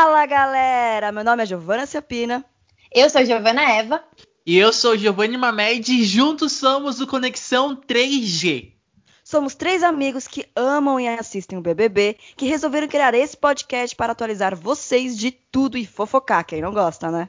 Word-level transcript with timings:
Fala 0.00 0.24
galera, 0.26 1.10
meu 1.10 1.24
nome 1.24 1.42
é 1.42 1.46
Giovana 1.46 1.84
Ciapina. 1.84 2.44
Eu 2.94 3.10
sou 3.10 3.24
Giovana 3.24 3.68
Eva. 3.68 4.00
E 4.46 4.56
eu 4.56 4.72
sou 4.72 4.96
Giovanni 4.96 5.36
Mamed 5.36 5.92
e 5.92 6.04
juntos 6.04 6.52
somos 6.52 7.00
o 7.00 7.06
Conexão 7.08 7.74
3G. 7.74 8.74
Somos 9.24 9.56
três 9.56 9.82
amigos 9.82 10.28
que 10.28 10.46
amam 10.54 11.00
e 11.00 11.08
assistem 11.08 11.58
o 11.58 11.60
BBB, 11.60 12.16
que 12.36 12.46
resolveram 12.46 12.86
criar 12.86 13.12
esse 13.12 13.36
podcast 13.36 13.96
para 13.96 14.12
atualizar 14.12 14.54
vocês 14.54 15.18
de 15.18 15.32
tudo 15.32 15.76
e 15.76 15.84
fofocar, 15.84 16.46
quem 16.46 16.62
não 16.62 16.72
gosta, 16.72 17.10
né? 17.10 17.28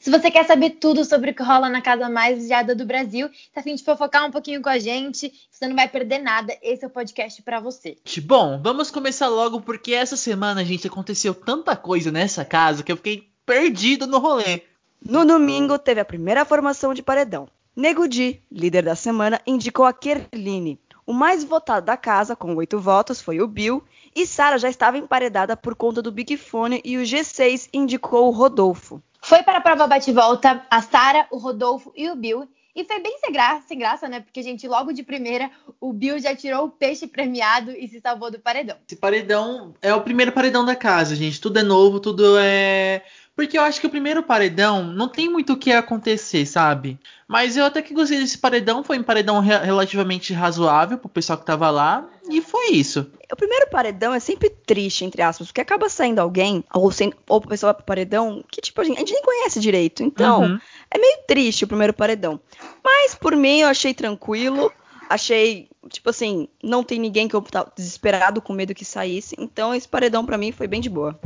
Se 0.00 0.10
você 0.10 0.30
quer 0.30 0.46
saber 0.46 0.70
tudo 0.70 1.04
sobre 1.04 1.30
o 1.30 1.34
que 1.34 1.42
rola 1.42 1.68
na 1.68 1.80
casa 1.82 2.08
mais 2.08 2.38
vigiada 2.38 2.74
do 2.74 2.84
Brasil, 2.84 3.28
tá 3.52 3.60
afim 3.60 3.74
de 3.74 3.84
fofocar 3.84 4.26
um 4.26 4.30
pouquinho 4.30 4.62
com 4.62 4.68
a 4.68 4.78
gente, 4.78 5.32
você 5.50 5.66
não 5.66 5.76
vai 5.76 5.88
perder 5.88 6.18
nada, 6.18 6.56
esse 6.62 6.84
é 6.84 6.86
o 6.86 6.90
podcast 6.90 7.42
para 7.42 7.60
você. 7.60 7.96
Bom, 8.22 8.60
vamos 8.62 8.90
começar 8.90 9.28
logo 9.28 9.60
porque 9.60 9.92
essa 9.92 10.16
semana, 10.16 10.64
gente, 10.64 10.86
aconteceu 10.86 11.34
tanta 11.34 11.76
coisa 11.76 12.10
nessa 12.10 12.44
casa 12.44 12.82
que 12.82 12.90
eu 12.90 12.96
fiquei 12.96 13.28
perdido 13.44 14.06
no 14.06 14.18
rolê. 14.18 14.62
No 15.04 15.24
domingo, 15.24 15.78
teve 15.78 16.00
a 16.00 16.04
primeira 16.04 16.44
formação 16.44 16.94
de 16.94 17.02
paredão. 17.02 17.48
Nego 17.74 18.06
Di, 18.06 18.42
líder 18.50 18.82
da 18.82 18.94
semana, 18.94 19.40
indicou 19.46 19.84
a 19.86 19.92
Kerline. 19.92 20.78
O 21.06 21.12
mais 21.12 21.42
votado 21.42 21.86
da 21.86 21.96
casa, 21.96 22.36
com 22.36 22.54
oito 22.56 22.78
votos, 22.78 23.20
foi 23.20 23.40
o 23.40 23.48
Bill, 23.48 23.82
e 24.14 24.26
Sara 24.26 24.58
já 24.58 24.68
estava 24.68 24.98
emparedada 24.98 25.56
por 25.56 25.74
conta 25.74 26.02
do 26.02 26.12
Big 26.12 26.36
Fone 26.36 26.80
e 26.84 26.96
o 26.98 27.02
G6 27.02 27.68
indicou 27.72 28.28
o 28.28 28.30
Rodolfo. 28.30 29.02
Foi 29.22 29.42
para 29.42 29.58
a 29.58 29.60
prova 29.60 29.86
bate-volta 29.86 30.62
a 30.70 30.82
Sara, 30.82 31.26
o 31.30 31.38
Rodolfo 31.38 31.92
e 31.96 32.08
o 32.08 32.16
Bill. 32.16 32.48
E 32.74 32.84
foi 32.84 33.00
bem 33.00 33.18
sem 33.18 33.32
graça, 33.32 33.66
sem 33.66 33.78
graça, 33.78 34.08
né? 34.08 34.20
Porque, 34.20 34.42
gente, 34.42 34.66
logo 34.68 34.92
de 34.92 35.02
primeira, 35.02 35.50
o 35.80 35.92
Bill 35.92 36.18
já 36.20 36.34
tirou 36.34 36.66
o 36.66 36.70
peixe 36.70 37.06
premiado 37.06 37.72
e 37.72 37.88
se 37.88 38.00
salvou 38.00 38.30
do 38.30 38.38
paredão. 38.38 38.76
Esse 38.86 38.96
paredão 38.96 39.74
é 39.82 39.92
o 39.92 40.02
primeiro 40.02 40.30
paredão 40.30 40.64
da 40.64 40.76
casa, 40.76 41.16
gente. 41.16 41.40
Tudo 41.40 41.58
é 41.58 41.62
novo, 41.62 41.98
tudo 41.98 42.38
é 42.38 43.02
porque 43.40 43.56
eu 43.56 43.62
acho 43.62 43.80
que 43.80 43.86
o 43.86 43.90
primeiro 43.90 44.22
paredão 44.22 44.84
não 44.84 45.08
tem 45.08 45.26
muito 45.26 45.54
o 45.54 45.56
que 45.56 45.72
acontecer, 45.72 46.44
sabe? 46.44 46.98
Mas 47.26 47.56
eu 47.56 47.64
até 47.64 47.80
que 47.80 47.94
gostei 47.94 48.18
desse 48.18 48.36
paredão, 48.36 48.84
foi 48.84 48.98
um 48.98 49.02
paredão 49.02 49.40
re 49.40 49.56
relativamente 49.56 50.34
razoável 50.34 50.98
pro 50.98 51.08
pessoal 51.08 51.38
que 51.38 51.46
tava 51.46 51.70
lá, 51.70 52.06
e 52.28 52.42
foi 52.42 52.72
isso. 52.72 53.10
O 53.32 53.36
primeiro 53.36 53.70
paredão 53.70 54.12
é 54.12 54.20
sempre 54.20 54.50
triste, 54.50 55.06
entre 55.06 55.22
aspas, 55.22 55.46
porque 55.46 55.62
acaba 55.62 55.88
saindo 55.88 56.18
alguém, 56.18 56.62
ou, 56.74 56.92
sem, 56.92 57.14
ou 57.26 57.40
pessoa 57.40 57.72
pro 57.72 57.82
paredão, 57.82 58.44
que 58.52 58.60
tipo, 58.60 58.78
a 58.78 58.84
gente, 58.84 58.98
a 58.98 59.00
gente 59.00 59.14
nem 59.14 59.22
conhece 59.22 59.58
direito. 59.58 60.02
Então, 60.02 60.42
uhum. 60.42 60.60
é 60.90 60.98
meio 60.98 61.20
triste 61.26 61.64
o 61.64 61.68
primeiro 61.68 61.94
paredão. 61.94 62.38
Mas 62.84 63.14
por 63.14 63.34
mim 63.34 63.60
eu 63.60 63.68
achei 63.68 63.94
tranquilo. 63.94 64.70
Achei, 65.08 65.68
tipo 65.88 66.10
assim, 66.10 66.46
não 66.62 66.84
tem 66.84 66.98
ninguém 66.98 67.26
que 67.26 67.34
eu 67.34 67.40
tava 67.40 67.72
desesperado 67.74 68.42
com 68.42 68.52
medo 68.52 68.74
que 68.74 68.84
saísse. 68.84 69.34
Então 69.38 69.74
esse 69.74 69.88
paredão 69.88 70.26
para 70.26 70.38
mim 70.38 70.52
foi 70.52 70.68
bem 70.68 70.80
de 70.80 70.90
boa. 70.90 71.18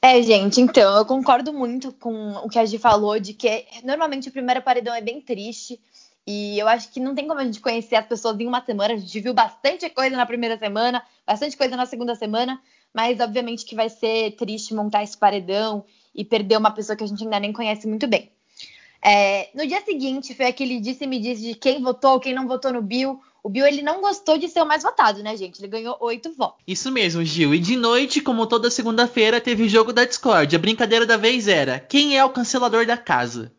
É, 0.00 0.22
gente, 0.22 0.60
então, 0.60 0.96
eu 0.96 1.04
concordo 1.04 1.52
muito 1.52 1.92
com 1.92 2.32
o 2.36 2.48
que 2.48 2.58
a 2.58 2.64
Gi 2.64 2.78
falou, 2.78 3.18
de 3.18 3.34
que 3.34 3.66
normalmente 3.82 4.28
o 4.28 4.32
primeiro 4.32 4.62
paredão 4.62 4.94
é 4.94 5.00
bem 5.00 5.20
triste. 5.20 5.80
E 6.26 6.58
eu 6.58 6.68
acho 6.68 6.90
que 6.90 7.00
não 7.00 7.14
tem 7.14 7.26
como 7.26 7.40
a 7.40 7.44
gente 7.44 7.58
conhecer 7.58 7.96
as 7.96 8.06
pessoas 8.06 8.38
em 8.38 8.46
uma 8.46 8.62
semana. 8.64 8.94
A 8.94 8.96
gente 8.98 9.20
viu 9.20 9.32
bastante 9.34 9.88
coisa 9.90 10.14
na 10.16 10.26
primeira 10.26 10.58
semana, 10.58 11.02
bastante 11.26 11.56
coisa 11.56 11.74
na 11.74 11.86
segunda 11.86 12.14
semana, 12.14 12.60
mas 12.92 13.18
obviamente 13.18 13.64
que 13.64 13.74
vai 13.74 13.88
ser 13.88 14.32
triste 14.32 14.74
montar 14.74 15.02
esse 15.02 15.16
paredão 15.16 15.84
e 16.14 16.24
perder 16.24 16.58
uma 16.58 16.70
pessoa 16.70 16.94
que 16.94 17.02
a 17.02 17.06
gente 17.06 17.24
ainda 17.24 17.40
nem 17.40 17.52
conhece 17.52 17.88
muito 17.88 18.06
bem. 18.06 18.30
É, 19.02 19.48
no 19.54 19.66
dia 19.66 19.80
seguinte, 19.80 20.34
foi 20.34 20.46
aquele 20.46 20.80
disse-me-disse 20.80 21.42
de 21.42 21.54
quem 21.54 21.82
votou, 21.82 22.20
quem 22.20 22.34
não 22.34 22.46
votou 22.46 22.72
no 22.72 22.82
Bill. 22.82 23.20
O 23.42 23.48
Bill 23.48 23.66
ele 23.66 23.82
não 23.82 24.00
gostou 24.00 24.36
de 24.36 24.48
ser 24.48 24.62
o 24.62 24.66
mais 24.66 24.82
votado, 24.82 25.22
né, 25.22 25.36
gente? 25.36 25.60
Ele 25.60 25.68
ganhou 25.68 25.96
oito 26.00 26.32
votos. 26.32 26.62
Isso 26.66 26.90
mesmo, 26.90 27.24
Gil. 27.24 27.54
E 27.54 27.58
de 27.58 27.76
noite, 27.76 28.20
como 28.20 28.46
toda 28.46 28.70
segunda-feira, 28.70 29.40
teve 29.40 29.64
o 29.64 29.68
jogo 29.68 29.92
da 29.92 30.04
Discord. 30.04 30.54
A 30.54 30.58
brincadeira 30.58 31.06
da 31.06 31.16
vez 31.16 31.48
era: 31.48 31.78
quem 31.78 32.16
é 32.16 32.24
o 32.24 32.30
cancelador 32.30 32.84
da 32.84 32.96
casa? 32.96 33.52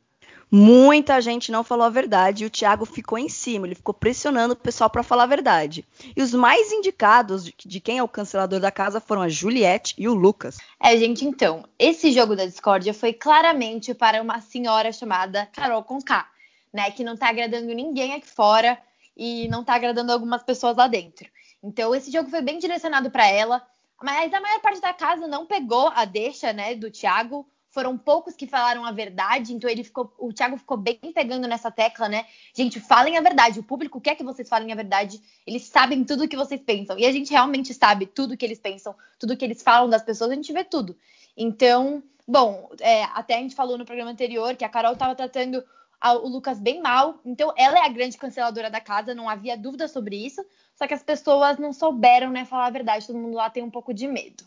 Muita 0.51 1.22
gente 1.22 1.51
não 1.51 1.63
falou 1.63 1.85
a 1.85 1.91
verdade 1.91 2.44
e 2.44 2.47
o 2.47 2.50
Thiago 2.50 2.84
ficou 2.84 3.19
em 3.19 3.29
cima, 3.29 3.67
ele 3.67 3.75
ficou 3.75 3.94
pressionando 3.94 4.53
o 4.53 4.57
pessoal 4.57 4.90
para 4.90 5.03
falar 5.03 5.23
a 5.23 5.28
verdade. 5.28 5.85
E 6.16 6.23
os 6.23 6.34
mais 6.34 6.72
indicados 6.72 7.46
de, 7.46 7.53
de, 7.56 7.79
quem 7.79 8.00
é 8.00 8.03
o 8.03 8.07
cancelador 8.07 8.59
da 8.59 8.72
casa 8.72 9.00
foram 9.00 9.22
a 9.22 9.29
Juliette 9.29 9.94
e 9.96 10.07
o 10.07 10.13
Lucas. 10.16 10.57
É, 10.81 10.97
gente, 10.97 11.23
então, 11.23 11.63
esse 11.78 12.11
jogo 12.11 12.35
da 12.35 12.47
discórdia 12.47 12.96
foi 12.96 13.13
claramente 13.13 13.94
para 13.94 14.23
uma 14.23 14.41
senhora 14.41 14.91
chamada 14.91 15.46
Carol 15.53 15.84
Conká, 15.84 16.28
né, 16.73 16.90
que 16.90 17.03
não 17.03 17.16
tá 17.16 17.29
agradando 17.29 17.67
ninguém 17.67 18.16
aqui 18.16 18.28
fora 18.28 18.75
e 19.19 19.50
não 19.50 19.66
tá 19.66 19.75
agradando 19.75 20.13
algumas 20.13 20.41
pessoas 20.41 20.78
lá 20.78 20.88
dentro. 20.88 21.30
Então, 21.62 21.94
esse 21.94 22.09
jogo 22.09 22.30
foi 22.30 22.41
bem 22.41 22.57
direcionado 22.57 23.12
para 23.12 23.28
ela, 23.28 23.62
mas 24.02 24.34
a 24.34 24.40
maior 24.40 24.62
parte 24.62 24.80
da 24.80 24.94
casa 24.94 25.28
não 25.28 25.46
pegou 25.46 25.91
a 25.94 26.06
deixa, 26.06 26.53
né, 26.53 26.74
do 26.74 26.90
Thiago 26.90 27.46
foram 27.69 27.97
poucos 27.97 28.34
que 28.34 28.47
falaram 28.47 28.84
a 28.84 28.91
verdade, 28.91 29.53
então 29.53 29.69
ele 29.69 29.84
ficou, 29.84 30.12
o 30.18 30.34
Thiago 30.34 30.58
ficou 30.58 30.75
bem 30.75 30.97
pegando 31.13 31.47
nessa 31.47 31.69
tecla, 31.69 32.09
né? 32.09 32.25
Gente, 32.56 32.79
falem 32.79 33.16
a 33.16 33.22
verdade. 33.22 33.59
O 33.59 33.63
público 33.63 34.02
quer 34.02 34.16
que 34.16 34.24
vocês 34.24 34.50
falem 34.50 34.72
a 34.72 34.75
verdade. 34.75 35.22
Eles 35.46 35.63
sabem 35.63 36.03
tudo 36.03 36.24
o 36.24 36.28
que 36.28 36.35
vocês 36.35 36.59
pensam. 36.62 36.97
E 36.97 37.06
a 37.06 37.12
gente 37.12 37.29
realmente 37.29 37.72
sabe 37.74 38.08
tudo 38.08 38.34
o 38.34 38.38
que 38.38 38.44
eles 38.44 38.58
pensam, 38.58 38.96
tudo 39.19 39.34
o 39.34 39.38
que 39.38 39.46
eles 39.46 39.62
falam 39.62 39.88
das 39.88 40.02
pessoas, 40.02 40.31
a 40.31 40.35
gente 40.35 40.52
vê 40.52 40.63
tudo. 40.63 40.97
Então, 41.38 42.02
bom, 42.28 42.72
é, 42.79 43.03
até 43.03 43.35
a 43.35 43.40
gente 43.40 43.53
falou 43.53 43.78
no 43.78 43.85
programa 43.85 44.09
anterior 44.09 44.56
que 44.56 44.66
a 44.66 44.69
Carol 44.69 44.94
estava 44.94 45.13
tratando 45.13 45.63
o 46.03 46.27
Lucas 46.27 46.59
bem 46.59 46.81
mal. 46.81 47.19
Então, 47.25 47.53
ela 47.57 47.79
é 47.79 47.85
a 47.85 47.89
grande 47.89 48.17
canceladora 48.17 48.69
da 48.69 48.79
casa, 48.79 49.13
não 49.13 49.29
havia 49.29 49.57
dúvida 49.57 49.87
sobre 49.87 50.15
isso. 50.15 50.43
Só 50.75 50.87
que 50.87 50.93
as 50.93 51.03
pessoas 51.03 51.57
não 51.57 51.73
souberam, 51.73 52.29
né, 52.29 52.45
falar 52.45 52.67
a 52.67 52.71
verdade. 52.71 53.05
Todo 53.05 53.19
mundo 53.19 53.35
lá 53.35 53.49
tem 53.49 53.63
um 53.63 53.69
pouco 53.69 53.93
de 53.93 54.07
medo. 54.07 54.43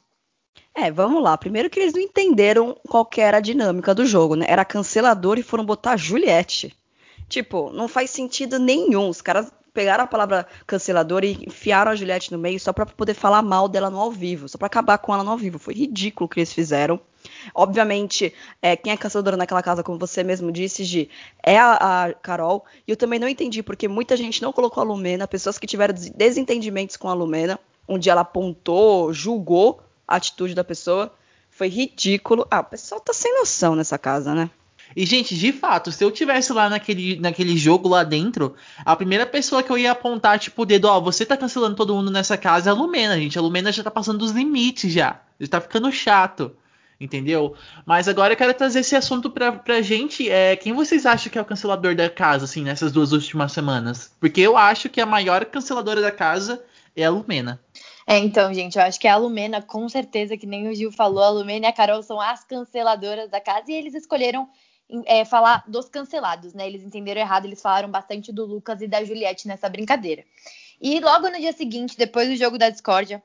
É, 0.75 0.91
vamos 0.91 1.23
lá. 1.23 1.37
Primeiro 1.37 1.69
que 1.69 1.79
eles 1.79 1.93
não 1.93 2.01
entenderam 2.01 2.77
qual 2.89 3.09
era 3.19 3.37
a 3.37 3.41
dinâmica 3.41 3.95
do 3.95 4.07
jogo, 4.07 4.37
né? 4.37 4.47
Era 4.49 4.65
cancelador 4.65 5.39
e 5.39 5.43
foram 5.43 5.65
botar 5.65 5.97
Juliette. 5.97 6.77
Tipo, 7.29 7.71
não 7.73 7.89
faz 7.89 8.11
sentido 8.11 8.59
nenhum. 8.59 9.09
Os 9.09 9.21
caras 9.21 9.53
pegaram 9.73 10.05
a 10.05 10.07
palavra 10.07 10.47
cancelador 10.67 11.25
e 11.25 11.45
enfiaram 11.47 11.93
a 11.93 11.95
Juliette 11.95 12.33
no 12.33 12.39
meio 12.39 12.59
só 12.59 12.73
para 12.73 12.87
poder 12.87 13.15
falar 13.15 13.43
mal 13.43 13.69
dela 13.69 13.91
no 13.91 13.99
ao 13.99 14.11
vivo, 14.11 14.49
só 14.49 14.59
para 14.59 14.67
acabar 14.67 14.99
com 14.99 15.13
ela 15.13 15.25
no 15.25 15.31
ao 15.31 15.39
vivo. 15.39 15.59
Foi 15.59 15.75
ridículo 15.75 16.27
o 16.27 16.29
que 16.29 16.41
eles 16.41 16.53
fizeram. 16.53 17.01
Obviamente, 17.55 18.33
é, 18.61 18.77
quem 18.77 18.93
é 18.93 18.97
canceladora 18.97 19.37
naquela 19.37 19.63
casa, 19.63 19.83
como 19.83 19.99
você 19.99 20.23
mesmo 20.23 20.53
disse, 20.53 20.85
Gi, 20.85 21.11
é 21.43 21.59
a, 21.59 22.05
a, 22.05 22.13
Carol. 22.15 22.65
E 22.87 22.91
eu 22.91 22.97
também 22.97 23.19
não 23.19 23.29
entendi 23.29 23.63
porque 23.63 23.89
muita 23.89 24.17
gente 24.17 24.43
não 24.43 24.53
colocou 24.53 24.83
a 24.83 24.85
Lumena, 24.85 25.27
pessoas 25.29 25.59
que 25.59 25.67
tiveram 25.67 25.95
desentendimentos 26.15 26.97
com 26.97 27.09
a 27.09 27.15
Lumena, 27.15 27.59
onde 27.87 28.09
ela 28.09 28.23
apontou, 28.23 29.13
julgou 29.13 29.83
a 30.07 30.17
atitude 30.17 30.55
da 30.55 30.65
pessoa. 30.65 31.13
Foi 31.51 31.69
ridículo. 31.69 32.47
Ah, 32.51 32.61
o 32.61 32.65
pessoal 32.65 33.01
tá 33.01 33.13
sem 33.13 33.35
noção 33.35 33.75
nessa 33.75 33.99
casa, 33.99 34.35
né? 34.35 34.51
E, 34.95 35.07
gente, 35.07 35.37
de 35.37 35.53
fato, 35.53 35.91
se 35.91 36.05
eu 36.05 36.11
tivesse 36.11 36.53
lá 36.53 36.69
naquele, 36.69 37.19
naquele 37.19 37.57
jogo 37.57 37.89
lá 37.89 38.05
dentro, 38.05 38.55
a 38.85 38.95
primeira 38.95 39.27
pessoa 39.27 39.63
que 39.63 39.71
eu 39.71 39.79
ia 39.79 39.93
apontar, 39.93 40.39
tipo, 40.39 40.63
o 40.63 40.67
dedo, 40.67 40.87
ó, 40.87 41.01
você 41.01 41.25
tá 41.25 41.37
cancelando 41.37 41.77
todo 41.77 41.95
mundo 41.95 42.11
nessa 42.11 42.37
casa 42.37 42.71
é 42.71 42.73
a 42.73 42.75
Lumena, 42.75 43.17
gente. 43.17 43.39
A 43.39 43.43
Lumena 43.43 43.73
já 43.73 43.83
tá 43.83 43.91
passando 43.91 44.19
dos 44.19 44.33
limites 44.33 44.93
já. 44.93 45.21
Já 45.41 45.49
tá 45.49 45.61
ficando 45.61 45.91
chato. 45.91 46.55
Entendeu? 47.03 47.57
Mas 47.85 48.07
agora 48.07 48.33
eu 48.33 48.37
quero 48.37 48.55
trazer 48.55 48.79
esse 48.79 48.95
assunto 48.95 49.29
pra, 49.29 49.51
pra 49.51 49.83
gente. 49.83 50.31
É, 50.31 50.55
quem 50.55 50.73
vocês 50.73 51.05
acham 51.05 51.33
que 51.33 51.37
é 51.37 51.43
o 51.43 51.45
cancelador 51.45 51.97
da 51.97 52.09
casa, 52.09 52.45
assim, 52.45 52.63
nessas 52.63 52.93
duas 52.93 53.11
últimas 53.11 53.51
semanas? 53.51 54.15
Porque 54.21 54.41
eu 54.41 54.57
acho 54.57 54.89
que 54.89 55.01
a 55.01 55.07
maior 55.07 55.45
canceladora 55.47 56.01
da 56.01 56.13
casa 56.13 56.65
é 56.95 57.05
a 57.05 57.11
Lumena. 57.11 57.61
É, 58.07 58.19
então, 58.19 58.55
gente, 58.55 58.79
eu 58.79 58.85
acho 58.85 59.01
que 59.01 59.09
a 59.09 59.17
Lumena, 59.17 59.61
com 59.61 59.89
certeza, 59.89 60.37
que 60.37 60.47
nem 60.47 60.69
o 60.69 60.75
Gil 60.75 60.93
falou, 60.93 61.25
a 61.25 61.31
Lumena 61.31 61.67
e 61.67 61.69
a 61.69 61.73
Carol 61.73 62.03
são 62.05 62.21
as 62.21 62.45
canceladoras 62.45 63.29
da 63.29 63.41
casa 63.41 63.65
e 63.73 63.75
eles 63.75 63.95
escolheram 63.95 64.49
é, 65.07 65.25
falar 65.25 65.65
dos 65.67 65.89
cancelados, 65.89 66.55
né? 66.55 66.67
Eles 66.67 66.85
entenderam 66.85 67.21
errado, 67.21 67.47
eles 67.47 67.61
falaram 67.61 67.91
bastante 67.91 68.33
do 68.33 68.45
Lucas 68.45 68.81
e 68.81 68.87
da 68.87 69.03
Juliette 69.03 69.49
nessa 69.49 69.69
brincadeira. 69.69 70.25
E 70.81 71.01
logo 71.01 71.29
no 71.29 71.39
dia 71.39 71.53
seguinte, 71.53 71.97
depois 71.97 72.29
do 72.29 72.37
jogo 72.37 72.59
da 72.59 72.71
discórdia, 72.71 73.21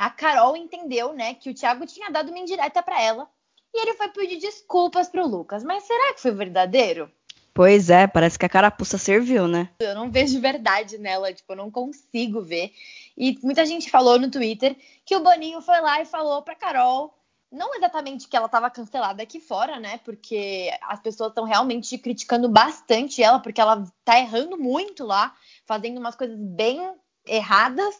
a 0.00 0.08
Carol 0.08 0.56
entendeu, 0.56 1.12
né, 1.12 1.34
que 1.34 1.50
o 1.50 1.54
Thiago 1.54 1.84
tinha 1.84 2.10
dado 2.10 2.30
uma 2.30 2.38
indireta 2.38 2.82
para 2.82 3.02
ela 3.02 3.28
e 3.74 3.82
ele 3.82 3.92
foi 3.92 4.08
pedir 4.08 4.38
desculpas 4.38 5.10
pro 5.10 5.26
Lucas. 5.26 5.62
Mas 5.62 5.84
será 5.84 6.14
que 6.14 6.22
foi 6.22 6.30
verdadeiro? 6.30 7.12
Pois 7.52 7.90
é, 7.90 8.06
parece 8.06 8.38
que 8.38 8.46
a 8.46 8.48
carapuça 8.48 8.96
serviu, 8.96 9.46
né? 9.46 9.68
Eu 9.78 9.94
não 9.94 10.10
vejo 10.10 10.40
verdade 10.40 10.96
nela, 10.96 11.34
tipo, 11.34 11.52
eu 11.52 11.56
não 11.56 11.70
consigo 11.70 12.40
ver. 12.40 12.72
E 13.14 13.38
muita 13.42 13.66
gente 13.66 13.90
falou 13.90 14.18
no 14.18 14.30
Twitter 14.30 14.74
que 15.04 15.14
o 15.14 15.22
Boninho 15.22 15.60
foi 15.60 15.78
lá 15.82 16.00
e 16.00 16.06
falou 16.06 16.40
pra 16.40 16.54
Carol, 16.54 17.14
não 17.52 17.74
exatamente 17.74 18.26
que 18.26 18.34
ela 18.34 18.46
estava 18.46 18.70
cancelada 18.70 19.22
aqui 19.22 19.38
fora, 19.38 19.78
né? 19.78 20.00
Porque 20.02 20.70
as 20.80 21.00
pessoas 21.00 21.28
estão 21.28 21.44
realmente 21.44 21.98
criticando 21.98 22.48
bastante 22.48 23.22
ela, 23.22 23.38
porque 23.38 23.60
ela 23.60 23.84
tá 24.02 24.18
errando 24.18 24.56
muito 24.56 25.04
lá, 25.04 25.34
fazendo 25.66 25.98
umas 25.98 26.16
coisas 26.16 26.38
bem 26.38 26.90
erradas. 27.30 27.94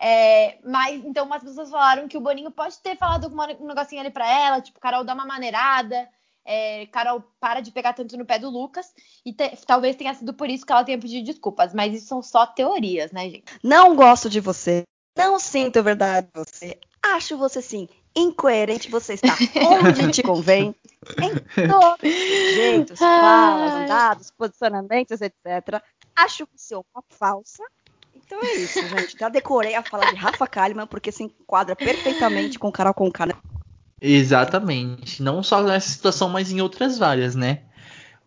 É, 0.00 0.58
mas 0.64 1.04
então 1.04 1.26
umas 1.26 1.42
pessoas 1.42 1.70
falaram 1.70 2.08
que 2.08 2.16
o 2.16 2.20
Boninho 2.20 2.50
pode 2.50 2.78
ter 2.78 2.96
falado 2.96 3.24
algum 3.24 3.66
negocinho 3.66 4.00
ali 4.00 4.10
pra 4.10 4.30
ela, 4.30 4.60
tipo, 4.60 4.78
Carol 4.78 5.04
dá 5.04 5.14
uma 5.14 5.26
maneirada 5.26 6.08
é, 6.46 6.86
Carol 6.86 7.22
para 7.40 7.60
de 7.60 7.72
pegar 7.72 7.92
tanto 7.92 8.16
no 8.16 8.24
pé 8.24 8.38
do 8.38 8.48
Lucas 8.48 8.92
e 9.24 9.32
te, 9.32 9.50
talvez 9.66 9.96
tenha 9.96 10.14
sido 10.14 10.32
por 10.32 10.48
isso 10.48 10.64
que 10.64 10.72
ela 10.72 10.84
tenha 10.84 10.98
pedido 10.98 11.26
desculpas, 11.26 11.74
mas 11.74 11.92
isso 11.92 12.06
são 12.06 12.22
só 12.22 12.46
teorias, 12.46 13.10
né, 13.10 13.28
gente? 13.28 13.44
Não 13.62 13.96
gosto 13.96 14.30
de 14.30 14.38
você, 14.40 14.84
não 15.16 15.38
sinto 15.38 15.82
verdade 15.82 16.28
de 16.32 16.38
você, 16.38 16.78
Acho 17.02 17.36
você 17.36 17.62
sim 17.62 17.88
incoerente, 18.16 18.90
você 18.90 19.14
está 19.14 19.28
onde 19.70 20.10
te 20.10 20.22
convém, 20.22 20.74
em 21.22 21.68
todos 21.68 22.02
os 22.02 22.54
jeitos, 22.54 22.98
falas, 22.98 23.72
andados, 23.74 24.30
posicionamentos, 24.30 25.20
etc. 25.20 25.82
Acho 26.16 26.48
você 26.56 26.74
uma 26.74 27.04
falsa. 27.10 27.62
Então 28.26 28.40
é 28.42 28.56
isso, 28.56 28.80
gente. 28.88 29.16
Já 29.18 29.28
decorei 29.28 29.76
a 29.76 29.82
fala 29.82 30.06
de 30.06 30.16
Rafa 30.16 30.46
Kalimann 30.46 30.86
porque 30.86 31.12
se 31.12 31.22
enquadra 31.22 31.76
perfeitamente 31.76 32.58
com 32.58 32.72
Carol 32.72 32.92
Conká. 32.92 33.26
Né? 33.26 33.34
Exatamente. 34.00 35.22
Não 35.22 35.42
só 35.42 35.62
nessa 35.62 35.88
situação, 35.88 36.28
mas 36.28 36.50
em 36.50 36.60
outras 36.60 36.98
várias, 36.98 37.36
né? 37.36 37.62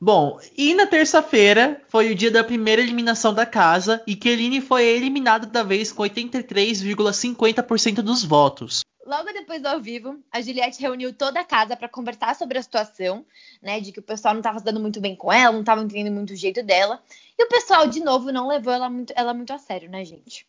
Bom, 0.02 0.40
e 0.58 0.74
na 0.74 0.88
terça-feira 0.88 1.82
foi 1.90 2.12
o 2.12 2.16
dia 2.16 2.32
da 2.32 2.42
primeira 2.42 2.82
eliminação 2.82 3.34
da 3.34 3.46
casa 3.46 4.02
e 4.08 4.16
Keline 4.16 4.62
foi 4.62 4.86
eliminada 4.86 5.46
da 5.46 5.62
vez 5.62 5.92
com 5.92 6.04
83,50% 6.04 7.96
dos 7.96 8.24
votos. 8.24 8.80
Logo 9.10 9.34
depois 9.34 9.60
do 9.60 9.68
ao 9.68 9.82
vivo, 9.82 10.20
a 10.32 10.40
Juliette 10.40 10.80
reuniu 10.80 11.12
toda 11.12 11.40
a 11.40 11.44
casa 11.44 11.76
para 11.76 11.90
conversar 11.90 12.36
sobre 12.36 12.60
a 12.60 12.62
situação, 12.62 13.26
né, 13.60 13.80
de 13.80 13.92
que 13.92 13.98
o 13.98 14.04
pessoal 14.04 14.36
não 14.36 14.40
estava 14.40 14.60
dando 14.60 14.80
muito 14.80 15.02
bem 15.02 15.16
com 15.16 15.34
ela, 15.34 15.52
não 15.52 15.62
estava 15.62 15.82
entendendo 15.82 16.14
muito 16.14 16.32
o 16.32 16.36
jeito 16.36 16.62
dela, 16.62 17.02
e 17.36 17.44
o 17.44 17.50
pessoal 17.50 17.88
de 17.88 18.02
novo 18.02 18.32
não 18.32 18.48
levou 18.48 18.72
ela 18.72 18.88
muito, 18.88 19.12
ela 19.16 19.34
muito 19.34 19.52
a 19.52 19.58
sério, 19.58 19.90
né, 19.90 20.06
gente? 20.06 20.46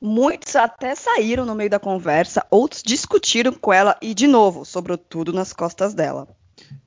Muitos 0.00 0.56
até 0.56 0.94
saíram 0.94 1.44
no 1.44 1.54
meio 1.54 1.68
da 1.68 1.78
conversa, 1.78 2.46
outros 2.50 2.82
discutiram 2.82 3.52
com 3.52 3.74
ela 3.74 3.94
e 4.00 4.14
de 4.14 4.26
novo 4.26 4.64
sobrou 4.64 4.96
tudo 4.96 5.30
nas 5.30 5.52
costas 5.52 5.92
dela. 5.92 6.26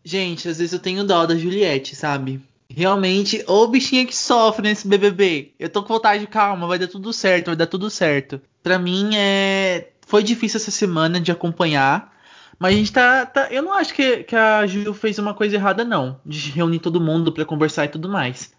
Gente, 0.03 0.49
às 0.49 0.57
vezes 0.57 0.73
eu 0.73 0.79
tenho 0.79 1.03
dó 1.03 1.27
da 1.27 1.35
Juliette, 1.35 1.95
sabe? 1.95 2.41
Realmente, 2.67 3.43
ô 3.45 3.67
bichinha 3.67 4.07
que 4.07 4.15
sofre 4.15 4.63
nesse 4.63 4.87
BBB. 4.87 5.53
Eu 5.59 5.69
tô 5.69 5.83
com 5.83 5.93
vontade 5.93 6.21
de 6.21 6.27
calma, 6.27 6.65
vai 6.65 6.79
dar 6.79 6.87
tudo 6.87 7.13
certo, 7.13 7.47
vai 7.47 7.55
dar 7.55 7.67
tudo 7.67 7.91
certo. 7.91 8.41
Pra 8.63 8.79
mim 8.79 9.11
é 9.15 9.91
foi 10.11 10.23
difícil 10.23 10.57
essa 10.57 10.71
semana 10.71 11.21
de 11.21 11.31
acompanhar. 11.31 12.11
Mas 12.59 12.75
a 12.75 12.77
gente 12.77 12.91
tá. 12.91 13.25
tá 13.25 13.47
eu 13.49 13.63
não 13.63 13.73
acho 13.73 13.93
que, 13.93 14.23
que 14.23 14.35
a 14.35 14.67
Ju 14.67 14.93
fez 14.93 15.17
uma 15.17 15.33
coisa 15.33 15.55
errada, 15.55 15.85
não. 15.85 16.19
De 16.25 16.51
reunir 16.51 16.79
todo 16.79 16.99
mundo 16.99 17.31
para 17.31 17.45
conversar 17.45 17.85
e 17.85 17.87
tudo 17.87 18.09
mais. 18.09 18.51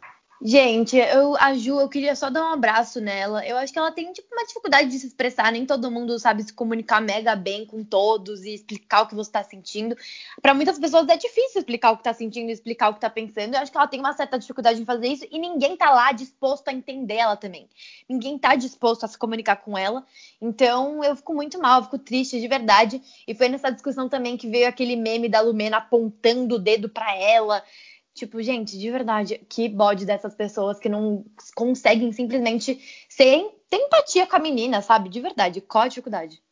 Gente, 0.44 0.96
eu, 0.96 1.36
a 1.36 1.54
Ju, 1.54 1.78
eu 1.78 1.88
queria 1.88 2.16
só 2.16 2.28
dar 2.28 2.42
um 2.42 2.52
abraço 2.52 3.00
nela. 3.00 3.46
Eu 3.46 3.56
acho 3.56 3.72
que 3.72 3.78
ela 3.78 3.92
tem 3.92 4.12
tipo, 4.12 4.26
uma 4.34 4.44
dificuldade 4.44 4.90
de 4.90 4.98
se 4.98 5.06
expressar. 5.06 5.52
Nem 5.52 5.64
todo 5.64 5.88
mundo 5.88 6.18
sabe 6.18 6.42
se 6.42 6.52
comunicar 6.52 7.00
mega 7.00 7.36
bem 7.36 7.64
com 7.64 7.84
todos 7.84 8.42
e 8.42 8.52
explicar 8.52 9.02
o 9.02 9.06
que 9.06 9.14
você 9.14 9.28
está 9.28 9.44
sentindo. 9.44 9.96
Para 10.40 10.52
muitas 10.52 10.80
pessoas 10.80 11.06
é 11.08 11.16
difícil 11.16 11.60
explicar 11.60 11.92
o 11.92 11.94
que 11.94 12.00
está 12.00 12.12
sentindo 12.12 12.50
e 12.50 12.52
explicar 12.52 12.88
o 12.88 12.94
que 12.94 12.98
está 12.98 13.08
pensando. 13.08 13.54
Eu 13.54 13.60
acho 13.60 13.70
que 13.70 13.78
ela 13.78 13.86
tem 13.86 14.00
uma 14.00 14.14
certa 14.14 14.36
dificuldade 14.36 14.82
em 14.82 14.84
fazer 14.84 15.06
isso 15.06 15.24
e 15.30 15.38
ninguém 15.38 15.76
tá 15.76 15.90
lá 15.90 16.10
disposto 16.10 16.66
a 16.66 16.72
entender 16.72 17.18
ela 17.18 17.36
também. 17.36 17.68
Ninguém 18.08 18.36
tá 18.36 18.56
disposto 18.56 19.04
a 19.04 19.08
se 19.08 19.16
comunicar 19.16 19.56
com 19.56 19.78
ela. 19.78 20.04
Então 20.40 21.04
eu 21.04 21.14
fico 21.14 21.32
muito 21.32 21.56
mal, 21.60 21.84
fico 21.84 22.00
triste 22.00 22.40
de 22.40 22.48
verdade. 22.48 23.00
E 23.28 23.34
foi 23.34 23.48
nessa 23.48 23.70
discussão 23.70 24.08
também 24.08 24.36
que 24.36 24.48
veio 24.48 24.66
aquele 24.66 24.96
meme 24.96 25.28
da 25.28 25.40
Lumena 25.40 25.76
apontando 25.76 26.56
o 26.56 26.58
dedo 26.58 26.88
para 26.88 27.14
ela. 27.14 27.62
Tipo, 28.14 28.42
gente, 28.42 28.78
de 28.78 28.90
verdade, 28.90 29.40
que 29.48 29.68
bode 29.68 30.04
dessas 30.04 30.34
pessoas 30.34 30.78
que 30.78 30.88
não 30.88 31.24
conseguem 31.54 32.12
simplesmente 32.12 32.78
ser, 33.08 33.48
ter 33.70 33.76
empatia 33.76 34.26
com 34.26 34.36
a 34.36 34.38
menina, 34.38 34.82
sabe? 34.82 35.08
De 35.08 35.20
verdade, 35.20 35.60
qual 35.60 35.84
a 35.84 35.88
dificuldade? 35.88 36.42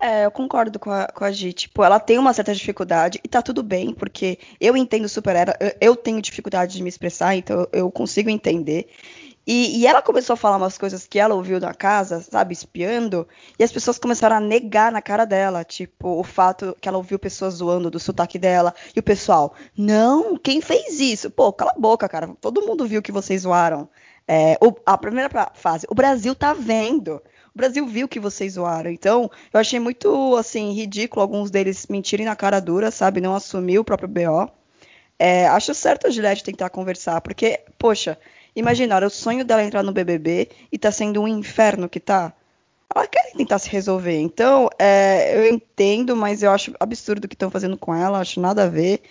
É, 0.00 0.24
eu 0.24 0.30
concordo 0.30 0.78
com 0.78 0.90
a, 0.90 1.06
com 1.08 1.24
a 1.24 1.30
Gi. 1.30 1.52
Tipo, 1.52 1.84
ela 1.84 2.00
tem 2.00 2.18
uma 2.18 2.32
certa 2.32 2.54
dificuldade 2.54 3.20
e 3.22 3.28
tá 3.28 3.42
tudo 3.42 3.62
bem, 3.62 3.92
porque 3.92 4.38
eu 4.58 4.74
entendo 4.74 5.08
super 5.08 5.36
ela, 5.36 5.54
eu, 5.60 5.72
eu 5.80 5.96
tenho 5.96 6.22
dificuldade 6.22 6.74
de 6.74 6.82
me 6.82 6.88
expressar, 6.88 7.36
então 7.36 7.68
eu 7.70 7.90
consigo 7.90 8.30
entender. 8.30 8.88
E, 9.46 9.80
e, 9.80 9.86
ela 9.86 10.02
começou 10.02 10.34
a 10.34 10.36
falar 10.36 10.58
umas 10.58 10.76
coisas 10.76 11.06
que 11.06 11.18
ela 11.18 11.34
ouviu 11.34 11.58
na 11.58 11.72
casa, 11.72 12.20
sabe, 12.20 12.52
espiando, 12.52 13.26
e 13.58 13.64
as 13.64 13.72
pessoas 13.72 13.98
começaram 13.98 14.36
a 14.36 14.40
negar 14.40 14.92
na 14.92 15.00
cara 15.00 15.24
dela, 15.24 15.64
tipo, 15.64 16.20
o 16.20 16.22
fato 16.22 16.76
que 16.80 16.88
ela 16.88 16.98
ouviu 16.98 17.18
pessoas 17.18 17.54
zoando 17.54 17.90
do 17.90 17.98
sotaque 17.98 18.38
dela, 18.38 18.74
e 18.94 19.00
o 19.00 19.02
pessoal, 19.02 19.54
não, 19.76 20.36
quem 20.36 20.60
fez 20.60 21.00
isso? 21.00 21.30
Pô, 21.30 21.52
cala 21.52 21.72
a 21.74 21.80
boca, 21.80 22.08
cara, 22.08 22.28
todo 22.40 22.62
mundo 22.62 22.86
viu 22.86 23.02
que 23.02 23.10
vocês 23.10 23.42
zoaram. 23.42 23.88
É, 24.28 24.56
o, 24.60 24.72
a 24.86 24.96
primeira 24.96 25.28
fase, 25.54 25.86
o 25.90 25.94
Brasil 25.94 26.34
tá 26.34 26.52
vendo. 26.52 27.20
O 27.52 27.58
Brasil 27.58 27.84
viu 27.86 28.06
que 28.06 28.20
vocês 28.20 28.52
zoaram. 28.52 28.90
Então, 28.90 29.28
eu 29.52 29.58
achei 29.58 29.80
muito, 29.80 30.36
assim, 30.36 30.72
ridículo 30.72 31.22
alguns 31.22 31.50
deles 31.50 31.86
mentirem 31.88 32.26
na 32.26 32.36
cara 32.36 32.60
dura, 32.60 32.90
sabe? 32.92 33.20
Não 33.20 33.34
assumir 33.34 33.78
o 33.80 33.84
próprio 33.84 34.08
BO. 34.08 34.48
É, 35.18 35.48
acho 35.48 35.74
certo 35.74 36.06
a 36.06 36.10
Gillette 36.10 36.44
tentar 36.44 36.70
conversar, 36.70 37.20
porque, 37.20 37.60
poxa, 37.76 38.16
Imagina, 38.54 38.96
era 38.96 39.06
o 39.06 39.10
sonho 39.10 39.44
dela 39.44 39.62
entrar 39.62 39.82
no 39.82 39.92
BBB 39.92 40.48
e 40.72 40.78
tá 40.78 40.90
sendo 40.90 41.22
um 41.22 41.28
inferno 41.28 41.88
que 41.88 42.00
tá. 42.00 42.32
Ela 42.94 43.06
quer 43.06 43.32
tentar 43.36 43.58
se 43.58 43.70
resolver. 43.70 44.18
Então, 44.18 44.68
é, 44.78 45.36
eu 45.36 45.52
entendo, 45.52 46.16
mas 46.16 46.42
eu 46.42 46.50
acho 46.50 46.74
absurdo 46.80 47.24
o 47.24 47.28
que 47.28 47.34
estão 47.34 47.50
fazendo 47.50 47.76
com 47.76 47.94
ela, 47.94 48.18
acho 48.18 48.40
nada 48.40 48.64
a 48.64 48.68
ver. 48.68 49.02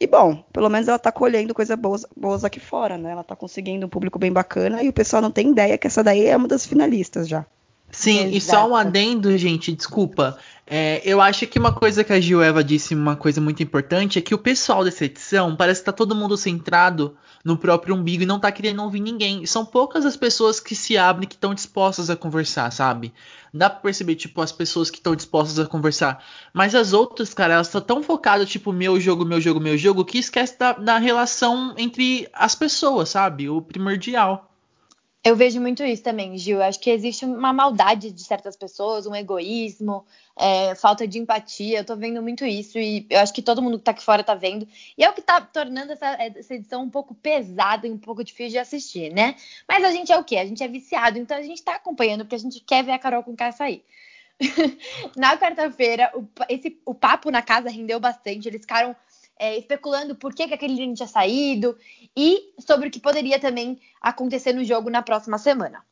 E 0.00 0.06
bom, 0.06 0.44
pelo 0.52 0.68
menos 0.68 0.88
ela 0.88 0.98
tá 0.98 1.10
colhendo 1.10 1.54
coisas 1.54 1.76
boas, 1.76 2.06
boas 2.16 2.44
aqui 2.44 2.60
fora, 2.60 2.96
né? 2.96 3.12
Ela 3.12 3.24
tá 3.24 3.34
conseguindo 3.34 3.86
um 3.86 3.88
público 3.88 4.18
bem 4.18 4.32
bacana 4.32 4.82
e 4.82 4.88
o 4.88 4.92
pessoal 4.92 5.20
não 5.22 5.30
tem 5.30 5.50
ideia 5.50 5.78
que 5.78 5.86
essa 5.86 6.04
daí 6.04 6.26
é 6.26 6.36
uma 6.36 6.48
das 6.48 6.64
finalistas 6.66 7.28
já. 7.28 7.44
Sim, 7.90 8.18
Exato. 8.18 8.36
e 8.36 8.40
só 8.40 8.68
um 8.68 8.76
adendo, 8.76 9.36
gente, 9.38 9.72
desculpa. 9.72 10.38
É, 10.66 11.00
eu 11.02 11.20
acho 11.20 11.46
que 11.46 11.58
uma 11.58 11.72
coisa 11.72 12.04
que 12.04 12.12
a 12.12 12.20
Gil 12.20 12.42
Eva 12.42 12.62
disse, 12.62 12.94
uma 12.94 13.16
coisa 13.16 13.40
muito 13.40 13.62
importante, 13.62 14.18
é 14.18 14.22
que 14.22 14.34
o 14.34 14.38
pessoal 14.38 14.84
dessa 14.84 15.06
edição 15.06 15.56
parece 15.56 15.80
que 15.80 15.86
tá 15.86 15.92
todo 15.92 16.14
mundo 16.14 16.36
centrado 16.36 17.16
no 17.42 17.56
próprio 17.56 17.94
umbigo 17.94 18.22
e 18.22 18.26
não 18.26 18.38
tá 18.38 18.52
querendo 18.52 18.82
ouvir 18.82 19.00
ninguém. 19.00 19.46
São 19.46 19.64
poucas 19.64 20.04
as 20.04 20.16
pessoas 20.16 20.60
que 20.60 20.74
se 20.74 20.98
abrem 20.98 21.26
que 21.26 21.34
estão 21.34 21.54
dispostas 21.54 22.10
a 22.10 22.16
conversar, 22.16 22.70
sabe? 22.70 23.14
Dá 23.54 23.70
pra 23.70 23.80
perceber, 23.80 24.16
tipo, 24.16 24.42
as 24.42 24.52
pessoas 24.52 24.90
que 24.90 24.98
estão 24.98 25.16
dispostas 25.16 25.58
a 25.58 25.66
conversar. 25.66 26.22
Mas 26.52 26.74
as 26.74 26.92
outras, 26.92 27.32
cara, 27.32 27.54
elas 27.54 27.68
estão 27.68 27.80
tão 27.80 28.02
focadas, 28.02 28.50
tipo, 28.50 28.70
meu 28.70 29.00
jogo, 29.00 29.24
meu 29.24 29.40
jogo, 29.40 29.58
meu 29.58 29.78
jogo, 29.78 30.04
que 30.04 30.18
esquece 30.18 30.58
da, 30.58 30.74
da 30.74 30.98
relação 30.98 31.74
entre 31.78 32.28
as 32.34 32.54
pessoas, 32.54 33.08
sabe? 33.08 33.48
O 33.48 33.62
primordial. 33.62 34.50
Eu 35.24 35.34
vejo 35.34 35.60
muito 35.60 35.82
isso 35.82 36.02
também, 36.02 36.38
Gil. 36.38 36.62
Acho 36.62 36.78
que 36.78 36.90
existe 36.90 37.24
uma 37.24 37.52
maldade 37.52 38.10
de 38.12 38.22
certas 38.22 38.56
pessoas, 38.56 39.04
um 39.04 39.14
egoísmo, 39.14 40.06
é, 40.36 40.74
falta 40.76 41.08
de 41.08 41.18
empatia. 41.18 41.78
Eu 41.78 41.84
tô 41.84 41.96
vendo 41.96 42.22
muito 42.22 42.46
isso 42.46 42.78
e 42.78 43.04
eu 43.10 43.18
acho 43.18 43.32
que 43.32 43.42
todo 43.42 43.60
mundo 43.60 43.78
que 43.78 43.84
tá 43.84 43.90
aqui 43.90 44.02
fora 44.02 44.22
tá 44.22 44.34
vendo. 44.34 44.66
E 44.96 45.04
é 45.04 45.10
o 45.10 45.12
que 45.12 45.20
tá 45.20 45.40
tornando 45.40 45.92
essa, 45.92 46.06
essa 46.22 46.54
edição 46.54 46.82
um 46.82 46.90
pouco 46.90 47.14
pesada 47.14 47.86
e 47.86 47.90
um 47.90 47.98
pouco 47.98 48.22
difícil 48.22 48.52
de 48.52 48.58
assistir, 48.58 49.12
né? 49.12 49.34
Mas 49.66 49.84
a 49.84 49.90
gente 49.90 50.12
é 50.12 50.16
o 50.16 50.24
quê? 50.24 50.36
A 50.36 50.46
gente 50.46 50.62
é 50.62 50.68
viciado, 50.68 51.18
então 51.18 51.36
a 51.36 51.42
gente 51.42 51.62
tá 51.62 51.74
acompanhando 51.74 52.20
porque 52.20 52.36
a 52.36 52.38
gente 52.38 52.60
quer 52.60 52.84
ver 52.84 52.92
a 52.92 52.98
Carol 52.98 53.24
com 53.24 53.34
cara 53.34 53.52
sair. 53.52 53.84
na 55.16 55.36
quarta-feira, 55.36 56.12
o, 56.14 56.28
esse, 56.48 56.80
o 56.86 56.94
papo 56.94 57.28
na 57.30 57.42
casa 57.42 57.68
rendeu 57.68 57.98
bastante. 57.98 58.48
Eles 58.48 58.60
ficaram 58.60 58.94
é, 59.38 59.58
especulando 59.58 60.14
por 60.14 60.34
que, 60.34 60.48
que 60.48 60.54
aquele 60.54 60.74
Lino 60.74 60.94
tinha 60.94 61.08
saído 61.08 61.76
e 62.16 62.52
sobre 62.58 62.88
o 62.88 62.90
que 62.90 63.00
poderia 63.00 63.38
também 63.38 63.78
acontecer 64.00 64.52
no 64.52 64.64
jogo 64.64 64.90
na 64.90 65.02
próxima 65.02 65.38
semana. 65.38 65.82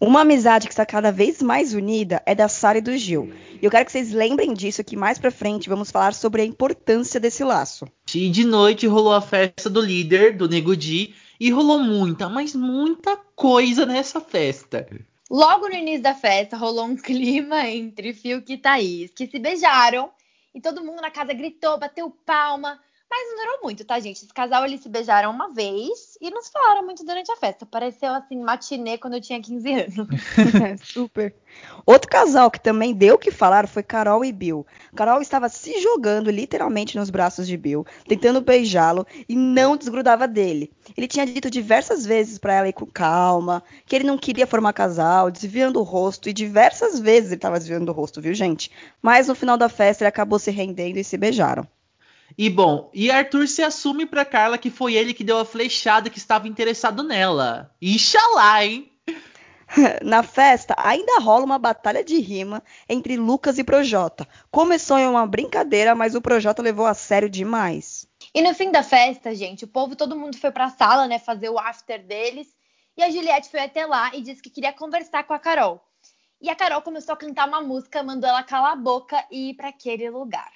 Uma 0.00 0.20
amizade 0.20 0.66
que 0.66 0.72
está 0.72 0.84
cada 0.84 1.10
vez 1.10 1.40
mais 1.40 1.72
unida 1.72 2.22
é 2.26 2.34
da 2.34 2.48
Sara 2.48 2.78
e 2.78 2.82
do 2.82 2.96
Gil. 2.96 3.32
E 3.60 3.64
eu 3.64 3.70
quero 3.70 3.84
que 3.86 3.92
vocês 3.92 4.12
lembrem 4.12 4.52
disso 4.52 4.84
que 4.84 4.96
mais 4.96 5.18
pra 5.18 5.30
frente 5.30 5.68
vamos 5.68 5.90
falar 5.90 6.12
sobre 6.12 6.42
a 6.42 6.44
importância 6.44 7.18
desse 7.18 7.42
laço. 7.42 7.86
E 8.14 8.28
de 8.28 8.44
noite 8.44 8.86
rolou 8.86 9.14
a 9.14 9.22
festa 9.22 9.70
do 9.70 9.80
líder, 9.80 10.36
do 10.36 10.48
Nego 10.48 10.76
Di, 10.76 11.14
e 11.40 11.50
rolou 11.50 11.78
muita, 11.78 12.28
mas 12.28 12.54
muita 12.54 13.16
coisa 13.34 13.86
nessa 13.86 14.20
festa. 14.20 14.86
Logo 15.30 15.68
no 15.68 15.74
início 15.74 16.02
da 16.02 16.14
festa 16.14 16.56
rolou 16.56 16.84
um 16.84 16.96
clima 16.96 17.68
entre 17.68 18.12
Fiuk 18.12 18.52
e 18.52 18.58
Thaís, 18.58 19.10
que 19.14 19.26
se 19.26 19.38
beijaram 19.38 20.10
e 20.54 20.60
todo 20.60 20.84
mundo 20.84 21.02
na 21.02 21.10
casa 21.10 21.34
gritou, 21.34 21.78
bateu 21.78 22.10
palma. 22.24 22.80
Mas 23.16 23.28
não 23.28 23.44
durou 23.44 23.60
muito, 23.62 23.84
tá, 23.84 24.00
gente? 24.00 24.24
Esse 24.24 24.34
casal, 24.34 24.64
eles 24.64 24.80
se 24.80 24.88
beijaram 24.88 25.30
uma 25.30 25.52
vez 25.52 26.18
e 26.20 26.32
não 26.32 26.42
se 26.42 26.50
falaram 26.50 26.84
muito 26.84 27.04
durante 27.04 27.30
a 27.30 27.36
festa. 27.36 27.64
Pareceu, 27.64 28.12
assim, 28.12 28.36
matinê 28.42 28.98
quando 28.98 29.14
eu 29.14 29.20
tinha 29.20 29.40
15 29.40 29.72
anos. 29.72 29.94
Super. 30.82 31.32
Outro 31.86 32.10
casal 32.10 32.50
que 32.50 32.58
também 32.58 32.92
deu 32.92 33.14
o 33.14 33.18
que 33.18 33.30
falar 33.30 33.68
foi 33.68 33.84
Carol 33.84 34.24
e 34.24 34.32
Bill. 34.32 34.66
Carol 34.96 35.22
estava 35.22 35.48
se 35.48 35.80
jogando 35.80 36.28
literalmente 36.28 36.98
nos 36.98 37.08
braços 37.08 37.46
de 37.46 37.56
Bill, 37.56 37.86
tentando 38.08 38.40
beijá-lo 38.40 39.06
e 39.28 39.36
não 39.36 39.76
desgrudava 39.76 40.26
dele. 40.26 40.72
Ele 40.96 41.06
tinha 41.06 41.24
dito 41.24 41.48
diversas 41.48 42.04
vezes 42.04 42.36
para 42.36 42.54
ela 42.54 42.68
ir 42.68 42.72
com 42.72 42.84
calma, 42.84 43.62
que 43.86 43.94
ele 43.94 44.02
não 44.04 44.18
queria 44.18 44.44
formar 44.44 44.72
casal, 44.72 45.30
desviando 45.30 45.78
o 45.78 45.84
rosto, 45.84 46.28
e 46.28 46.32
diversas 46.32 46.98
vezes 46.98 47.28
ele 47.28 47.36
estava 47.36 47.60
desviando 47.60 47.92
o 47.92 47.94
rosto, 47.94 48.20
viu, 48.20 48.34
gente? 48.34 48.72
Mas 49.00 49.28
no 49.28 49.36
final 49.36 49.56
da 49.56 49.68
festa 49.68 50.02
ele 50.02 50.08
acabou 50.08 50.40
se 50.40 50.50
rendendo 50.50 50.96
e 50.96 51.04
se 51.04 51.16
beijaram. 51.16 51.64
E 52.36 52.50
bom, 52.50 52.90
e 52.92 53.10
Arthur 53.10 53.46
se 53.46 53.62
assume 53.62 54.06
pra 54.06 54.24
Carla 54.24 54.58
que 54.58 54.70
foi 54.70 54.94
ele 54.94 55.14
que 55.14 55.22
deu 55.22 55.38
a 55.38 55.44
flechada 55.44 56.10
que 56.10 56.18
estava 56.18 56.48
interessado 56.48 57.02
nela. 57.02 57.72
Ixalá, 57.80 58.64
hein? 58.64 58.90
Na 60.02 60.22
festa, 60.22 60.74
ainda 60.76 61.20
rola 61.20 61.44
uma 61.44 61.58
batalha 61.58 62.02
de 62.04 62.18
rima 62.18 62.62
entre 62.88 63.16
Lucas 63.16 63.58
e 63.58 63.64
Projota. 63.64 64.26
Começou 64.50 64.98
em 64.98 65.06
uma 65.06 65.26
brincadeira, 65.26 65.94
mas 65.94 66.14
o 66.14 66.20
Projota 66.20 66.62
levou 66.62 66.86
a 66.86 66.94
sério 66.94 67.28
demais. 67.28 68.06
E 68.34 68.42
no 68.42 68.54
fim 68.54 68.70
da 68.70 68.82
festa, 68.82 69.34
gente, 69.34 69.64
o 69.64 69.68
povo, 69.68 69.96
todo 69.96 70.16
mundo 70.16 70.36
foi 70.36 70.50
pra 70.50 70.70
sala, 70.70 71.06
né, 71.06 71.18
fazer 71.18 71.48
o 71.48 71.58
after 71.58 72.04
deles. 72.04 72.48
E 72.96 73.02
a 73.02 73.10
Juliette 73.10 73.50
foi 73.50 73.60
até 73.60 73.86
lá 73.86 74.14
e 74.14 74.22
disse 74.22 74.42
que 74.42 74.50
queria 74.50 74.72
conversar 74.72 75.24
com 75.24 75.34
a 75.34 75.38
Carol. 75.38 75.80
E 76.40 76.48
a 76.50 76.54
Carol 76.54 76.82
começou 76.82 77.14
a 77.14 77.16
cantar 77.16 77.48
uma 77.48 77.60
música, 77.60 78.02
mandou 78.02 78.28
ela 78.28 78.42
calar 78.42 78.72
a 78.72 78.76
boca 78.76 79.24
e 79.30 79.50
ir 79.50 79.54
para 79.54 79.68
aquele 79.68 80.08
lugar. 80.10 80.52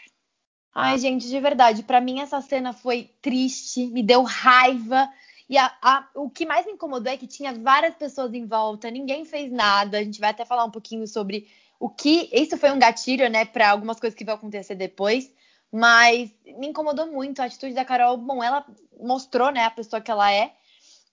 Ai, 0.74 0.98
gente, 0.98 1.28
de 1.28 1.40
verdade, 1.40 1.82
para 1.82 2.00
mim 2.00 2.20
essa 2.20 2.40
cena 2.40 2.72
foi 2.72 3.10
triste, 3.20 3.86
me 3.86 4.02
deu 4.02 4.22
raiva. 4.22 5.08
E 5.48 5.56
a, 5.56 5.72
a, 5.82 6.08
o 6.14 6.28
que 6.28 6.44
mais 6.44 6.66
me 6.66 6.72
incomodou 6.72 7.12
é 7.12 7.16
que 7.16 7.26
tinha 7.26 7.54
várias 7.54 7.94
pessoas 7.94 8.34
em 8.34 8.46
volta, 8.46 8.90
ninguém 8.90 9.24
fez 9.24 9.50
nada. 9.50 9.98
A 9.98 10.02
gente 10.02 10.20
vai 10.20 10.30
até 10.30 10.44
falar 10.44 10.64
um 10.64 10.70
pouquinho 10.70 11.06
sobre 11.06 11.48
o 11.80 11.88
que. 11.88 12.28
Isso 12.32 12.56
foi 12.58 12.70
um 12.70 12.78
gatilho, 12.78 13.28
né, 13.30 13.44
para 13.44 13.70
algumas 13.70 13.98
coisas 13.98 14.16
que 14.16 14.24
vão 14.24 14.34
acontecer 14.34 14.74
depois. 14.74 15.32
Mas 15.72 16.30
me 16.44 16.68
incomodou 16.68 17.06
muito 17.06 17.40
a 17.40 17.46
atitude 17.46 17.74
da 17.74 17.84
Carol. 17.84 18.16
Bom, 18.16 18.42
ela 18.42 18.64
mostrou, 19.00 19.50
né, 19.50 19.64
a 19.64 19.70
pessoa 19.70 20.00
que 20.00 20.10
ela 20.10 20.32
é. 20.32 20.52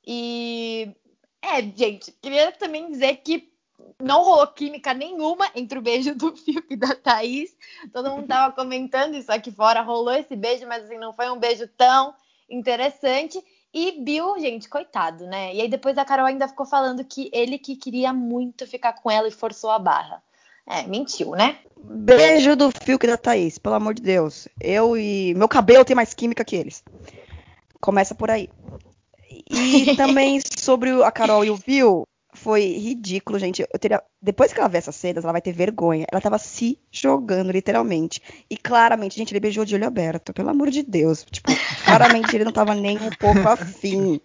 E. 0.06 0.90
É, 1.42 1.62
gente, 1.62 2.12
queria 2.22 2.52
também 2.52 2.90
dizer 2.92 3.18
que 3.18 3.55
não 4.02 4.24
rolou 4.24 4.48
química 4.48 4.94
nenhuma 4.94 5.50
entre 5.56 5.78
o 5.78 5.82
beijo 5.82 6.16
do 6.16 6.36
Fiuk 6.36 6.66
e 6.70 6.76
da 6.76 6.96
Thaís. 6.96 7.56
Todo 7.92 8.12
mundo 8.12 8.28
tava 8.28 8.54
comentando 8.54 9.16
isso 9.16 9.32
aqui 9.32 9.52
fora. 9.52 9.82
Rolou 9.82 10.14
esse 10.14 10.36
beijo, 10.36 10.68
mas 10.68 10.84
assim, 10.84 10.98
não 10.98 11.14
foi 11.14 11.30
um 11.30 11.40
beijo 11.40 11.68
tão 11.78 12.14
interessante. 12.50 13.42
E 13.74 14.04
Bill, 14.04 14.40
gente, 14.40 14.70
coitado, 14.70 15.26
né? 15.26 15.54
E 15.54 15.62
aí 15.62 15.68
depois 15.68 15.98
a 15.98 16.06
Carol 16.06 16.26
ainda 16.26 16.48
ficou 16.48 16.66
falando 16.66 17.04
que 17.04 17.30
ele 17.34 17.58
que 17.58 17.76
queria 17.76 18.14
muito 18.14 18.66
ficar 18.66 18.94
com 18.94 19.12
ela 19.12 19.28
e 19.28 19.32
forçou 19.32 19.70
a 19.70 19.80
barra. 19.80 20.24
É, 20.68 20.84
mentiu, 20.84 21.32
né? 21.32 21.60
Beijo 21.78 22.56
do 22.56 22.72
Fiuk 22.72 23.06
e 23.06 23.10
da 23.10 23.18
Thaís, 23.18 23.60
pelo 23.60 23.76
amor 23.76 23.94
de 23.94 24.02
Deus. 24.02 24.48
Eu 24.60 24.98
e. 24.98 25.34
Meu 25.36 25.48
cabelo 25.48 25.86
tem 25.86 25.96
mais 25.96 26.14
química 26.14 26.44
que 26.44 26.56
eles. 26.56 26.84
Começa 27.80 28.16
por 28.16 28.32
aí. 28.32 28.50
E 29.50 29.96
também 29.96 30.40
sobre 30.58 31.04
a 31.04 31.12
Carol 31.12 31.46
e 31.46 31.52
o 31.52 31.58
Bill, 31.58 32.08
foi 32.46 32.78
ridículo, 32.78 33.40
gente. 33.40 33.66
Eu 33.74 33.80
teria... 33.80 34.04
Depois 34.22 34.54
que 34.54 34.60
ela 34.60 34.70
ver 34.70 34.78
essas 34.78 34.96
cenas, 34.96 35.24
ela 35.24 35.32
vai 35.32 35.42
ter 35.42 35.52
vergonha. 35.52 36.06
Ela 36.12 36.22
tava 36.22 36.38
se 36.38 36.80
jogando, 36.92 37.52
literalmente. 37.52 38.22
E 38.48 38.56
claramente, 38.56 39.16
gente, 39.16 39.32
ele 39.32 39.40
beijou 39.40 39.66
de 39.66 39.74
olho 39.74 39.88
aberto, 39.88 40.32
pelo 40.32 40.52
amor 40.52 40.70
de 40.70 40.84
Deus. 40.84 41.26
Tipo, 41.26 41.50
claramente 41.84 42.36
ele 42.36 42.46
não 42.46 42.52
tava 42.52 42.76
nem 42.76 43.00
um 43.00 43.10
pouco 43.20 43.50
afim. 43.50 44.22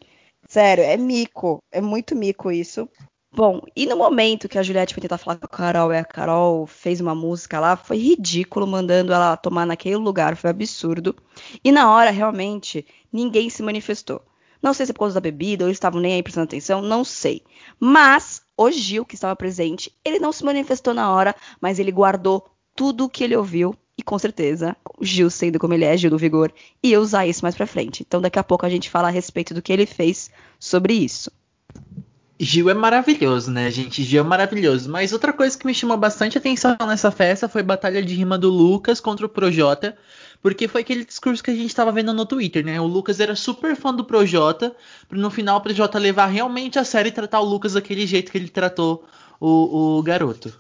Sério, 0.47 0.85
é 0.85 0.99
mico. 0.99 1.63
É 1.73 1.81
muito 1.81 2.15
mico 2.15 2.53
isso. 2.53 2.87
Bom, 3.33 3.63
e 3.75 3.87
no 3.87 3.97
momento 3.97 4.51
que 4.51 4.59
a 4.59 4.63
Juliette 4.63 4.93
foi 4.93 5.01
tentar 5.01 5.17
falar 5.17 5.37
com 5.37 5.47
a 5.47 5.49
Carol 5.49 5.91
e 5.91 5.97
a 5.97 6.05
Carol 6.05 6.67
fez 6.67 7.01
uma 7.01 7.15
música 7.15 7.59
lá, 7.59 7.75
foi 7.75 7.97
ridículo 7.97 8.67
mandando 8.67 9.15
ela 9.15 9.35
tomar 9.35 9.65
naquele 9.65 9.97
lugar, 9.97 10.37
foi 10.37 10.51
absurdo. 10.51 11.17
E 11.65 11.73
na 11.73 11.91
hora, 11.91 12.11
realmente, 12.11 12.85
ninguém 13.11 13.49
se 13.49 13.63
manifestou. 13.63 14.21
Não 14.63 14.75
sei 14.75 14.87
se 14.87 14.93
é 14.93 14.93
por 14.93 15.01
causa 15.01 15.15
da 15.15 15.21
bebida 15.21 15.65
ou 15.65 15.69
eles 15.69 15.77
estavam 15.77 16.01
nem 16.01 16.15
aí 16.15 16.23
prestando 16.23 16.45
atenção, 16.45 16.83
não 16.83 17.05
sei. 17.05 17.43
Mas 17.79 18.43
o 18.57 18.71
Gil, 18.71 19.05
que 19.05 19.15
estava 19.15 19.35
presente, 19.35 19.93
ele 20.05 20.19
não 20.19 20.33
se 20.33 20.45
manifestou 20.45 20.93
na 20.93 21.11
hora, 21.11 21.35
mas 21.61 21.79
ele 21.79 21.91
guardou 21.91 22.47
tudo 22.75 23.05
o 23.05 23.09
que 23.09 23.25
ele 23.25 23.37
ouviu 23.37 23.75
e 24.01 24.03
com 24.03 24.19
certeza, 24.19 24.75
Gil 25.03 25.29
sendo 25.29 25.59
como 25.59 25.75
ele 25.75 25.85
é, 25.85 25.95
Gil 25.95 26.11
do 26.11 26.17
Vigor, 26.17 26.51
ia 26.83 26.99
usar 26.99 27.27
isso 27.27 27.45
mais 27.45 27.55
pra 27.55 27.67
frente. 27.67 28.03
Então 28.07 28.21
daqui 28.21 28.39
a 28.39 28.43
pouco 28.43 28.65
a 28.65 28.71
gente 28.71 28.89
fala 28.89 29.09
a 29.09 29.11
respeito 29.11 29.53
do 29.53 29.61
que 29.61 29.71
ele 29.71 29.85
fez 29.85 30.31
sobre 30.59 30.95
isso. 30.95 31.31
Gil 32.43 32.71
é 32.71 32.75
maravilhoso, 32.75 33.51
né, 33.51 33.71
gente? 33.71 34.03
Gil 34.03 34.23
é 34.23 34.27
maravilhoso. 34.27 34.91
Mas 34.91 35.13
outra 35.13 35.31
coisa 35.31 35.59
que 35.59 35.67
me 35.67 35.75
chamou 35.75 35.99
bastante 35.99 36.39
atenção 36.39 36.75
nessa 36.89 37.11
festa 37.11 37.47
foi 37.47 37.61
a 37.61 37.65
batalha 37.65 38.03
de 38.03 38.15
rima 38.15 38.39
do 38.39 38.49
Lucas 38.49 38.99
contra 38.99 39.27
o 39.27 39.29
Projota. 39.29 39.95
Porque 40.43 40.67
foi 40.67 40.81
aquele 40.81 41.05
discurso 41.05 41.43
que 41.43 41.51
a 41.51 41.55
gente 41.55 41.75
tava 41.75 41.93
vendo 41.93 42.15
no 42.15 42.25
Twitter, 42.25 42.65
né? 42.65 42.81
O 42.81 42.87
Lucas 42.87 43.21
era 43.21 43.37
super 43.37 43.77
fã 43.77 43.95
do 43.95 44.05
Projota, 44.05 44.75
pra 45.09 45.19
no 45.19 45.31
final 45.31 45.59
o 45.59 45.61
Projota 45.61 45.99
levar 45.99 46.27
realmente 46.27 46.79
a 46.79 46.85
sério 46.85 47.11
e 47.11 47.13
tratar 47.13 47.41
o 47.41 47.45
Lucas 47.45 47.75
daquele 47.75 48.07
jeito 48.07 48.33
que 48.33 48.39
ele 48.39 48.49
tratou 48.49 49.05
o, 49.39 49.99
o 49.99 50.03
garoto. 50.03 50.53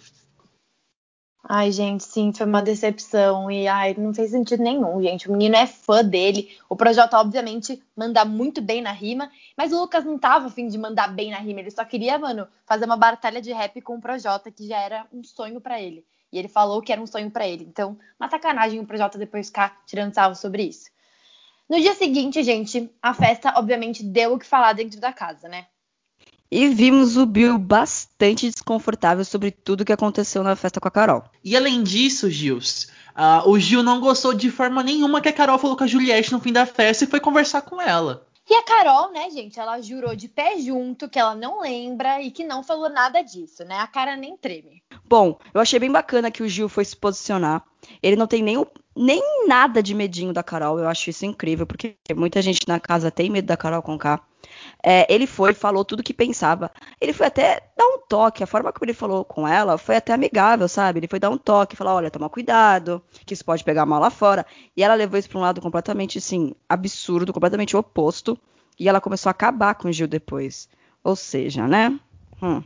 Ai, 1.52 1.72
gente, 1.72 2.04
sim, 2.04 2.32
foi 2.32 2.46
uma 2.46 2.62
decepção. 2.62 3.50
E 3.50 3.66
ai, 3.66 3.94
não 3.98 4.14
fez 4.14 4.30
sentido 4.30 4.62
nenhum, 4.62 5.02
gente. 5.02 5.28
O 5.28 5.32
menino 5.32 5.56
é 5.56 5.66
fã 5.66 6.04
dele. 6.04 6.50
O 6.68 6.76
Projota, 6.76 7.18
obviamente, 7.18 7.82
manda 7.96 8.24
muito 8.24 8.60
bem 8.60 8.80
na 8.82 8.92
rima. 8.92 9.30
Mas 9.56 9.72
o 9.72 9.80
Lucas 9.80 10.04
não 10.04 10.18
tava 10.18 10.46
afim 10.46 10.68
de 10.68 10.78
mandar 10.78 11.08
bem 11.08 11.30
na 11.30 11.38
rima. 11.38 11.60
Ele 11.60 11.70
só 11.70 11.84
queria, 11.84 12.18
mano, 12.18 12.46
fazer 12.66 12.84
uma 12.84 12.96
batalha 12.96 13.40
de 13.40 13.52
rap 13.52 13.80
com 13.80 13.96
o 13.96 14.00
Projota, 14.00 14.50
que 14.50 14.68
já 14.68 14.78
era 14.78 15.06
um 15.12 15.24
sonho 15.24 15.60
para 15.60 15.80
ele. 15.80 16.04
E 16.32 16.38
ele 16.38 16.48
falou 16.48 16.80
que 16.80 16.92
era 16.92 17.00
um 17.00 17.06
sonho 17.06 17.30
para 17.30 17.46
ele. 17.46 17.64
Então, 17.64 17.98
uma 18.18 18.30
sacanagem 18.30 18.78
o 18.78 18.86
Projota 18.86 19.18
depois 19.18 19.48
ficar 19.48 19.82
tirando 19.86 20.14
salvo 20.14 20.36
sobre 20.36 20.62
isso. 20.64 20.90
No 21.68 21.80
dia 21.80 21.94
seguinte, 21.94 22.42
gente, 22.42 22.90
a 23.00 23.14
festa 23.14 23.54
obviamente 23.56 24.02
deu 24.02 24.34
o 24.34 24.38
que 24.38 24.46
falar 24.46 24.72
dentro 24.72 25.00
da 25.00 25.12
casa, 25.12 25.48
né? 25.48 25.66
E 26.50 26.68
vimos 26.68 27.16
o 27.16 27.24
Bill 27.24 27.56
bastante 27.56 28.50
desconfortável 28.50 29.24
sobre 29.24 29.52
tudo 29.52 29.84
que 29.84 29.92
aconteceu 29.92 30.42
na 30.42 30.56
festa 30.56 30.80
com 30.80 30.88
a 30.88 30.90
Carol. 30.90 31.22
E 31.44 31.56
além 31.56 31.80
disso, 31.84 32.28
Gils, 32.28 32.88
uh, 33.16 33.48
o 33.48 33.56
Gil 33.56 33.84
não 33.84 34.00
gostou 34.00 34.34
de 34.34 34.50
forma 34.50 34.82
nenhuma 34.82 35.20
que 35.20 35.28
a 35.28 35.32
Carol 35.32 35.60
falou 35.60 35.76
com 35.76 35.84
a 35.84 35.86
Juliette 35.86 36.32
no 36.32 36.40
fim 36.40 36.52
da 36.52 36.66
festa 36.66 37.04
e 37.04 37.06
foi 37.06 37.20
conversar 37.20 37.62
com 37.62 37.80
ela. 37.80 38.26
E 38.50 38.54
a 38.56 38.64
Carol, 38.64 39.12
né, 39.12 39.30
gente, 39.30 39.60
ela 39.60 39.80
jurou 39.80 40.16
de 40.16 40.26
pé 40.26 40.58
junto 40.58 41.08
que 41.08 41.20
ela 41.20 41.36
não 41.36 41.60
lembra 41.60 42.20
e 42.20 42.32
que 42.32 42.42
não 42.42 42.64
falou 42.64 42.90
nada 42.90 43.22
disso, 43.22 43.64
né? 43.64 43.76
A 43.76 43.86
cara 43.86 44.16
nem 44.16 44.36
treme. 44.36 44.82
Bom, 45.04 45.38
eu 45.54 45.60
achei 45.60 45.78
bem 45.78 45.92
bacana 45.92 46.32
que 46.32 46.42
o 46.42 46.48
Gil 46.48 46.68
foi 46.68 46.84
se 46.84 46.96
posicionar. 46.96 47.64
Ele 48.02 48.16
não 48.16 48.26
tem 48.26 48.42
nem, 48.42 48.58
o, 48.58 48.66
nem 48.96 49.46
nada 49.46 49.80
de 49.80 49.94
medinho 49.94 50.32
da 50.32 50.42
Carol. 50.42 50.80
Eu 50.80 50.88
acho 50.88 51.10
isso 51.10 51.24
incrível, 51.24 51.64
porque 51.64 51.94
muita 52.16 52.42
gente 52.42 52.66
na 52.66 52.80
casa 52.80 53.08
tem 53.08 53.30
medo 53.30 53.46
da 53.46 53.56
Carol 53.56 53.82
com 53.82 53.96
K. 53.96 54.20
É, 54.82 55.12
ele 55.12 55.26
foi, 55.26 55.52
falou 55.52 55.84
tudo 55.84 56.00
o 56.00 56.02
que 56.02 56.14
pensava. 56.14 56.70
Ele 57.00 57.12
foi 57.12 57.26
até 57.26 57.60
dar 57.76 57.86
um 57.86 57.98
toque. 58.08 58.42
A 58.42 58.46
forma 58.46 58.72
como 58.72 58.84
ele 58.84 58.94
falou 58.94 59.24
com 59.24 59.46
ela 59.46 59.76
foi 59.76 59.96
até 59.96 60.12
amigável, 60.12 60.68
sabe? 60.68 60.98
Ele 60.98 61.08
foi 61.08 61.18
dar 61.18 61.30
um 61.30 61.38
toque, 61.38 61.76
falar: 61.76 61.94
olha, 61.94 62.10
toma 62.10 62.28
cuidado, 62.28 63.02
que 63.26 63.34
isso 63.34 63.44
pode 63.44 63.64
pegar 63.64 63.84
mal 63.86 64.00
lá 64.00 64.10
fora. 64.10 64.46
E 64.76 64.82
ela 64.82 64.94
levou 64.94 65.18
isso 65.18 65.28
para 65.28 65.38
um 65.38 65.42
lado 65.42 65.60
completamente, 65.60 66.18
assim, 66.18 66.54
absurdo, 66.68 67.32
completamente 67.32 67.76
oposto. 67.76 68.38
E 68.78 68.88
ela 68.88 69.00
começou 69.00 69.28
a 69.28 69.32
acabar 69.32 69.74
com 69.74 69.88
o 69.88 69.92
Gil 69.92 70.08
depois. 70.08 70.68
Ou 71.04 71.14
seja, 71.14 71.66
né? 71.66 71.98
Hum. 72.42 72.62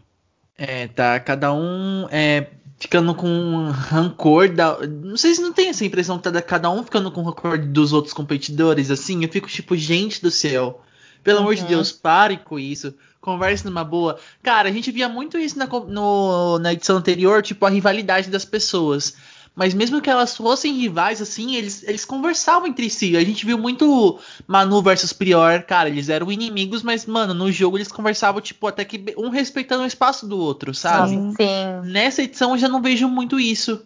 É, 0.56 0.86
tá. 0.88 1.18
Cada 1.18 1.52
um 1.52 2.06
é, 2.10 2.48
ficando 2.78 3.14
com 3.14 3.70
rancor 3.70 4.52
da. 4.52 4.86
Não 4.86 5.16
sei 5.16 5.34
se 5.34 5.40
não 5.40 5.52
tem 5.52 5.68
essa 5.68 5.84
impressão 5.84 6.18
que 6.18 6.30
tá 6.30 6.42
cada 6.42 6.70
um 6.70 6.84
ficando 6.84 7.10
com 7.10 7.22
rancor 7.22 7.58
dos 7.58 7.92
outros 7.92 8.14
competidores, 8.14 8.90
assim. 8.90 9.22
Eu 9.22 9.28
fico 9.28 9.48
tipo, 9.48 9.76
gente 9.76 10.22
do 10.22 10.30
céu. 10.30 10.82
Pelo 11.24 11.38
uhum. 11.38 11.44
amor 11.44 11.54
de. 11.56 11.64
Deus, 11.64 11.90
pare 11.90 12.36
com 12.36 12.58
isso. 12.58 12.94
Converse 13.20 13.64
numa 13.64 13.82
boa. 13.82 14.18
Cara, 14.42 14.68
a 14.68 14.72
gente 14.72 14.92
via 14.92 15.08
muito 15.08 15.38
isso 15.38 15.58
na, 15.58 15.66
no, 15.66 16.58
na 16.58 16.74
edição 16.74 16.98
anterior, 16.98 17.42
tipo, 17.42 17.64
a 17.64 17.70
rivalidade 17.70 18.28
das 18.28 18.44
pessoas. 18.44 19.16
Mas 19.56 19.72
mesmo 19.72 20.00
que 20.00 20.10
elas 20.10 20.36
fossem 20.36 20.74
rivais, 20.74 21.22
assim, 21.22 21.54
eles, 21.54 21.84
eles 21.84 22.04
conversavam 22.04 22.66
entre 22.66 22.90
si. 22.90 23.16
A 23.16 23.24
gente 23.24 23.46
viu 23.46 23.56
muito 23.56 24.18
Manu 24.46 24.82
versus 24.82 25.12
Prior, 25.12 25.62
cara, 25.62 25.88
eles 25.88 26.08
eram 26.08 26.30
inimigos, 26.30 26.82
mas, 26.82 27.06
mano, 27.06 27.32
no 27.32 27.50
jogo 27.52 27.78
eles 27.78 27.90
conversavam, 27.90 28.40
tipo, 28.40 28.66
até 28.66 28.84
que 28.84 29.14
um 29.16 29.30
respeitando 29.30 29.84
o 29.84 29.86
espaço 29.86 30.26
do 30.26 30.38
outro, 30.38 30.74
sabe? 30.74 31.10
Sim. 31.10 31.34
Sim. 31.36 31.90
Nessa 31.90 32.22
edição 32.22 32.50
eu 32.50 32.58
já 32.58 32.68
não 32.68 32.82
vejo 32.82 33.08
muito 33.08 33.38
isso. 33.38 33.80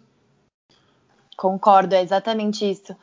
Concordo, 1.37 1.95
é 1.95 2.03
exatamente 2.03 2.69
isso. 2.69 2.97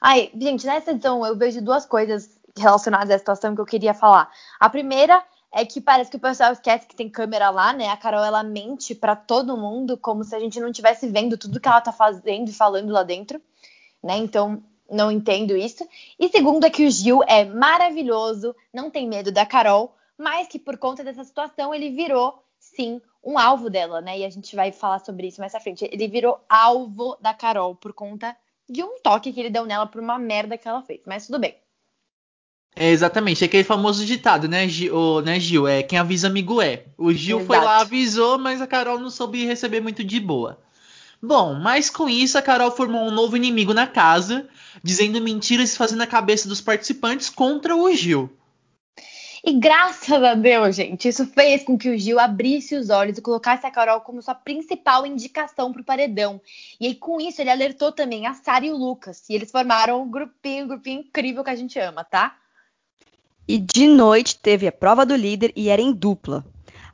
Ai, 0.00 0.30
gente, 0.40 0.64
nessa 0.64 0.92
edição 0.92 1.26
eu 1.26 1.36
vejo 1.36 1.60
duas 1.60 1.84
coisas 1.84 2.30
relacionadas 2.56 3.10
à 3.10 3.18
situação 3.18 3.54
que 3.54 3.60
eu 3.60 3.66
queria 3.66 3.94
falar. 3.94 4.30
A 4.60 4.68
primeira 4.68 5.22
é 5.52 5.66
que 5.66 5.80
parece 5.80 6.10
que 6.10 6.16
o 6.16 6.20
pessoal 6.20 6.52
esquece 6.52 6.86
que 6.86 6.96
tem 6.96 7.08
câmera 7.08 7.50
lá, 7.50 7.72
né? 7.72 7.88
A 7.88 7.96
Carol 7.96 8.24
ela 8.24 8.42
mente 8.42 8.94
para 8.94 9.14
todo 9.14 9.56
mundo 9.56 9.98
como 9.98 10.24
se 10.24 10.34
a 10.34 10.40
gente 10.40 10.58
não 10.58 10.68
estivesse 10.68 11.06
vendo 11.08 11.36
tudo 11.36 11.60
que 11.60 11.68
ela 11.68 11.80
tá 11.80 11.92
fazendo 11.92 12.48
e 12.48 12.54
falando 12.54 12.90
lá 12.90 13.02
dentro, 13.02 13.40
né? 14.02 14.16
Então, 14.16 14.62
não 14.90 15.10
entendo 15.10 15.56
isso. 15.56 15.86
E 16.18 16.28
segundo 16.28 16.64
é 16.64 16.70
que 16.70 16.86
o 16.86 16.90
Gil 16.90 17.22
é 17.26 17.44
maravilhoso, 17.44 18.56
não 18.72 18.90
tem 18.90 19.06
medo 19.06 19.30
da 19.30 19.44
Carol, 19.44 19.94
mas 20.16 20.48
que 20.48 20.58
por 20.58 20.78
conta 20.78 21.04
dessa 21.04 21.24
situação 21.24 21.74
ele 21.74 21.90
virou 21.90 22.42
sim 22.58 23.00
um 23.22 23.38
alvo 23.38 23.68
dela, 23.68 24.00
né? 24.00 24.18
E 24.18 24.24
a 24.24 24.30
gente 24.30 24.56
vai 24.56 24.72
falar 24.72 25.00
sobre 25.00 25.28
isso 25.28 25.40
mais 25.40 25.54
à 25.54 25.60
frente. 25.60 25.88
Ele 25.90 26.08
virou 26.08 26.40
alvo 26.48 27.16
da 27.20 27.34
Carol 27.34 27.74
por 27.74 27.92
conta 27.92 28.36
de 28.68 28.82
um 28.82 28.98
toque 29.00 29.32
que 29.32 29.40
ele 29.40 29.50
deu 29.50 29.66
nela 29.66 29.86
por 29.86 30.00
uma 30.00 30.18
merda 30.18 30.56
que 30.56 30.66
ela 30.66 30.82
fez. 30.82 31.02
Mas 31.06 31.26
tudo 31.26 31.38
bem. 31.38 31.54
É 32.74 32.90
exatamente, 32.90 33.44
é 33.44 33.46
aquele 33.46 33.64
famoso 33.64 34.04
ditado, 34.04 34.48
né, 34.48 34.66
Gil, 34.66 35.20
né, 35.20 35.38
Gil? 35.38 35.68
É 35.68 35.82
quem 35.82 35.98
avisa 35.98 36.26
amigo 36.26 36.60
é. 36.60 36.84
O 36.96 37.12
Gil 37.12 37.38
Exato. 37.38 37.46
foi 37.46 37.58
lá, 37.58 37.80
avisou, 37.80 38.38
mas 38.38 38.62
a 38.62 38.66
Carol 38.66 38.98
não 38.98 39.10
soube 39.10 39.44
receber 39.44 39.80
muito 39.80 40.02
de 40.02 40.18
boa. 40.18 40.58
Bom, 41.22 41.54
mas 41.54 41.88
com 41.88 42.08
isso 42.08 42.36
a 42.36 42.42
Carol 42.42 42.70
formou 42.72 43.06
um 43.06 43.10
novo 43.10 43.36
inimigo 43.36 43.74
na 43.74 43.86
casa, 43.86 44.48
dizendo 44.82 45.20
mentiras 45.20 45.72
e 45.72 45.76
fazendo 45.76 46.02
a 46.02 46.06
cabeça 46.06 46.48
dos 46.48 46.60
participantes 46.60 47.28
contra 47.28 47.76
o 47.76 47.92
Gil. 47.92 48.28
E 49.44 49.52
graças 49.52 50.22
a 50.22 50.34
Deus, 50.34 50.76
gente, 50.76 51.08
isso 51.08 51.26
fez 51.26 51.64
com 51.64 51.76
que 51.76 51.90
o 51.90 51.98
Gil 51.98 52.18
abrisse 52.18 52.76
os 52.76 52.90
olhos 52.90 53.18
e 53.18 53.22
colocasse 53.22 53.66
a 53.66 53.70
Carol 53.70 54.00
como 54.00 54.22
sua 54.22 54.36
principal 54.36 55.04
indicação 55.04 55.72
pro 55.72 55.84
paredão. 55.84 56.40
E 56.80 56.86
aí, 56.86 56.94
com 56.94 57.20
isso, 57.20 57.40
ele 57.40 57.50
alertou 57.50 57.90
também 57.90 58.26
a 58.26 58.34
Sara 58.34 58.66
e 58.66 58.70
o 58.70 58.76
Lucas. 58.76 59.28
E 59.28 59.34
eles 59.34 59.50
formaram 59.50 60.02
um 60.02 60.10
grupinho, 60.10 60.64
um 60.64 60.68
grupinho 60.68 61.00
incrível 61.00 61.42
que 61.42 61.50
a 61.50 61.56
gente 61.56 61.76
ama, 61.78 62.04
tá? 62.04 62.36
E 63.52 63.58
de 63.58 63.86
noite 63.86 64.38
teve 64.38 64.66
a 64.66 64.72
prova 64.72 65.04
do 65.04 65.14
líder 65.14 65.52
e 65.54 65.68
era 65.68 65.82
em 65.82 65.92
dupla. 65.92 66.42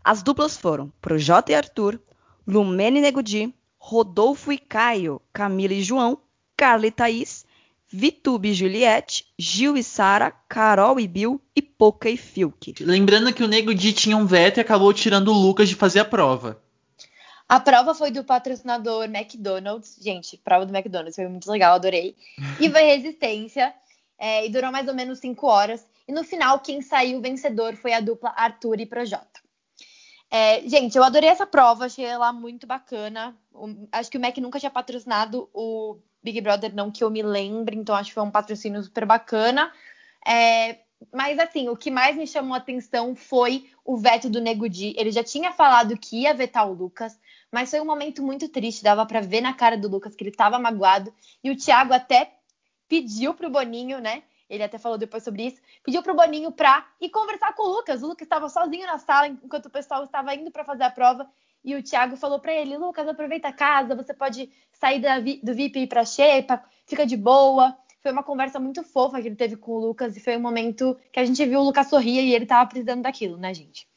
As 0.03 0.25
duplas 0.25 0.57
foram 0.57 0.93
Projota 1.01 1.53
e 1.53 1.55
Arthur, 1.55 2.01
Lumene 2.45 3.01
Negudi, 3.01 3.55
Rodolfo 3.79 4.51
e 4.51 4.59
Caio, 4.59 5.23
Camila 5.33 5.73
e 5.73 5.85
João, 5.85 6.19
Carla 6.57 6.89
e 6.89 6.91
Thaís, 6.91 7.47
Vitube 7.87 8.49
e 8.49 8.55
Juliette, 8.55 9.25
Gil 9.39 9.77
e 9.77 9.85
Sara, 9.85 10.33
Carol 10.49 10.99
e 10.99 11.07
Bill 11.07 11.41
e 11.55 11.63
Poca 11.63 12.11
e 12.11 12.17
Filk. 12.17 12.75
Lembrando 12.81 13.33
que 13.33 13.45
o 13.45 13.49
Nego 13.49 13.73
Di 13.73 13.93
tinha 13.93 14.17
um 14.17 14.27
veto 14.27 14.59
e 14.59 14.61
acabou 14.61 14.93
tirando 14.93 15.29
o 15.29 15.41
Lucas 15.41 15.69
de 15.69 15.77
fazer 15.77 16.01
a 16.01 16.05
prova. 16.05 16.61
A 17.49 17.61
prova 17.61 17.95
foi 17.95 18.11
do 18.11 18.25
patrocinador 18.25 19.05
McDonald's. 19.05 19.97
Gente, 20.03 20.37
prova 20.39 20.67
do 20.67 20.77
McDonald's 20.77 21.15
foi 21.15 21.29
muito 21.29 21.49
legal, 21.49 21.77
adorei. 21.77 22.17
E 22.59 22.69
foi 22.69 22.83
resistência. 22.83 23.73
É, 24.19 24.45
e 24.45 24.51
durou 24.51 24.73
mais 24.73 24.89
ou 24.89 24.95
menos 24.95 25.21
cinco 25.21 25.47
horas. 25.47 25.87
E 26.09 26.13
no 26.13 26.25
final, 26.25 26.59
quem 26.61 26.81
saiu 26.81 27.21
vencedor 27.21 27.77
foi 27.77 27.93
a 27.93 28.01
dupla 28.01 28.33
Arthur 28.35 28.81
e 28.81 28.87
Projota. 28.87 29.41
É, 30.31 30.67
gente, 30.67 30.97
eu 30.97 31.05
adorei 31.05 31.29
essa 31.29 31.47
prova, 31.47 31.85
achei 31.85 32.05
ela 32.05 32.33
muito 32.33 32.67
bacana. 32.67 33.37
O, 33.53 33.87
acho 33.93 34.11
que 34.11 34.17
o 34.17 34.21
Mac 34.21 34.37
nunca 34.39 34.59
tinha 34.59 34.71
patrocinado 34.71 35.49
o 35.53 35.99
Big 36.23 36.41
Brother, 36.41 36.75
não 36.75 36.91
que 36.91 37.05
eu 37.05 37.11
me 37.11 37.23
lembre, 37.23 37.77
então 37.77 37.95
acho 37.95 38.11
que 38.11 38.15
foi 38.15 38.23
um 38.23 38.31
patrocínio 38.31 38.83
super 38.83 39.05
bacana. 39.07 39.73
É, 40.27 40.79
mas 41.13 41.39
assim, 41.39 41.69
o 41.69 41.77
que 41.77 41.91
mais 41.91 42.17
me 42.17 42.27
chamou 42.27 42.55
a 42.55 42.59
atenção 42.59 43.15
foi 43.15 43.71
o 43.85 43.97
veto 43.97 44.29
do 44.29 44.41
Nego 44.41 44.69
Di. 44.69 44.95
Ele 44.97 45.11
já 45.11 45.23
tinha 45.23 45.53
falado 45.53 45.97
que 45.97 46.23
ia 46.23 46.35
vetar 46.35 46.69
o 46.69 46.75
Lucas, 46.75 47.19
mas 47.53 47.71
foi 47.71 47.81
um 47.81 47.87
momento 47.87 48.23
muito 48.23 48.49
triste, 48.49 48.83
dava 48.83 49.07
para 49.07 49.21
ver 49.21 49.41
na 49.41 49.53
cara 49.53 49.77
do 49.77 49.89
Lucas 49.89 50.15
que 50.15 50.23
ele 50.23 50.31
estava 50.31 50.59
magoado. 50.59 51.13
E 51.43 51.51
o 51.51 51.57
Thiago 51.57 51.93
até 51.95 52.33
pediu 52.89 53.35
pro 53.35 53.51
Boninho, 53.51 54.01
né? 54.01 54.23
Ele 54.49 54.63
até 54.63 54.79
falou 54.79 54.97
depois 54.97 55.23
sobre 55.23 55.47
isso. 55.47 55.61
Pediu 55.83 56.03
pro 56.03 56.15
Boninho 56.15 56.51
pra 56.51 56.87
ir 57.01 57.11
conversar 57.11 57.55
com 57.55 57.65
o 57.65 57.69
Lucas. 57.69 58.03
O 58.03 58.07
Lucas 58.07 58.25
estava 58.25 58.49
sozinho 58.49 58.87
na 58.87 58.99
sala 58.99 59.29
enquanto 59.29 59.67
o 59.67 59.71
pessoal 59.71 60.05
estava 60.05 60.35
indo 60.35 60.51
para 60.51 60.65
fazer 60.65 60.85
a 60.85 60.91
prova. 60.91 61.29
E 61.65 61.75
o 61.75 61.83
Thiago 61.83 62.17
falou 62.17 62.39
para 62.39 62.53
ele: 62.53 62.79
Lucas, 62.79 63.07
aproveita 63.07 63.49
a 63.49 63.53
casa, 63.53 63.95
você 63.95 64.15
pode 64.15 64.51
sair 64.73 65.01
do 65.43 65.55
VIP 65.55 65.79
e 65.79 65.83
ir 65.83 65.87
pra 65.87 66.05
Xepa, 66.05 66.65
fica 66.87 67.05
de 67.05 67.17
boa. 67.17 67.77
Foi 68.01 68.13
uma 68.13 68.23
conversa 68.23 68.61
muito 68.61 68.83
fofa 68.85 69.21
que 69.21 69.27
ele 69.27 69.37
teve 69.37 69.57
com 69.57 69.73
o 69.73 69.79
Lucas 69.79 70.17
e 70.17 70.21
foi 70.21 70.37
um 70.37 70.41
momento 70.41 70.97
que 71.13 71.19
a 71.19 71.25
gente 71.25 71.45
viu 71.45 71.61
o 71.61 71.65
Lucas 71.65 71.89
sorrir 71.89 72.21
e 72.21 72.35
ele 72.35 72.47
tava 72.47 72.69
precisando 72.69 73.03
daquilo, 73.03 73.37
né, 73.37 73.53
gente? 73.53 73.89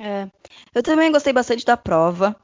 É. 0.00 0.30
Eu 0.74 0.82
também 0.82 1.10
gostei 1.10 1.32
bastante 1.32 1.64
da 1.64 1.76
prova. 1.76 2.36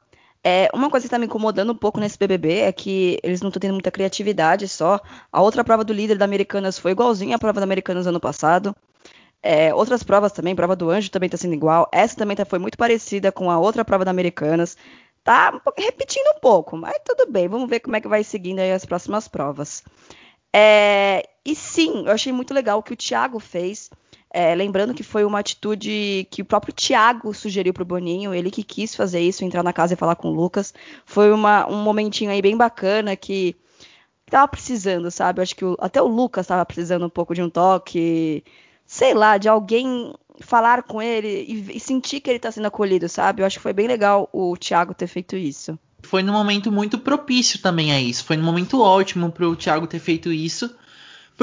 É, 0.45 0.69
uma 0.73 0.89
coisa 0.89 1.03
que 1.03 1.07
está 1.07 1.17
me 1.17 1.25
incomodando 1.25 1.71
um 1.71 1.75
pouco 1.75 1.99
nesse 1.99 2.17
BBB 2.17 2.59
é 2.59 2.71
que 2.71 3.17
eles 3.23 3.41
não 3.41 3.47
estão 3.47 3.61
tendo 3.61 3.73
muita 3.73 3.91
criatividade 3.91 4.67
só. 4.67 4.99
A 5.31 5.41
outra 5.41 5.63
prova 5.63 5.83
do 5.85 5.93
líder 5.93 6.17
da 6.17 6.25
Americanas 6.25 6.77
foi 6.77 6.91
igualzinha 6.91 7.37
à 7.37 7.39
prova 7.39 7.61
da 7.61 7.63
Americanas 7.63 8.07
ano 8.07 8.19
passado. 8.19 8.75
É, 9.41 9.73
outras 9.73 10.03
provas 10.03 10.31
também, 10.31 10.55
prova 10.55 10.75
do 10.75 10.89
Anjo 10.89 11.11
também 11.11 11.27
está 11.27 11.37
sendo 11.37 11.53
igual. 11.53 11.89
Essa 11.93 12.17
também 12.17 12.35
tá, 12.35 12.45
foi 12.45 12.59
muito 12.59 12.77
parecida 12.77 13.31
com 13.31 13.49
a 13.49 13.57
outra 13.57 13.85
prova 13.85 14.03
da 14.03 14.11
Americanas. 14.11 14.77
Tá 15.23 15.61
repetindo 15.77 16.27
um 16.35 16.39
pouco, 16.41 16.75
mas 16.75 16.97
tudo 17.05 17.31
bem. 17.31 17.47
Vamos 17.47 17.69
ver 17.69 17.79
como 17.79 17.95
é 17.95 18.01
que 18.01 18.07
vai 18.07 18.23
seguindo 18.23 18.59
aí 18.59 18.71
as 18.73 18.85
próximas 18.85 19.27
provas. 19.29 19.83
É, 20.53 21.27
e 21.45 21.55
sim, 21.55 22.05
eu 22.05 22.11
achei 22.11 22.31
muito 22.33 22.53
legal 22.53 22.79
o 22.79 22.83
que 22.83 22.93
o 22.93 22.97
Thiago 22.97 23.39
fez. 23.39 23.89
É, 24.35 24.55
lembrando 24.55 24.95
que 24.95 25.03
foi 25.03 25.23
uma 25.23 25.37
atitude 25.37 26.27
que 26.31 26.41
o 26.41 26.45
próprio 26.45 26.73
Thiago 26.73 27.31
sugeriu 27.35 27.71
para 27.71 27.83
o 27.83 27.85
Boninho, 27.85 28.33
ele 28.33 28.49
que 28.49 28.63
quis 28.63 28.95
fazer 28.95 29.19
isso, 29.19 29.45
entrar 29.45 29.61
na 29.61 29.71
casa 29.71 29.93
e 29.93 29.97
falar 29.97 30.15
com 30.15 30.29
o 30.29 30.33
Lucas. 30.33 30.73
Foi 31.05 31.31
uma, 31.31 31.69
um 31.69 31.83
momentinho 31.83 32.31
aí 32.31 32.41
bem 32.41 32.57
bacana 32.57 33.15
que 33.15 33.55
tava 34.27 34.47
precisando, 34.47 35.11
sabe? 35.11 35.39
Acho 35.39 35.55
que 35.55 35.63
o, 35.63 35.77
até 35.79 36.01
o 36.01 36.07
Lucas 36.07 36.45
estava 36.45 36.65
precisando 36.65 37.05
um 37.05 37.11
pouco 37.11 37.35
de 37.35 37.43
um 37.43 37.49
toque, 37.49 38.43
sei 38.87 39.13
lá, 39.13 39.37
de 39.37 39.47
alguém 39.47 40.11
falar 40.39 40.81
com 40.81 40.99
ele 40.99 41.45
e, 41.47 41.77
e 41.77 41.79
sentir 41.79 42.19
que 42.19 42.31
ele 42.31 42.37
está 42.37 42.51
sendo 42.51 42.65
acolhido, 42.65 43.07
sabe? 43.07 43.43
Eu 43.43 43.45
acho 43.45 43.57
que 43.57 43.63
foi 43.63 43.73
bem 43.73 43.85
legal 43.87 44.27
o 44.33 44.57
Thiago 44.57 44.95
ter 44.95 45.05
feito 45.05 45.35
isso. 45.35 45.77
Foi 46.01 46.23
num 46.23 46.33
momento 46.33 46.71
muito 46.71 46.97
propício 46.97 47.61
também 47.61 47.91
a 47.91 48.01
isso. 48.01 48.25
Foi 48.25 48.35
num 48.35 48.43
momento 48.43 48.81
ótimo 48.81 49.31
para 49.31 49.47
o 49.47 49.55
Thiago 49.55 49.85
ter 49.85 49.99
feito 49.99 50.31
isso 50.31 50.75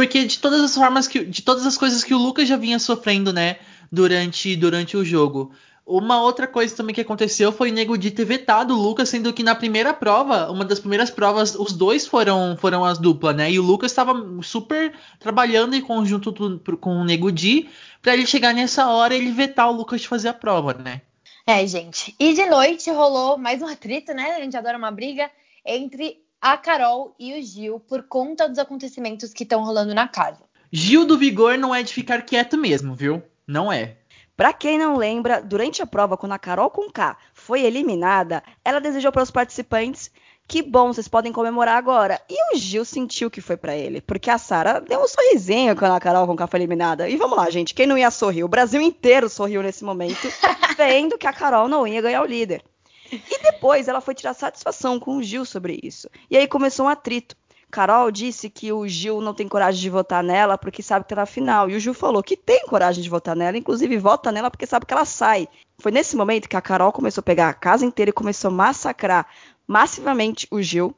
porque 0.00 0.24
de 0.24 0.38
todas 0.38 0.62
as 0.62 0.74
formas 0.74 1.06
que. 1.06 1.22
De 1.22 1.42
todas 1.42 1.66
as 1.66 1.76
coisas 1.76 2.02
que 2.02 2.14
o 2.14 2.18
Lucas 2.18 2.48
já 2.48 2.56
vinha 2.56 2.78
sofrendo, 2.78 3.34
né? 3.34 3.58
Durante, 3.92 4.56
durante 4.56 4.96
o 4.96 5.04
jogo. 5.04 5.52
Uma 5.84 6.22
outra 6.22 6.46
coisa 6.46 6.74
também 6.74 6.94
que 6.94 7.02
aconteceu 7.02 7.52
foi 7.52 7.70
o 7.70 7.74
Nego 7.74 7.98
de 7.98 8.10
ter 8.10 8.24
vetado 8.24 8.74
o 8.74 8.80
Lucas, 8.80 9.10
sendo 9.10 9.30
que 9.30 9.42
na 9.42 9.54
primeira 9.54 9.92
prova, 9.92 10.50
uma 10.50 10.64
das 10.64 10.78
primeiras 10.78 11.10
provas, 11.10 11.54
os 11.54 11.74
dois 11.74 12.06
foram, 12.06 12.56
foram 12.58 12.82
as 12.82 12.96
duplas, 12.96 13.36
né? 13.36 13.50
E 13.50 13.58
o 13.58 13.62
Lucas 13.62 13.90
estava 13.90 14.14
super 14.42 14.94
trabalhando 15.18 15.74
em 15.74 15.82
conjunto 15.82 16.32
com 16.80 16.96
o 16.96 17.04
Nego 17.04 17.30
Di, 17.30 17.68
pra 18.00 18.14
ele 18.14 18.24
chegar 18.24 18.54
nessa 18.54 18.88
hora 18.88 19.14
e 19.14 19.18
ele 19.18 19.32
vetar 19.32 19.68
o 19.68 19.76
Lucas 19.76 20.00
de 20.00 20.08
fazer 20.08 20.28
a 20.28 20.34
prova, 20.34 20.72
né? 20.72 21.02
É, 21.46 21.66
gente. 21.66 22.14
E 22.18 22.32
de 22.32 22.46
noite 22.46 22.90
rolou 22.90 23.36
mais 23.36 23.60
um 23.60 23.66
atrito, 23.66 24.14
né? 24.14 24.36
A 24.36 24.40
gente 24.40 24.56
adora 24.56 24.78
uma 24.78 24.90
briga 24.90 25.30
entre 25.66 26.22
a 26.40 26.56
Carol 26.56 27.14
e 27.18 27.38
o 27.38 27.42
Gil 27.42 27.78
por 27.80 28.02
conta 28.04 28.48
dos 28.48 28.58
acontecimentos 28.58 29.32
que 29.32 29.42
estão 29.42 29.62
rolando 29.64 29.94
na 29.94 30.08
casa. 30.08 30.42
Gil 30.72 31.04
do 31.04 31.18
Vigor 31.18 31.58
não 31.58 31.74
é 31.74 31.82
de 31.82 31.92
ficar 31.92 32.22
quieto 32.22 32.56
mesmo, 32.56 32.94
viu? 32.94 33.22
Não 33.46 33.72
é. 33.72 33.96
Para 34.36 34.52
quem 34.52 34.78
não 34.78 34.96
lembra, 34.96 35.42
durante 35.42 35.82
a 35.82 35.86
prova, 35.86 36.16
quando 36.16 36.32
a 36.32 36.38
Carol 36.38 36.70
com 36.70 36.90
K 36.90 37.16
foi 37.34 37.62
eliminada, 37.62 38.42
ela 38.64 38.80
desejou 38.80 39.12
para 39.12 39.22
os 39.22 39.30
participantes 39.30 40.10
que 40.50 40.62
bom, 40.62 40.92
vocês 40.92 41.06
podem 41.06 41.32
comemorar 41.32 41.76
agora. 41.76 42.20
E 42.28 42.34
o 42.52 42.58
Gil 42.58 42.84
sentiu 42.84 43.30
que 43.30 43.40
foi 43.40 43.56
para 43.56 43.76
ele, 43.76 44.00
porque 44.00 44.28
a 44.28 44.36
Sara 44.36 44.80
deu 44.80 45.00
um 45.00 45.06
sorrisinho 45.06 45.76
quando 45.76 45.92
a 45.92 46.00
Carol 46.00 46.26
com 46.26 46.34
K 46.34 46.44
foi 46.48 46.58
eliminada. 46.58 47.08
E 47.08 47.16
vamos 47.16 47.36
lá, 47.36 47.48
gente, 47.50 47.72
quem 47.72 47.86
não 47.86 47.96
ia 47.96 48.10
sorrir? 48.10 48.42
O 48.42 48.48
Brasil 48.48 48.80
inteiro 48.80 49.28
sorriu 49.28 49.62
nesse 49.62 49.84
momento, 49.84 50.26
vendo 50.76 51.16
que 51.16 51.28
a 51.28 51.32
Carol 51.32 51.68
não 51.68 51.86
ia 51.86 52.02
ganhar 52.02 52.20
o 52.20 52.26
líder. 52.26 52.64
E 53.12 53.42
depois 53.42 53.88
ela 53.88 54.00
foi 54.00 54.14
tirar 54.14 54.34
satisfação 54.34 54.98
com 54.98 55.16
o 55.16 55.22
Gil 55.22 55.44
sobre 55.44 55.78
isso. 55.82 56.08
E 56.30 56.36
aí 56.36 56.46
começou 56.46 56.86
um 56.86 56.88
atrito. 56.88 57.36
Carol 57.70 58.10
disse 58.10 58.50
que 58.50 58.72
o 58.72 58.86
Gil 58.88 59.20
não 59.20 59.32
tem 59.32 59.46
coragem 59.46 59.80
de 59.80 59.88
votar 59.88 60.24
nela 60.24 60.58
porque 60.58 60.82
sabe 60.82 61.04
que 61.04 61.10
tá 61.10 61.16
na 61.16 61.26
final. 61.26 61.70
E 61.70 61.76
o 61.76 61.80
Gil 61.80 61.94
falou 61.94 62.22
que 62.22 62.36
tem 62.36 62.66
coragem 62.66 63.02
de 63.02 63.08
votar 63.08 63.36
nela, 63.36 63.56
inclusive 63.56 63.96
vota 63.96 64.32
nela 64.32 64.50
porque 64.50 64.66
sabe 64.66 64.86
que 64.86 64.92
ela 64.92 65.04
sai. 65.04 65.48
Foi 65.78 65.92
nesse 65.92 66.16
momento 66.16 66.48
que 66.48 66.56
a 66.56 66.60
Carol 66.60 66.92
começou 66.92 67.20
a 67.20 67.24
pegar 67.24 67.48
a 67.48 67.54
casa 67.54 67.84
inteira 67.84 68.10
e 68.10 68.12
começou 68.12 68.48
a 68.48 68.54
massacrar 68.54 69.26
massivamente 69.66 70.48
o 70.50 70.60
Gil. 70.60 70.94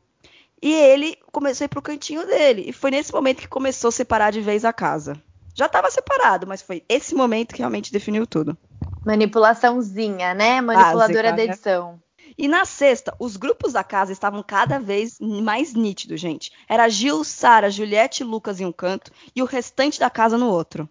E 0.63 0.73
ele 0.73 1.19
começou 1.31 1.65
a 1.65 1.67
ir 1.67 1.69
pro 1.69 1.83
cantinho 1.83 2.27
dele. 2.27 2.65
E 2.67 2.73
foi 2.73 2.91
nesse 2.91 3.13
momento 3.13 3.41
que 3.41 3.49
começou 3.49 3.89
a 3.89 3.93
separar 3.93 4.31
de 4.31 4.41
vez 4.41 4.65
a 4.65 4.73
casa. 4.73 5.21
Já 5.55 5.67
estava 5.67 5.91
separado, 5.91 6.47
mas 6.47 6.63
foi 6.63 6.83
esse 6.89 7.15
momento 7.15 7.53
que 7.53 7.59
realmente 7.59 7.93
definiu 7.93 8.27
tudo. 8.27 8.57
Manipulaçãozinha, 9.05 10.35
né? 10.35 10.61
Manipuladora 10.61 11.07
Básica, 11.09 11.23
da 11.31 11.37
né? 11.37 11.45
edição. 11.45 12.01
E 12.37 12.49
na 12.49 12.65
sexta, 12.65 13.15
os 13.19 13.37
grupos 13.37 13.75
da 13.75 13.85
casa 13.85 14.13
estavam 14.13 14.43
cada 14.43 14.79
vez 14.79 15.19
mais 15.21 15.75
nítidos, 15.75 16.21
gente. 16.21 16.51
Era 16.69 16.89
Gil, 16.89 17.23
Sara, 17.25 17.71
Juliette 17.71 18.23
e 18.23 18.27
Lucas 18.27 18.61
em 18.61 18.67
um 18.67 18.73
canto 18.73 19.13
e 19.35 19.43
o 19.43 19.47
restante 19.47 20.01
da 20.01 20.09
casa 20.09 20.39
no 20.39 20.49
outro. 20.49 20.89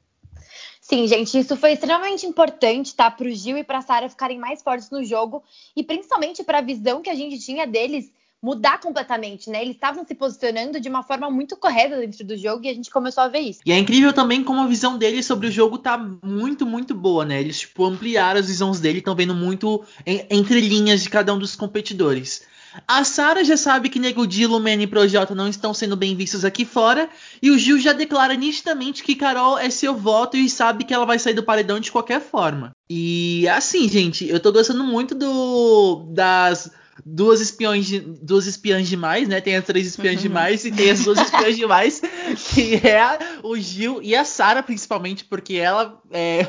Sim, 0.80 1.08
gente, 1.08 1.38
isso 1.38 1.56
foi 1.56 1.74
extremamente 1.74 2.26
importante, 2.26 2.96
tá? 2.96 3.10
Para 3.10 3.28
o 3.28 3.32
Gil 3.32 3.58
e 3.58 3.64
para 3.64 3.80
a 3.80 3.82
Sara 3.82 4.10
ficarem 4.10 4.38
mais 4.38 4.62
fortes 4.62 4.90
no 4.90 5.04
jogo 5.04 5.44
e 5.76 5.84
principalmente 5.84 6.44
para 6.44 6.58
a 6.58 6.62
visão 6.62 7.02
que 7.02 7.10
a 7.10 7.16
gente 7.16 7.40
tinha 7.40 7.66
deles 7.66 8.12
mudar 8.42 8.80
completamente, 8.80 9.50
né? 9.50 9.62
Eles 9.62 9.76
estavam 9.76 10.06
se 10.06 10.16
posicionando 10.16 10.80
de 10.80 10.90
uma 10.90 11.04
forma 11.04 11.30
muito 11.30 11.56
correta 11.56 11.98
dentro 11.98 12.26
do 12.26 12.36
jogo 12.36 12.66
e 12.66 12.70
a 12.70 12.74
gente 12.74 12.90
começou 12.90 13.24
a 13.24 13.28
ver 13.28 13.40
isso. 13.40 13.60
E 13.66 13.72
é 13.72 13.78
incrível 13.78 14.12
também 14.12 14.44
como 14.44 14.62
a 14.62 14.68
visão 14.68 14.98
deles 14.98 15.26
sobre 15.26 15.48
o 15.48 15.52
jogo 15.52 15.78
tá 15.78 15.98
muito, 16.24 16.66
muito 16.66 16.96
boa, 16.96 17.24
né? 17.24 17.40
Eles, 17.40 17.60
tipo, 17.60 17.86
ampliaram 17.86 18.40
as 18.40 18.48
visões 18.48 18.80
dele, 18.80 19.00
estão 19.00 19.16
vendo 19.16 19.36
muito 19.36 19.84
entre 20.06 20.60
linhas 20.60 21.04
de 21.04 21.10
cada 21.10 21.34
um 21.34 21.40
dos 21.40 21.56
competidores. 21.56 22.42
A 22.88 23.04
Sara 23.04 23.44
já 23.44 23.58
sabe 23.58 23.90
que 23.90 24.00
Nego 24.00 24.26
Lumene 24.48 24.84
e 24.84 24.88
Projota 24.88 25.36
não 25.36 25.48
estão 25.48 25.74
sendo 25.74 25.98
bem 25.98 26.16
vistos 26.16 26.46
aqui 26.46 26.64
fora. 26.64 27.10
E 27.42 27.52
o 27.52 27.58
Gil 27.58 27.78
já 27.80 27.92
declara 27.92 28.34
nitidamente 28.34 29.04
que 29.04 29.16
Carol 29.16 29.58
é 29.58 29.70
seu 29.70 29.94
voto 29.94 30.38
e 30.38 30.50
sabe 30.50 30.86
que 30.86 30.94
ela 30.94 31.06
vai 31.06 31.20
sair 31.20 31.34
do 31.34 31.44
paredão 31.44 31.80
de 31.80 31.92
qualquer 31.92 32.22
forma. 32.22 32.72
E 32.90 33.48
assim, 33.50 33.90
gente, 33.90 34.28
eu 34.28 34.40
tô 34.40 34.52
gostando 34.52 34.84
muito 34.84 35.14
do 35.14 36.08
das 36.14 36.72
duas 37.06 37.42
espiões 37.42 37.86
de, 37.86 38.00
duas 38.00 38.46
espiãs 38.46 38.88
demais, 38.88 39.28
né? 39.28 39.42
Tem 39.42 39.56
as 39.56 39.66
três 39.66 39.88
espiãs 39.88 40.16
uhum. 40.16 40.22
demais 40.22 40.66
e 40.66 40.72
tem 40.72 40.92
as 40.92 41.04
duas 41.04 41.20
espiãs 41.20 41.56
demais, 41.56 42.02
que 42.54 42.76
é 42.76 43.20
o 43.44 43.58
Gil 43.58 44.02
e 44.02 44.16
a 44.16 44.24
Sara, 44.24 44.64
principalmente, 44.64 45.26
porque 45.26 45.56
ela 45.56 46.02
é, 46.12 46.42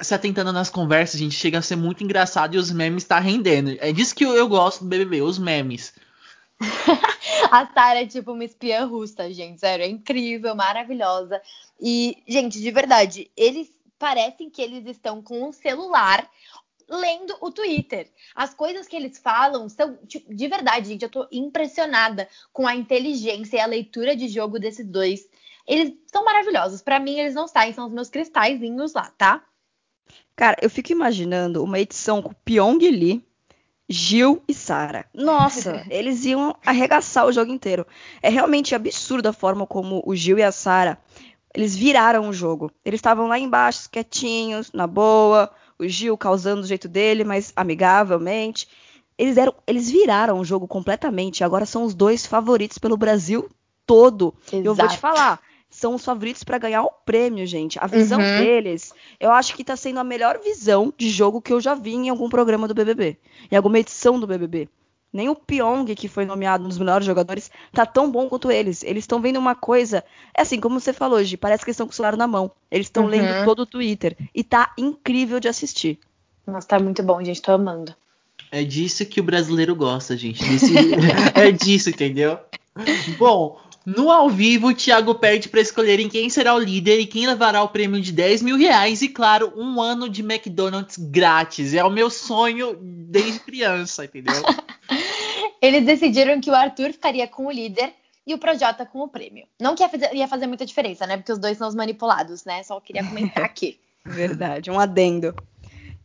se 0.00 0.14
atentando 0.14 0.52
nas 0.52 0.70
conversas, 0.70 1.18
gente, 1.18 1.34
chega 1.34 1.58
a 1.58 1.62
ser 1.62 1.76
muito 1.76 2.02
engraçado 2.04 2.54
e 2.54 2.58
os 2.58 2.70
memes 2.70 3.04
tá 3.04 3.18
rendendo. 3.18 3.76
É 3.80 3.92
disso 3.92 4.14
que 4.14 4.24
eu, 4.24 4.34
eu 4.34 4.48
gosto 4.48 4.84
do 4.84 4.88
BBB, 4.88 5.22
os 5.22 5.38
memes. 5.38 5.92
a 7.50 7.66
Sara 7.72 8.02
é 8.02 8.06
tipo 8.06 8.32
uma 8.32 8.44
espiã 8.44 8.84
russa, 8.84 9.32
gente, 9.32 9.60
sério, 9.60 9.84
é 9.84 9.88
incrível, 9.88 10.54
maravilhosa. 10.54 11.40
E, 11.80 12.16
gente, 12.26 12.60
de 12.60 12.70
verdade, 12.70 13.30
eles 13.36 13.68
parecem 13.98 14.48
que 14.48 14.62
eles 14.62 14.86
estão 14.86 15.20
com 15.20 15.48
um 15.48 15.52
celular 15.52 16.28
lendo 16.88 17.36
o 17.40 17.50
Twitter. 17.50 18.10
As 18.34 18.54
coisas 18.54 18.86
que 18.86 18.96
eles 18.96 19.18
falam 19.18 19.68
são, 19.68 19.96
tipo, 20.06 20.34
de 20.34 20.48
verdade, 20.48 20.88
gente, 20.88 21.02
eu 21.02 21.10
tô 21.10 21.26
impressionada 21.30 22.28
com 22.52 22.66
a 22.66 22.74
inteligência 22.74 23.56
e 23.56 23.60
a 23.60 23.66
leitura 23.66 24.16
de 24.16 24.28
jogo 24.28 24.58
desses 24.58 24.86
dois. 24.86 25.28
Eles 25.66 25.92
são 26.10 26.24
maravilhosos. 26.24 26.80
Para 26.80 26.98
mim, 26.98 27.18
eles 27.18 27.34
não 27.34 27.46
saem, 27.46 27.72
são 27.72 27.86
os 27.86 27.92
meus 27.92 28.08
cristalzinhos 28.08 28.94
lá, 28.94 29.12
tá? 29.16 29.44
Cara, 30.34 30.56
eu 30.62 30.70
fico 30.70 30.92
imaginando 30.92 31.62
uma 31.62 31.78
edição 31.78 32.22
com 32.22 32.32
Pyong 32.44 32.78
Lee, 32.78 33.24
Gil 33.88 34.42
e 34.48 34.54
Sara. 34.54 35.06
Nossa, 35.12 35.84
eles 35.90 36.24
iam 36.24 36.56
arregaçar 36.64 37.26
o 37.26 37.32
jogo 37.32 37.52
inteiro. 37.52 37.86
É 38.22 38.30
realmente 38.30 38.74
absurda 38.74 39.30
a 39.30 39.32
forma 39.32 39.66
como 39.66 40.02
o 40.06 40.14
Gil 40.14 40.38
e 40.38 40.42
a 40.42 40.52
Sara 40.52 40.98
eles 41.54 41.74
viraram 41.74 42.28
o 42.28 42.32
jogo. 42.32 42.70
Eles 42.84 42.98
estavam 42.98 43.26
lá 43.26 43.38
embaixo, 43.38 43.90
quietinhos, 43.90 44.70
na 44.72 44.86
boa, 44.86 45.50
o 45.78 45.86
Gil 45.88 46.16
causando 46.16 46.62
do 46.62 46.66
jeito 46.66 46.88
dele, 46.88 47.24
mas 47.24 47.52
amigavelmente. 47.56 48.68
Eles, 49.16 49.36
eram, 49.36 49.54
eles 49.66 49.90
viraram 49.90 50.38
o 50.38 50.44
jogo 50.44 50.68
completamente. 50.68 51.42
Agora 51.42 51.66
são 51.66 51.82
os 51.84 51.94
dois 51.94 52.24
favoritos 52.24 52.78
pelo 52.78 52.96
Brasil 52.96 53.48
todo. 53.84 54.34
Exato. 54.46 54.64
Eu 54.66 54.74
vou 54.74 54.88
te 54.88 54.96
falar, 54.98 55.40
são 55.68 55.94
os 55.94 56.04
favoritos 56.04 56.44
para 56.44 56.58
ganhar 56.58 56.82
o 56.84 56.90
prêmio, 57.04 57.44
gente. 57.46 57.78
A 57.80 57.86
visão 57.86 58.20
Uhum. 58.20 58.36
deles, 58.36 58.92
eu 59.18 59.32
acho 59.32 59.54
que 59.56 59.64
tá 59.64 59.76
sendo 59.76 59.98
a 59.98 60.04
melhor 60.04 60.38
visão 60.38 60.92
de 60.96 61.10
jogo 61.10 61.42
que 61.42 61.52
eu 61.52 61.60
já 61.60 61.74
vi 61.74 61.94
em 61.94 62.08
algum 62.08 62.28
programa 62.28 62.68
do 62.68 62.74
BBB, 62.74 63.16
em 63.50 63.56
alguma 63.56 63.78
edição 63.80 64.20
do 64.20 64.26
BBB. 64.26 64.68
Nem 65.12 65.28
o 65.28 65.34
Pyong, 65.34 65.86
que 65.94 66.06
foi 66.08 66.24
nomeado 66.26 66.64
um 66.64 66.68
dos 66.68 66.78
melhores 66.78 67.06
jogadores, 67.06 67.50
tá 67.72 67.86
tão 67.86 68.10
bom 68.10 68.28
quanto 68.28 68.50
eles. 68.50 68.82
Eles 68.82 69.04
estão 69.04 69.20
vendo 69.20 69.38
uma 69.38 69.54
coisa. 69.54 70.04
É 70.36 70.42
assim, 70.42 70.60
como 70.60 70.78
você 70.78 70.92
falou 70.92 71.18
hoje, 71.18 71.36
parece 71.36 71.64
que 71.64 71.70
eles 71.70 71.76
estão 71.76 71.86
com 71.86 71.92
o 71.92 71.96
celular 71.96 72.16
na 72.16 72.26
mão. 72.26 72.50
Eles 72.70 72.86
estão 72.88 73.04
Uhum. 73.04 73.08
lendo 73.10 73.44
todo 73.44 73.60
o 73.60 73.66
Twitter. 73.66 74.16
E 74.34 74.44
tá 74.44 74.72
incrível 74.76 75.40
de 75.40 75.48
assistir. 75.48 75.98
Nossa, 76.46 76.68
tá 76.68 76.78
muito 76.78 77.02
bom, 77.02 77.22
gente. 77.24 77.40
Tô 77.40 77.52
amando. 77.52 77.94
É 78.52 78.62
disso 78.64 79.04
que 79.06 79.20
o 79.20 79.24
brasileiro 79.24 79.74
gosta, 79.74 80.16
gente. 80.16 80.42
Desse- 80.44 80.74
é 81.34 81.50
disso, 81.52 81.90
entendeu? 81.90 82.38
Bom, 83.18 83.58
no 83.84 84.10
ao 84.10 84.28
vivo, 84.30 84.68
o 84.68 84.74
Thiago 84.74 85.14
perde 85.14 85.48
para 85.48 85.60
escolherem 85.60 86.08
quem 86.08 86.28
será 86.30 86.54
o 86.54 86.58
líder 86.58 87.00
e 87.00 87.06
quem 87.06 87.26
levará 87.26 87.62
o 87.62 87.68
prêmio 87.68 88.00
de 88.00 88.12
10 88.12 88.42
mil 88.42 88.56
reais 88.56 89.02
e, 89.02 89.08
claro, 89.08 89.52
um 89.56 89.80
ano 89.80 90.08
de 90.08 90.22
McDonald's 90.22 90.96
grátis. 90.98 91.74
É 91.74 91.82
o 91.82 91.90
meu 91.90 92.08
sonho 92.10 92.78
desde 92.80 93.40
criança, 93.40 94.04
entendeu? 94.04 94.42
Eles 95.60 95.84
decidiram 95.84 96.40
que 96.40 96.50
o 96.50 96.54
Arthur 96.54 96.92
ficaria 96.92 97.26
com 97.26 97.46
o 97.46 97.50
líder 97.50 97.92
e 98.26 98.34
o 98.34 98.38
Projota 98.38 98.84
com 98.84 99.00
o 99.00 99.08
prêmio. 99.08 99.46
Não 99.60 99.74
que 99.74 99.82
ia 99.82 99.88
fazer, 99.88 100.14
ia 100.14 100.28
fazer 100.28 100.46
muita 100.46 100.66
diferença, 100.66 101.06
né? 101.06 101.16
Porque 101.16 101.32
os 101.32 101.38
dois 101.38 101.56
são 101.56 101.66
os 101.66 101.74
manipulados, 101.74 102.44
né? 102.44 102.62
Só 102.62 102.78
queria 102.80 103.04
comentar 103.04 103.44
aqui. 103.44 103.80
Verdade, 104.04 104.70
um 104.70 104.78
adendo. 104.78 105.34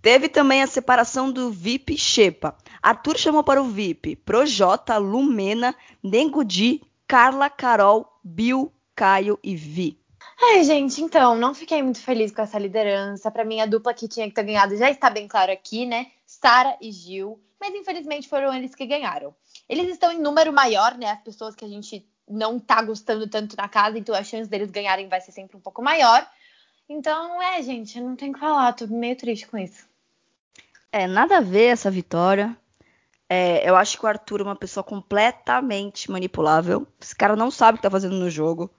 Teve 0.01 0.27
também 0.27 0.61
a 0.61 0.67
separação 0.67 1.31
do 1.31 1.49
VIP 1.49 1.93
e 1.93 1.97
Xepa. 1.97 2.57
Arthur 2.81 3.17
chamou 3.17 3.43
para 3.43 3.61
o 3.61 3.69
VIP 3.69 4.17
Projota, 4.17 4.97
Lumena, 4.97 5.73
Nego 6.03 6.43
Di, 6.43 6.81
Carla, 7.07 7.49
Carol, 7.49 8.05
Bill, 8.23 8.71
Caio 8.95 9.39
e 9.41 9.55
Vi. 9.55 9.97
Ai, 10.41 10.63
gente, 10.63 11.01
então, 11.01 11.35
não 11.35 11.53
fiquei 11.53 11.81
muito 11.81 12.01
feliz 12.01 12.31
com 12.31 12.41
essa 12.41 12.59
liderança. 12.59 13.31
Pra 13.31 13.45
mim, 13.45 13.61
a 13.61 13.65
dupla 13.65 13.93
que 13.93 14.07
tinha 14.07 14.27
que 14.27 14.33
ter 14.33 14.43
ganhado 14.43 14.75
já 14.75 14.89
está 14.89 15.09
bem 15.09 15.27
claro 15.27 15.51
aqui, 15.51 15.85
né? 15.85 16.07
Sara 16.25 16.75
e 16.81 16.91
Gil. 16.91 17.39
Mas 17.63 17.73
infelizmente 17.76 18.28
foram 18.28 18.54
eles 18.54 18.76
que 18.76 18.86
ganharam. 18.86 19.34
Eles 19.69 19.89
estão 19.89 20.12
em 20.12 20.19
número 20.19 20.52
maior, 20.52 20.97
né? 20.97 21.12
As 21.12 21.21
pessoas 21.21 21.56
que 21.56 21.63
a 21.63 21.67
gente 21.69 22.06
não 22.28 22.60
tá 22.60 22.82
gostando 22.82 23.26
tanto 23.26 23.56
na 23.56 23.69
casa, 23.69 23.97
então 23.97 24.13
a 24.13 24.21
chance 24.21 24.49
deles 24.49 24.69
ganharem 24.69 25.08
vai 25.08 25.21
ser 25.21 25.32
sempre 25.32 25.56
um 25.56 25.62
pouco 25.62 25.82
maior. 25.82 26.30
Então, 26.89 27.41
é, 27.41 27.62
gente, 27.62 28.02
não 28.02 28.17
tem 28.17 28.32
o 28.32 28.34
que 28.34 28.39
falar, 28.41 28.73
tô 28.73 28.86
meio 28.88 29.15
triste 29.15 29.47
com 29.47 29.58
isso. 29.58 29.88
É, 30.91 31.08
nada 31.08 31.38
a 31.38 31.41
ver 31.41 31.67
essa 31.67 31.89
vitória. 31.89 32.54
É, 33.30 33.67
eu 33.67 33.78
acho 33.78 33.97
que 33.97 34.06
o 34.06 34.10
Arthur 34.10 34.41
é 34.41 34.43
uma 34.43 34.58
pessoa 34.58 34.84
completamente 34.84 36.12
manipulável. 36.12 36.86
Esse 36.99 37.15
cara 37.15 37.38
não 37.38 37.49
sabe 37.49 37.76
o 37.76 37.78
que 37.78 37.84
tá 37.84 37.89
fazendo 37.89 38.17
no 38.17 38.30
jogo. 38.30 38.69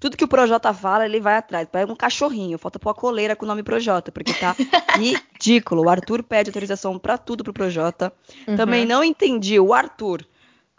Tudo 0.00 0.16
que 0.16 0.24
o 0.24 0.28
Projota 0.28 0.72
fala, 0.74 1.04
ele 1.04 1.20
vai 1.20 1.36
atrás. 1.36 1.68
Pega 1.70 1.90
um 1.90 1.96
cachorrinho, 1.96 2.58
falta 2.58 2.78
pôr 2.78 2.90
a 2.90 2.94
coleira 2.94 3.34
com 3.34 3.44
o 3.44 3.48
nome 3.48 3.62
Projota, 3.62 4.12
porque 4.12 4.34
tá 4.34 4.54
ridículo. 4.98 5.84
O 5.84 5.88
Arthur 5.88 6.22
pede 6.22 6.50
autorização 6.50 6.98
pra 6.98 7.16
tudo 7.16 7.44
pro 7.44 7.52
Projota. 7.52 8.12
Uhum. 8.46 8.56
Também 8.56 8.84
não 8.84 9.02
entendi 9.02 9.58
o 9.58 9.72
Arthur 9.72 10.24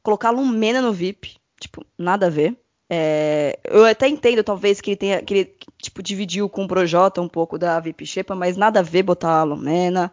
colocar 0.03 0.29
Lumena 0.29 0.81
no 0.81 0.93
VIP. 0.93 1.37
Tipo, 1.59 1.85
nada 1.97 2.27
a 2.27 2.29
ver. 2.29 2.55
É, 2.87 3.59
eu 3.65 3.83
até 3.85 4.07
entendo, 4.07 4.43
talvez, 4.43 4.79
que 4.79 4.91
ele 4.91 4.97
tenha. 4.97 5.21
Que 5.21 5.33
ele, 5.33 5.55
tipo, 5.81 6.03
dividiu 6.03 6.47
com 6.47 6.63
o 6.63 6.67
Projota 6.67 7.21
um 7.21 7.27
pouco 7.27 7.57
da 7.57 7.79
VIP 7.79 8.05
Xepa, 8.05 8.35
mas 8.35 8.55
nada 8.55 8.79
a 8.79 8.83
ver 8.83 9.03
botar 9.03 9.39
a 9.39 9.43
Lumena. 9.43 10.11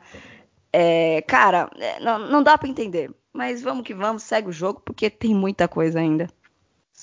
É, 0.73 1.23
cara, 1.23 1.71
é, 1.77 2.01
não, 2.01 2.19
não 2.19 2.43
dá 2.43 2.57
pra 2.57 2.69
entender. 2.69 3.11
Mas 3.33 3.63
vamos 3.63 3.85
que 3.85 3.95
vamos, 3.95 4.23
segue 4.23 4.49
o 4.49 4.53
jogo, 4.53 4.81
porque 4.85 5.11
tem 5.11 5.35
muita 5.35 5.69
coisa 5.69 6.01
ainda. 6.01 6.29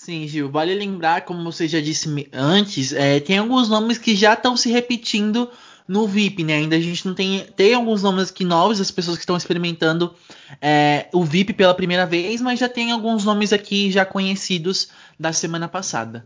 Sim, 0.02 0.26
Gil, 0.30 0.50
vale 0.50 0.74
lembrar, 0.74 1.26
como 1.26 1.44
você 1.44 1.68
já 1.68 1.82
disse 1.82 2.08
antes, 2.32 2.94
é, 2.94 3.20
tem 3.20 3.38
alguns 3.38 3.68
nomes 3.68 3.98
que 3.98 4.16
já 4.16 4.34
estão 4.34 4.56
se 4.56 4.72
repetindo 4.72 5.52
no 5.86 6.08
VIP, 6.08 6.42
né? 6.42 6.56
Ainda 6.56 6.78
a 6.78 6.80
gente 6.80 7.06
não 7.06 7.14
tem. 7.14 7.46
Tem 7.54 7.74
alguns 7.74 8.02
nomes 8.02 8.30
aqui 8.30 8.46
novos, 8.46 8.80
as 8.80 8.90
pessoas 8.90 9.18
que 9.18 9.24
estão 9.24 9.36
experimentando 9.36 10.16
é, 10.62 11.10
o 11.14 11.26
VIP 11.26 11.52
pela 11.52 11.76
primeira 11.76 12.06
vez, 12.06 12.40
mas 12.40 12.60
já 12.60 12.70
tem 12.70 12.94
alguns 12.94 13.26
nomes 13.26 13.52
aqui 13.52 13.92
já 13.92 14.06
conhecidos 14.06 14.88
da 15.20 15.34
semana 15.34 15.68
passada. 15.68 16.26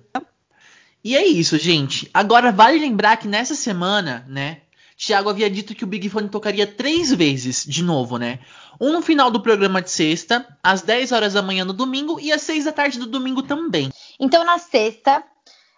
E 1.03 1.15
é 1.15 1.25
isso, 1.25 1.57
gente. 1.57 2.07
Agora 2.13 2.51
vale 2.51 2.77
lembrar 2.77 3.17
que 3.17 3.27
nessa 3.27 3.55
semana, 3.55 4.23
né? 4.29 4.61
Thiago 5.05 5.29
havia 5.29 5.49
dito 5.49 5.75
que 5.75 5.83
o 5.83 5.87
Big 5.87 6.07
Fone 6.09 6.29
tocaria 6.29 6.65
três 6.65 7.13
vezes 7.13 7.65
de 7.65 7.83
novo, 7.83 8.17
né? 8.17 8.39
Um 8.79 8.93
no 8.93 9.01
final 9.01 9.29
do 9.29 9.41
programa 9.41 9.81
de 9.81 9.91
sexta, 9.91 10.47
às 10.63 10.81
10 10.81 11.11
horas 11.11 11.33
da 11.33 11.41
manhã 11.41 11.65
no 11.65 11.73
domingo 11.73 12.19
e 12.19 12.31
às 12.31 12.41
6 12.43 12.65
da 12.65 12.71
tarde 12.71 12.97
do 12.97 13.05
domingo 13.05 13.43
também. 13.43 13.91
Então, 14.19 14.45
na 14.45 14.57
sexta, 14.57 15.23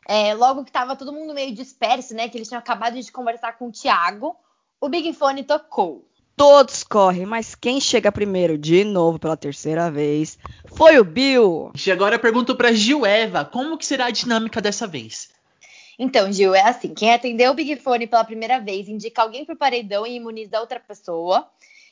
é, 0.07 0.33
logo 0.35 0.63
que 0.63 0.71
tava 0.71 0.95
todo 0.95 1.11
mundo 1.11 1.33
meio 1.33 1.53
disperso, 1.53 2.13
né? 2.13 2.29
Que 2.29 2.37
eles 2.37 2.47
tinham 2.47 2.59
acabado 2.59 3.01
de 3.01 3.11
conversar 3.11 3.57
com 3.57 3.67
o 3.67 3.71
Thiago, 3.71 4.35
o 4.79 4.87
Big 4.87 5.11
Fone 5.13 5.43
tocou. 5.43 6.07
Todos 6.37 6.83
correm, 6.83 7.25
mas 7.25 7.55
quem 7.55 7.79
chega 7.79 8.11
primeiro 8.11 8.57
de 8.57 8.83
novo 8.83 9.17
pela 9.17 9.37
terceira 9.37 9.89
vez 9.89 10.37
foi 10.67 10.99
o 10.99 11.03
Bill. 11.03 11.71
E 11.73 11.91
agora 11.91 12.15
eu 12.15 12.19
pergunto 12.19 12.55
pra 12.55 12.73
Gil 12.73 13.05
Eva, 13.05 13.45
como 13.45 13.77
que 13.77 13.85
será 13.85 14.07
a 14.07 14.11
dinâmica 14.11 14.61
dessa 14.61 14.85
vez? 14.85 15.29
Então, 15.97 16.31
Gil, 16.31 16.53
é 16.53 16.61
assim: 16.61 16.93
quem 16.93 17.13
atendeu 17.13 17.51
o 17.51 17.55
Big 17.55 17.75
Fone 17.77 18.07
pela 18.07 18.23
primeira 18.23 18.59
vez 18.59 18.87
indica 18.87 19.21
alguém 19.21 19.45
pro 19.45 19.55
paredão 19.55 20.05
e 20.05 20.15
imuniza 20.15 20.59
outra 20.59 20.79
pessoa. 20.79 21.47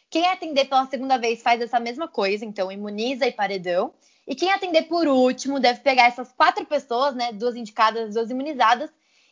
Quem 0.09 0.25
atender 0.27 0.65
pela 0.65 0.85
segunda 0.85 1.17
vez 1.17 1.41
faz 1.41 1.59
essa 1.61 1.79
mesma 1.79 2.07
coisa, 2.07 2.45
então 2.45 2.71
imuniza 2.71 3.25
e 3.25 3.31
paredão. 3.31 3.93
E 4.27 4.35
quem 4.35 4.51
atender 4.51 4.83
por 4.83 5.07
último 5.07 5.59
deve 5.59 5.79
pegar 5.79 6.05
essas 6.05 6.31
quatro 6.31 6.65
pessoas, 6.65 7.15
né? 7.15 7.31
Duas 7.33 7.55
indicadas, 7.55 8.13
duas 8.13 8.29
imunizadas, 8.29 8.89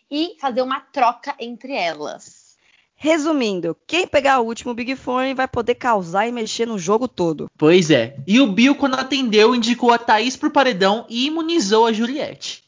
e 0.10 0.36
fazer 0.40 0.62
uma 0.62 0.80
troca 0.80 1.36
entre 1.40 1.74
elas. 1.74 2.52
Resumindo, 2.96 3.76
quem 3.88 4.06
pegar 4.06 4.40
o 4.40 4.46
último 4.46 4.74
Big 4.74 4.96
Fone 4.96 5.34
vai 5.34 5.48
poder 5.48 5.76
causar 5.76 6.28
e 6.28 6.32
mexer 6.32 6.68
no 6.68 6.78
jogo 6.78 7.08
todo. 7.08 7.50
Pois 7.58 7.90
é. 7.90 8.16
E 8.28 8.40
o 8.40 8.48
Bill, 8.48 8.76
quando 8.76 8.96
atendeu, 8.96 9.56
indicou 9.56 9.92
a 9.92 9.98
Thaís 9.98 10.36
pro 10.36 10.52
paredão 10.52 11.06
e 11.10 11.26
imunizou 11.26 11.88
a 11.88 11.94
Juliette. 11.94 12.64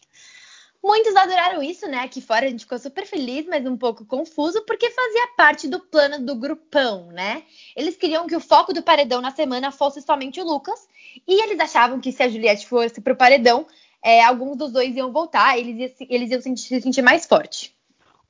Muitos 0.84 1.15
adoraram 1.15 1.63
isso, 1.63 1.88
né? 1.88 2.00
Aqui 2.00 2.19
fora 2.19 2.46
a 2.46 2.50
gente 2.50 2.65
ficou 2.65 2.78
super 2.78 3.06
feliz, 3.06 3.46
mas 3.48 3.65
um 3.65 3.78
pouco 3.78 4.06
confuso, 4.06 4.62
porque 4.65 4.89
fazia 4.91 5.28
parte 5.38 5.65
do 5.65 5.80
plano 5.80 6.26
do 6.26 6.36
grupão, 6.36 7.08
né? 7.08 7.43
Eles 7.74 7.96
queriam 7.96 8.28
que 8.28 8.36
o 8.36 8.41
foco 8.41 8.74
do 8.74 8.84
paredão 8.84 9.22
na 9.22 9.32
semana 9.32 9.72
fosse 9.72 10.02
somente 10.02 10.41
o 10.41 10.43
Lucas, 10.43 10.86
e 11.26 11.41
eles 11.41 11.58
achavam 11.58 12.02
que 12.02 12.12
se 12.12 12.22
a 12.22 12.28
Juliette 12.28 12.67
fosse 12.67 13.00
pro 13.00 13.15
paredão, 13.15 13.65
é, 14.04 14.22
alguns 14.22 14.58
dos 14.58 14.74
dois 14.74 14.93
iam 14.93 15.13
voltar, 15.13 15.58
eles, 15.58 15.96
eles 16.02 16.30
iam 16.30 16.41
se 16.41 16.82
sentir 16.82 17.02
mais 17.02 17.26
forte. 17.26 17.72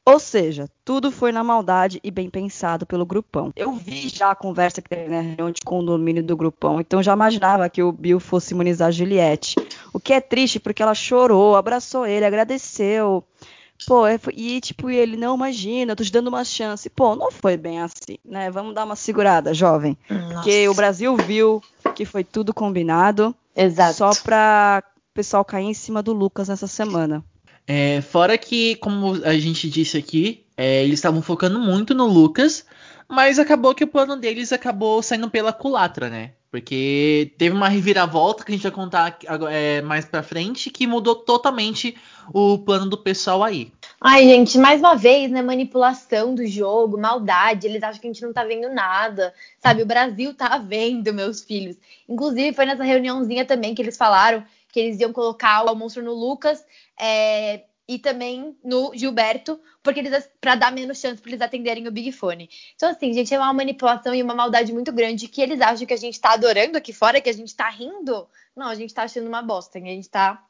Ou 0.06 0.20
seja, 0.20 0.68
tudo 0.84 1.12
foi 1.12 1.32
na 1.32 1.44
maldade 1.44 2.00
e 2.04 2.12
bem 2.12 2.30
pensado 2.30 2.86
pelo 2.86 3.06
grupão. 3.06 3.54
Eu 3.56 3.72
vi 3.72 4.10
já 4.10 4.32
a 4.32 4.36
conversa 4.36 4.82
que 4.82 4.90
teve 4.90 5.10
na 5.10 5.22
reunião 5.22 5.50
de 5.50 5.62
condomínio 5.64 6.22
do 6.22 6.36
grupão, 6.36 6.82
então 6.82 7.02
já 7.02 7.14
imaginava 7.14 7.70
que 7.70 7.82
o 7.82 7.92
Bill 7.92 8.20
fosse 8.20 8.54
imunizar 8.54 8.90
a 8.90 8.92
Juliette. 8.92 9.56
O 9.94 10.00
que 10.02 10.12
é 10.12 10.20
triste 10.20 10.60
porque 10.60 10.84
ela 10.84 10.94
chorou, 10.94 11.56
abraçou 11.56 12.06
ele, 12.06 12.26
agradeceu. 12.26 13.24
Pô, 13.88 14.06
é- 14.06 14.20
e 14.34 14.60
tipo, 14.60 14.90
ele, 14.90 15.16
não 15.16 15.36
imagina, 15.36 15.94
eu 15.94 15.96
tô 15.96 16.04
te 16.04 16.12
dando 16.12 16.28
uma 16.28 16.44
chance. 16.44 16.90
Pô, 16.90 17.16
não 17.16 17.32
foi 17.32 17.56
bem 17.56 17.82
assim, 17.82 18.18
né? 18.26 18.52
Vamos 18.52 18.74
dar 18.74 18.84
uma 18.84 18.96
segurada, 18.98 19.54
jovem. 19.54 19.98
Porque 20.08 20.68
o 20.68 20.74
Brasil 20.74 21.16
viu 21.16 21.62
que 21.96 22.06
foi 22.06 22.24
tudo 22.24 22.54
combinado 22.54 23.34
Exato. 23.56 23.96
só 23.96 24.12
pra 24.24 24.84
o 24.86 25.14
pessoal 25.14 25.46
cair 25.46 25.66
em 25.66 25.74
cima 25.74 26.04
do 26.04 26.12
Lucas 26.12 26.50
nessa 26.50 26.68
semana. 26.68 27.24
É, 27.68 28.02
fora 28.02 28.38
que, 28.38 28.76
como 28.76 29.14
a 29.24 29.34
gente 29.38 29.70
disse 29.70 29.98
aqui, 29.98 30.46
é, 30.58 30.84
eles 30.84 31.00
estavam 31.00 31.22
focando 31.22 31.60
muito 31.60 31.94
no 31.94 32.06
Lucas, 32.06 32.66
mas 33.08 33.40
acabou 33.40 33.74
que 33.74 33.84
o 33.84 33.88
plano 33.88 34.16
deles 34.16 34.52
acabou 34.52 35.02
saindo 35.02 35.30
pela 35.30 35.54
culatra, 35.54 36.10
né? 36.10 36.32
Porque 36.52 37.34
teve 37.36 37.56
uma 37.56 37.68
reviravolta 37.68 38.44
que 38.44 38.52
a 38.52 38.56
gente 38.56 38.62
vai 38.62 38.72
contar 38.72 39.18
é, 39.50 39.82
mais 39.82 40.06
pra 40.06 40.22
frente 40.22 40.70
que 40.70 40.86
mudou 40.86 41.16
totalmente 41.16 41.98
o 42.32 42.60
plano 42.60 42.88
do 42.88 42.98
pessoal 42.98 43.44
aí. 43.44 43.72
Ai, 44.00 44.24
gente, 44.28 44.60
mais 44.60 44.80
uma 44.80 44.96
vez, 44.96 45.32
né? 45.32 45.42
Manipulação 45.42 46.36
do 46.36 46.46
jogo, 46.46 46.96
maldade. 46.96 47.66
Eles 47.66 47.82
acham 47.82 48.00
que 48.00 48.08
a 48.08 48.14
gente 48.14 48.22
não 48.22 48.32
tá 48.32 48.44
vendo 48.44 48.70
nada. 48.70 49.34
Sabe, 49.60 49.82
o 49.82 49.86
Brasil 49.86 50.32
tá 50.36 50.60
vendo, 50.60 51.12
meus 51.12 51.42
filhos. 51.42 51.76
Inclusive, 52.08 52.54
foi 52.54 52.66
nessa 52.66 52.84
reuniãozinha 52.84 53.46
também 53.46 53.74
que 53.74 53.82
eles 53.82 53.98
falaram 53.98 54.44
que 54.74 54.80
eles 54.80 55.00
iam 55.00 55.14
colocar 55.14 55.64
o 55.72 55.76
monstro 55.76 56.04
no 56.04 56.14
Lucas. 56.14 56.66
É, 57.00 57.64
e 57.88 58.00
também 58.00 58.58
no 58.64 58.92
Gilberto, 58.96 59.60
porque 59.82 60.00
eles 60.00 60.30
para 60.40 60.56
dar 60.56 60.72
menos 60.72 61.00
chance 61.00 61.22
para 61.22 61.32
eles 61.32 61.42
atenderem 61.42 61.88
o 61.88 61.92
Big 61.92 62.12
Fone. 62.12 62.50
Então 62.76 62.90
assim, 62.90 63.14
gente, 63.14 63.34
é 63.34 63.38
uma 63.38 63.54
manipulação 63.54 64.16
e 64.16 64.24
uma 64.24 64.34
maldade 64.34 64.72
muito 64.72 64.92
grande 64.92 65.28
que 65.28 65.42
eles 65.42 65.60
acham 65.60 65.86
que 65.86 65.94
a 65.94 65.98
gente 65.98 66.20
tá 66.20 66.34
adorando 66.34 66.78
aqui 66.78 66.94
fora, 66.94 67.20
que 67.20 67.30
a 67.30 67.34
gente 67.34 67.56
tá 67.56 67.70
rindo. 67.70 68.28
Não, 68.56 68.68
a 68.68 68.76
gente 68.76 68.94
tá 68.94 69.04
achando 69.04 69.28
uma 69.28 69.42
bosta, 69.42 69.80
e 69.80 69.84
a 69.84 69.86
gente 69.88 70.10
tá 70.10 70.44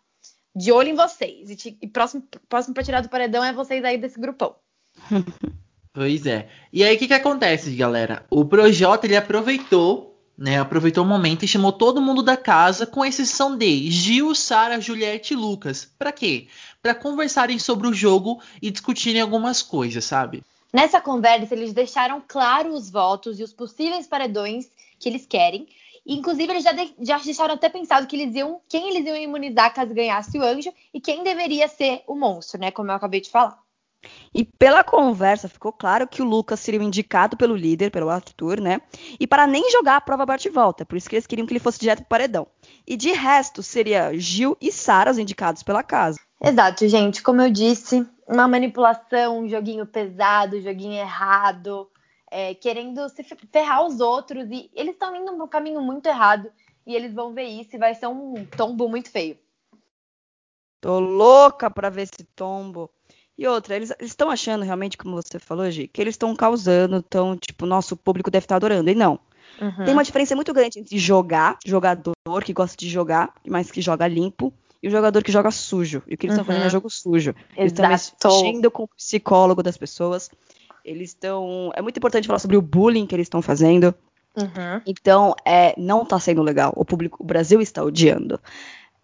de 0.55 0.71
olho 0.71 0.89
em 0.89 0.95
vocês. 0.95 1.49
E, 1.49 1.55
te, 1.55 1.77
e 1.81 1.87
próximo 1.87 2.23
próximo 2.47 2.73
para 2.73 2.83
tirar 2.83 3.01
do 3.01 3.09
paredão 3.09 3.43
é 3.43 3.51
vocês 3.51 3.83
aí 3.83 3.97
desse 3.97 4.19
grupão. 4.19 4.55
pois 5.91 6.25
é. 6.27 6.49
E 6.71 6.83
aí 6.83 6.95
o 6.95 6.99
que 6.99 7.07
que 7.07 7.13
acontece, 7.13 7.75
galera? 7.75 8.25
O 8.29 8.45
Projota 8.45 9.07
ele 9.07 9.15
aproveitou 9.15 10.12
né, 10.37 10.59
aproveitou 10.59 11.03
o 11.03 11.07
momento 11.07 11.43
e 11.43 11.47
chamou 11.47 11.71
todo 11.71 12.01
mundo 12.01 12.23
da 12.23 12.35
casa, 12.35 12.85
com 12.85 13.05
exceção 13.05 13.55
de 13.55 13.89
Gil, 13.91 14.33
Sara, 14.33 14.81
Juliette 14.81 15.33
e 15.33 15.37
Lucas. 15.37 15.91
Para 15.97 16.11
quê? 16.11 16.47
Para 16.81 16.95
conversarem 16.95 17.59
sobre 17.59 17.87
o 17.87 17.93
jogo 17.93 18.41
e 18.61 18.71
discutirem 18.71 19.21
algumas 19.21 19.61
coisas, 19.61 20.03
sabe? 20.03 20.43
Nessa 20.71 20.99
conversa, 20.99 21.53
eles 21.53 21.71
deixaram 21.71 22.21
claro 22.27 22.73
os 22.73 22.89
votos 22.89 23.39
e 23.39 23.43
os 23.43 23.53
possíveis 23.53 24.07
paredões 24.07 24.69
que 24.99 25.07
eles 25.07 25.25
querem. 25.25 25.67
inclusive, 26.05 26.51
eles 26.51 26.63
já, 26.63 26.71
de, 26.71 26.93
já 26.99 27.17
deixaram 27.19 27.53
até 27.53 27.69
pensado 27.69 28.07
que 28.07 28.15
eles 28.15 28.35
iam, 28.35 28.59
quem 28.67 28.89
eles 28.89 29.05
iam 29.05 29.15
imunizar 29.15 29.73
caso 29.73 29.93
ganhasse 29.93 30.37
o 30.37 30.43
anjo 30.43 30.73
e 30.93 30.99
quem 30.99 31.23
deveria 31.23 31.67
ser 31.67 32.03
o 32.07 32.15
monstro, 32.15 32.59
né? 32.59 32.71
Como 32.71 32.91
eu 32.91 32.95
acabei 32.95 33.21
de 33.21 33.29
falar. 33.29 33.62
E 34.33 34.43
pela 34.43 34.83
conversa 34.83 35.47
ficou 35.47 35.71
claro 35.71 36.07
que 36.07 36.21
o 36.21 36.25
Lucas 36.25 36.59
seria 36.59 36.79
o 36.79 36.83
indicado 36.83 37.37
pelo 37.37 37.55
líder, 37.55 37.91
pelo 37.91 38.09
Arthur, 38.09 38.59
né? 38.59 38.81
E 39.19 39.27
para 39.27 39.47
nem 39.47 39.71
jogar 39.71 39.97
a 39.97 40.01
prova 40.01 40.25
bate-volta, 40.25 40.85
por 40.85 40.97
isso 40.97 41.09
que 41.09 41.15
eles 41.15 41.27
queriam 41.27 41.45
que 41.45 41.53
ele 41.53 41.59
fosse 41.59 41.79
direto 41.79 41.99
pro 41.99 42.09
paredão. 42.09 42.47
E 42.85 42.97
de 42.97 43.11
resto, 43.11 43.63
seria 43.63 44.11
Gil 44.17 44.57
e 44.59 44.71
Sara 44.71 45.11
os 45.11 45.17
indicados 45.17 45.63
pela 45.63 45.83
casa. 45.83 46.19
Exato, 46.41 46.87
gente. 46.87 47.23
Como 47.23 47.41
eu 47.41 47.49
disse, 47.49 48.05
uma 48.27 48.47
manipulação, 48.47 49.39
um 49.39 49.49
joguinho 49.49 49.85
pesado, 49.85 50.57
um 50.57 50.61
joguinho 50.61 50.93
errado, 50.93 51.89
é, 52.29 52.53
querendo 52.53 53.07
se 53.09 53.23
ferrar 53.23 53.85
os 53.85 53.99
outros. 54.01 54.49
E 54.51 54.69
eles 54.73 54.93
estão 54.93 55.15
indo 55.15 55.31
um 55.31 55.47
caminho 55.47 55.81
muito 55.81 56.07
errado. 56.07 56.51
E 56.85 56.95
eles 56.95 57.13
vão 57.13 57.33
ver 57.33 57.45
isso 57.45 57.75
e 57.75 57.79
vai 57.79 57.95
ser 57.95 58.07
um 58.07 58.45
tombo 58.57 58.89
muito 58.89 59.09
feio. 59.09 59.37
Tô 60.81 60.99
louca 60.99 61.71
pra 61.71 61.89
ver 61.89 62.01
esse 62.01 62.25
tombo. 62.35 62.91
E 63.37 63.47
outra, 63.47 63.75
eles 63.75 63.91
estão 63.99 64.29
achando 64.29 64.63
realmente, 64.63 64.97
como 64.97 65.15
você 65.15 65.39
falou, 65.39 65.69
Gi, 65.69 65.87
que 65.87 65.99
eles 65.99 66.13
estão 66.13 66.35
causando, 66.35 66.97
então, 66.97 67.35
tipo, 67.35 67.65
nosso 67.65 67.97
público 67.97 68.29
deve 68.29 68.45
estar 68.45 68.57
adorando. 68.57 68.89
E 68.89 68.95
não. 68.95 69.19
Uhum. 69.59 69.85
Tem 69.85 69.93
uma 69.93 70.03
diferença 70.03 70.35
muito 70.35 70.53
grande 70.53 70.79
entre 70.79 70.97
jogar, 70.97 71.57
jogador 71.65 72.13
que 72.43 72.53
gosta 72.53 72.77
de 72.77 72.89
jogar, 72.89 73.33
mas 73.47 73.71
que 73.71 73.81
joga 73.81 74.07
limpo, 74.07 74.53
e 74.81 74.87
o 74.87 74.91
jogador 74.91 75.23
que 75.23 75.31
joga 75.31 75.49
sujo. 75.49 76.03
E 76.05 76.13
o 76.13 76.17
que 76.17 76.25
eles 76.25 76.35
estão 76.35 76.43
uhum. 76.43 76.45
fazendo 76.45 76.67
é 76.67 76.69
jogo 76.69 76.89
sujo. 76.89 77.33
Eles 77.55 77.71
estão 77.71 77.87
mexendo 78.41 78.69
com 78.69 78.83
o 78.83 78.87
psicólogo 78.89 79.63
das 79.63 79.77
pessoas. 79.77 80.29
Eles 80.83 81.11
estão. 81.11 81.71
É 81.73 81.81
muito 81.81 81.97
importante 81.97 82.27
falar 82.27 82.39
sobre 82.39 82.57
o 82.57 82.61
bullying 82.61 83.07
que 83.07 83.15
eles 83.15 83.25
estão 83.25 83.41
fazendo. 83.41 83.95
Uhum. 84.35 84.81
Então, 84.85 85.33
é, 85.45 85.73
não 85.77 86.03
está 86.03 86.19
sendo 86.19 86.41
legal. 86.41 86.73
O 86.75 86.83
público, 86.83 87.23
o 87.23 87.25
Brasil 87.25 87.61
está 87.61 87.81
odiando. 87.81 88.39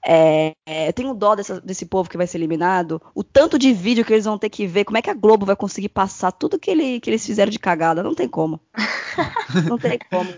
É, 0.06 0.54
é, 0.66 0.88
eu 0.88 0.94
tenho 0.94 1.14
dó 1.14 1.36
dessa, 1.36 1.60
desse 1.60 1.86
povo 1.86 2.10
que 2.10 2.18
vai 2.18 2.26
ser 2.26 2.38
eliminado. 2.38 3.02
O 3.14 3.24
tanto 3.24 3.60
de 3.60 3.74
vídeo 3.74 4.06
que 4.06 4.14
eles 4.14 4.26
vão 4.26 4.38
ter 4.38 4.50
que 4.50 4.66
ver, 4.66 4.86
como 4.86 4.98
é 4.98 5.02
que 5.02 5.10
a 5.10 5.14
Globo 5.14 5.46
vai 5.46 5.56
conseguir 5.56 5.90
passar 5.90 6.32
tudo 6.32 6.60
que, 6.60 6.72
ele, 6.72 7.00
que 7.00 7.10
eles 7.10 7.26
fizeram 7.26 7.50
de 7.50 7.60
cagada? 7.60 8.04
Não 8.04 8.16
tem 8.16 8.28
como. 8.28 8.60
Não 9.70 9.78
tem 9.78 10.00
como. 10.10 10.34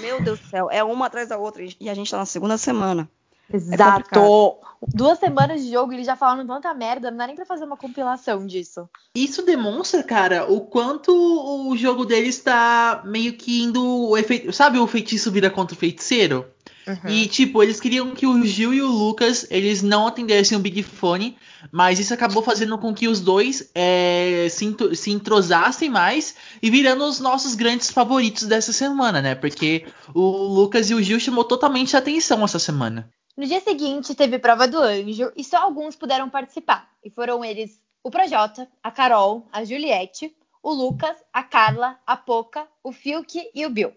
Meu 0.00 0.20
Deus 0.22 0.40
do 0.40 0.48
céu, 0.48 0.68
é 0.70 0.82
uma 0.82 1.06
atrás 1.06 1.28
da 1.28 1.38
outra. 1.38 1.62
E 1.78 1.88
a 1.88 1.94
gente 1.94 2.10
tá 2.10 2.18
na 2.18 2.26
segunda 2.26 2.58
semana. 2.58 3.08
É 3.52 3.56
Exato. 3.56 4.18
É 4.18 4.66
Duas 4.88 5.18
semanas 5.18 5.62
de 5.62 5.72
jogo 5.72 5.92
e 5.92 5.96
eles 5.96 6.06
já 6.06 6.16
falaram 6.16 6.46
tanta 6.46 6.72
merda, 6.74 7.10
não 7.10 7.18
dá 7.18 7.26
nem 7.26 7.34
pra 7.34 7.46
fazer 7.46 7.64
uma 7.64 7.76
compilação 7.76 8.46
disso. 8.46 8.88
Isso 9.14 9.42
demonstra, 9.42 10.02
cara, 10.02 10.50
o 10.50 10.60
quanto 10.60 11.12
o 11.12 11.76
jogo 11.76 12.04
deles 12.04 12.38
tá 12.38 13.02
meio 13.04 13.32
que 13.32 13.62
indo. 13.62 14.12
Sabe 14.52 14.78
o 14.78 14.86
feitiço 14.86 15.32
vira 15.32 15.50
contra 15.50 15.74
o 15.74 15.78
feiticeiro? 15.78 16.46
Uhum. 16.86 17.10
E, 17.10 17.26
tipo, 17.26 17.62
eles 17.62 17.80
queriam 17.80 18.14
que 18.14 18.26
o 18.26 18.44
Gil 18.44 18.72
e 18.72 18.80
o 18.80 18.86
Lucas, 18.86 19.46
eles 19.50 19.82
não 19.82 20.06
atendessem 20.06 20.56
o 20.56 20.60
Big 20.60 20.82
Fone, 20.84 21.36
mas 21.72 21.98
isso 21.98 22.14
acabou 22.14 22.42
fazendo 22.42 22.78
com 22.78 22.94
que 22.94 23.08
os 23.08 23.20
dois 23.20 23.70
é, 23.74 24.46
se, 24.48 24.74
se 24.94 25.10
entrosassem 25.10 25.90
mais 25.90 26.36
e 26.62 26.70
virando 26.70 27.04
os 27.04 27.18
nossos 27.18 27.54
grandes 27.56 27.90
favoritos 27.90 28.44
dessa 28.44 28.72
semana, 28.72 29.20
né? 29.20 29.34
Porque 29.34 29.84
o 30.14 30.22
Lucas 30.22 30.88
e 30.88 30.94
o 30.94 31.02
Gil 31.02 31.18
chamou 31.18 31.42
totalmente 31.42 31.96
a 31.96 31.98
atenção 31.98 32.44
essa 32.44 32.58
semana. 32.58 33.10
No 33.36 33.44
dia 33.44 33.60
seguinte, 33.60 34.14
teve 34.14 34.38
prova 34.38 34.68
do 34.68 34.78
anjo 34.78 35.32
e 35.36 35.42
só 35.42 35.58
alguns 35.58 35.96
puderam 35.96 36.30
participar. 36.30 36.88
E 37.04 37.10
foram 37.10 37.44
eles 37.44 37.80
o 38.02 38.10
Projota, 38.10 38.68
a 38.82 38.90
Carol, 38.90 39.48
a 39.52 39.64
Juliette, 39.64 40.34
o 40.62 40.72
Lucas, 40.72 41.16
a 41.32 41.42
Carla, 41.42 41.98
a 42.06 42.16
Poca, 42.16 42.66
o 42.82 42.92
Fiuk 42.92 43.50
e 43.54 43.66
o 43.66 43.70
Bill. 43.70 43.92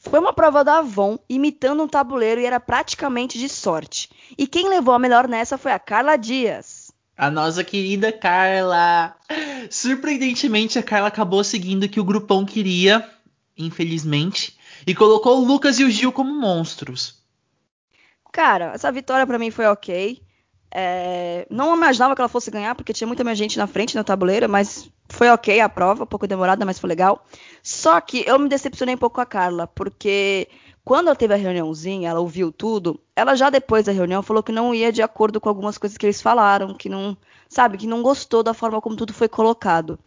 Foi 0.00 0.18
uma 0.18 0.32
prova 0.32 0.64
da 0.64 0.78
Avon, 0.78 1.18
imitando 1.28 1.82
um 1.82 1.88
tabuleiro 1.88 2.40
e 2.40 2.46
era 2.46 2.58
praticamente 2.58 3.38
de 3.38 3.50
sorte. 3.50 4.08
E 4.36 4.46
quem 4.46 4.68
levou 4.68 4.94
a 4.94 4.98
melhor 4.98 5.28
nessa 5.28 5.58
foi 5.58 5.72
a 5.72 5.78
Carla 5.78 6.16
Dias. 6.16 6.90
A 7.16 7.30
nossa 7.30 7.62
querida 7.62 8.10
Carla. 8.10 9.14
Surpreendentemente, 9.70 10.78
a 10.78 10.82
Carla 10.82 11.08
acabou 11.08 11.44
seguindo 11.44 11.84
o 11.84 11.88
que 11.88 12.00
o 12.00 12.04
grupão 12.04 12.46
queria, 12.46 13.06
infelizmente, 13.58 14.58
e 14.86 14.94
colocou 14.94 15.38
o 15.38 15.44
Lucas 15.44 15.78
e 15.78 15.84
o 15.84 15.90
Gil 15.90 16.12
como 16.12 16.32
monstros. 16.32 17.22
Cara, 18.32 18.72
essa 18.74 18.90
vitória 18.90 19.26
para 19.26 19.38
mim 19.38 19.50
foi 19.50 19.66
ok. 19.66 20.22
É, 20.72 21.46
não 21.50 21.74
imaginava 21.74 22.14
que 22.14 22.20
ela 22.20 22.28
fosse 22.28 22.50
ganhar, 22.50 22.74
porque 22.74 22.92
tinha 22.92 23.06
muita 23.06 23.24
mais 23.24 23.36
gente 23.36 23.58
na 23.58 23.66
frente 23.66 23.96
na 23.96 24.04
tabuleira, 24.04 24.46
mas 24.46 24.88
foi 25.08 25.28
ok 25.28 25.60
a 25.60 25.68
prova, 25.68 26.04
um 26.04 26.06
pouco 26.06 26.26
demorada, 26.26 26.64
mas 26.64 26.78
foi 26.78 26.88
legal. 26.88 27.24
Só 27.62 28.00
que 28.00 28.24
eu 28.26 28.38
me 28.38 28.48
decepcionei 28.48 28.94
um 28.94 28.98
pouco 28.98 29.16
com 29.16 29.20
a 29.20 29.26
Carla, 29.26 29.66
porque 29.66 30.48
quando 30.84 31.08
ela 31.08 31.16
teve 31.16 31.34
a 31.34 31.36
reuniãozinha, 31.36 32.08
ela 32.08 32.20
ouviu 32.20 32.52
tudo, 32.52 33.00
ela 33.14 33.34
já 33.34 33.50
depois 33.50 33.84
da 33.84 33.92
reunião 33.92 34.22
falou 34.22 34.42
que 34.42 34.52
não 34.52 34.74
ia 34.74 34.92
de 34.92 35.02
acordo 35.02 35.40
com 35.40 35.48
algumas 35.48 35.76
coisas 35.76 35.98
que 35.98 36.06
eles 36.06 36.22
falaram, 36.22 36.74
que 36.74 36.88
não, 36.88 37.16
sabe, 37.48 37.76
que 37.76 37.86
não 37.86 38.02
gostou 38.02 38.42
da 38.42 38.54
forma 38.54 38.80
como 38.80 38.96
tudo 38.96 39.12
foi 39.12 39.28
colocado. 39.28 39.98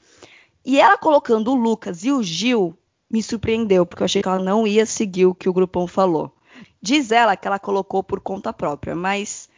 E 0.66 0.80
ela 0.80 0.98
colocando 0.98 1.52
o 1.52 1.56
Lucas 1.56 2.06
e 2.06 2.12
o 2.12 2.24
Gil 2.24 2.78
me 3.12 3.22
surpreendeu, 3.22 3.86
porque 3.86 4.02
eu 4.02 4.06
achei 4.06 4.22
que 4.22 4.28
ela 4.28 4.40
não 4.40 4.66
ia 4.66 4.86
seguir 4.86 5.26
o 5.26 5.36
que 5.36 5.50
o 5.50 5.54
grupão 5.54 5.86
falou. 5.86 6.34
Diz 6.82 7.12
ela 7.12 7.36
que 7.36 7.48
ela 7.48 7.60
colocou 7.60 8.02
por 8.02 8.20
conta 8.20 8.52
própria, 8.52 8.96
mas 8.96 9.50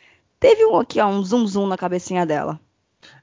teve 0.45 0.63
um 0.63 0.77
aqui, 0.77 0.99
ó, 0.99 1.07
um 1.07 1.23
zoom 1.23 1.47
zoom 1.47 1.65
na 1.65 1.75
cabecinha 1.75 2.23
dela. 2.23 2.59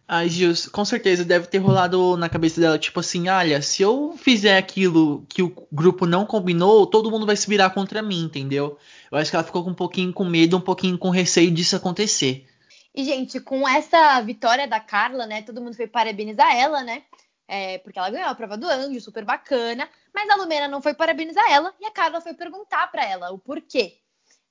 A 0.08 0.26
Gil, 0.26 0.52
com 0.72 0.84
certeza 0.84 1.24
deve 1.24 1.46
ter 1.46 1.58
rolado 1.58 2.16
na 2.16 2.28
cabeça 2.28 2.60
dela, 2.60 2.76
tipo 2.76 2.98
assim, 2.98 3.28
olha, 3.28 3.62
se 3.62 3.80
eu 3.80 4.16
fizer 4.18 4.58
aquilo 4.58 5.24
que 5.28 5.40
o 5.40 5.68
grupo 5.70 6.04
não 6.04 6.26
combinou, 6.26 6.84
todo 6.84 7.12
mundo 7.12 7.24
vai 7.24 7.36
se 7.36 7.48
virar 7.48 7.70
contra 7.70 8.02
mim, 8.02 8.24
entendeu? 8.24 8.76
Eu 9.10 9.18
acho 9.18 9.30
que 9.30 9.36
ela 9.36 9.44
ficou 9.44 9.62
com 9.62 9.70
um 9.70 9.74
pouquinho 9.74 10.12
com 10.12 10.24
medo, 10.24 10.56
um 10.56 10.60
pouquinho 10.60 10.98
com 10.98 11.10
receio 11.10 11.52
disso 11.52 11.76
acontecer. 11.76 12.44
E, 12.92 13.04
gente, 13.04 13.38
com 13.38 13.68
essa 13.68 14.20
vitória 14.20 14.66
da 14.66 14.80
Carla, 14.80 15.24
né, 15.24 15.42
todo 15.42 15.62
mundo 15.62 15.76
foi 15.76 15.86
parabenizar 15.86 16.52
ela, 16.52 16.82
né? 16.82 17.04
É, 17.46 17.78
porque 17.78 18.00
ela 18.00 18.10
ganhou 18.10 18.28
a 18.28 18.34
prova 18.34 18.56
do 18.56 18.68
anjo, 18.68 19.00
super 19.00 19.24
bacana. 19.24 19.88
Mas 20.12 20.28
a 20.28 20.34
Lumena 20.34 20.66
não 20.66 20.82
foi 20.82 20.92
parabenizar 20.92 21.44
ela 21.48 21.72
e 21.80 21.86
a 21.86 21.92
Carla 21.92 22.20
foi 22.20 22.34
perguntar 22.34 22.90
para 22.90 23.04
ela 23.04 23.30
o 23.30 23.38
porquê. 23.38 23.98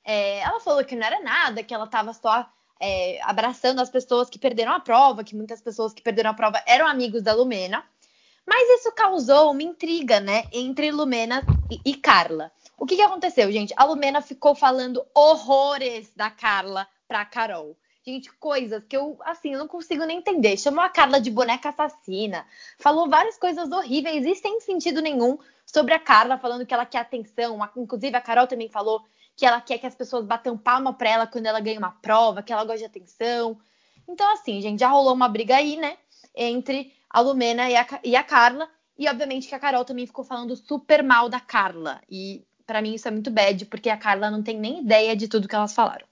É, 0.06 0.40
ela 0.40 0.60
falou 0.62 0.84
que 0.86 0.96
não 0.96 1.06
era 1.06 1.20
nada, 1.22 1.64
que 1.64 1.74
ela 1.74 1.86
tava 1.86 2.14
só 2.14 2.50
é, 2.82 3.22
abraçando 3.22 3.80
as 3.80 3.90
pessoas 3.90 4.30
que 4.30 4.40
perderam 4.40 4.74
a 4.74 4.80
prova, 4.80 5.24
que 5.24 5.36
muitas 5.36 5.62
pessoas 5.62 5.94
que 5.94 6.02
perderam 6.02 6.32
a 6.32 6.34
prova 6.34 6.62
eram 6.66 6.88
amigos 6.88 7.22
da 7.22 7.34
Lumena. 7.34 7.86
Mas 8.46 8.80
isso 8.80 8.92
causou 8.94 9.52
uma 9.52 9.62
intriga, 9.62 10.20
né, 10.20 10.46
entre 10.52 10.92
Lumena 10.92 11.44
e, 11.70 11.80
e 11.92 11.96
Carla. 11.96 12.52
O 12.78 12.86
que, 12.88 12.96
que 12.96 13.02
aconteceu, 13.02 13.52
gente? 13.52 13.72
A 13.78 13.86
Lumena 13.86 14.20
ficou 14.22 14.56
falando 14.56 15.06
horrores 15.14 16.12
da 16.16 16.32
Carla 16.32 16.88
pra 17.08 17.24
Carol. 17.24 17.78
Gente, 18.04 18.34
coisas 18.34 18.84
que 18.84 18.98
eu, 18.98 19.16
assim, 19.24 19.52
não 19.52 19.68
consigo 19.68 20.04
nem 20.06 20.18
entender. 20.18 20.58
Chamou 20.58 20.84
a 20.84 20.90
Carla 20.90 21.22
de 21.22 21.30
boneca 21.30 21.70
assassina. 21.70 22.48
Falou 22.80 23.08
várias 23.08 23.38
coisas 23.38 23.72
horríveis 23.72 24.26
e 24.26 24.34
sem 24.34 24.60
sentido 24.60 25.04
nenhum 25.04 25.38
sobre 25.64 25.94
a 25.94 26.00
Carla, 26.00 26.40
falando 26.40 26.66
que 26.66 26.74
ela 26.74 26.86
quer 26.86 26.98
atenção. 26.98 27.60
Inclusive, 27.78 28.18
a 28.18 28.22
Carol 28.22 28.48
também 28.48 28.68
falou 28.68 29.06
que 29.42 29.46
ela 29.48 29.60
quer 29.60 29.80
que 29.80 29.88
as 29.88 29.96
pessoas 29.96 30.24
batam 30.24 30.56
palma 30.56 30.94
pra 30.94 31.10
ela 31.10 31.26
quando 31.26 31.48
ela 31.48 31.60
ganha 31.60 31.80
uma 31.80 31.90
prova, 31.90 32.44
que 32.44 32.54
ela 32.54 32.64
gosta 32.64 32.78
de 32.78 32.86
atenção. 32.86 33.58
Então, 34.08 34.32
assim, 34.34 34.62
gente, 34.62 34.80
já 34.80 34.88
rolou 34.88 35.16
uma 35.16 35.28
briga 35.28 35.56
aí, 35.56 35.78
né? 35.78 35.98
Entre 36.36 36.94
a 37.10 37.22
Lumena 37.22 37.68
e 37.68 37.76
a, 37.76 37.88
e 38.04 38.16
a 38.16 38.22
Carla. 38.22 38.70
E, 38.96 39.10
obviamente, 39.10 39.48
que 39.48 39.56
a 39.56 39.60
Carol 39.60 39.84
também 39.84 40.06
ficou 40.06 40.24
falando 40.24 40.56
super 40.56 41.02
mal 41.02 41.28
da 41.28 41.40
Carla. 41.40 42.00
E, 42.08 42.46
para 42.68 42.84
mim, 42.84 42.94
isso 42.94 43.08
é 43.08 43.12
muito 43.12 43.32
bad, 43.32 43.66
porque 43.66 43.90
a 43.90 43.98
Carla 43.98 44.30
não 44.30 44.44
tem 44.44 44.60
nem 44.60 44.82
ideia 44.82 45.16
de 45.16 45.28
tudo 45.28 45.48
que 45.48 45.56
elas 45.56 45.74
falaram. 45.74 46.06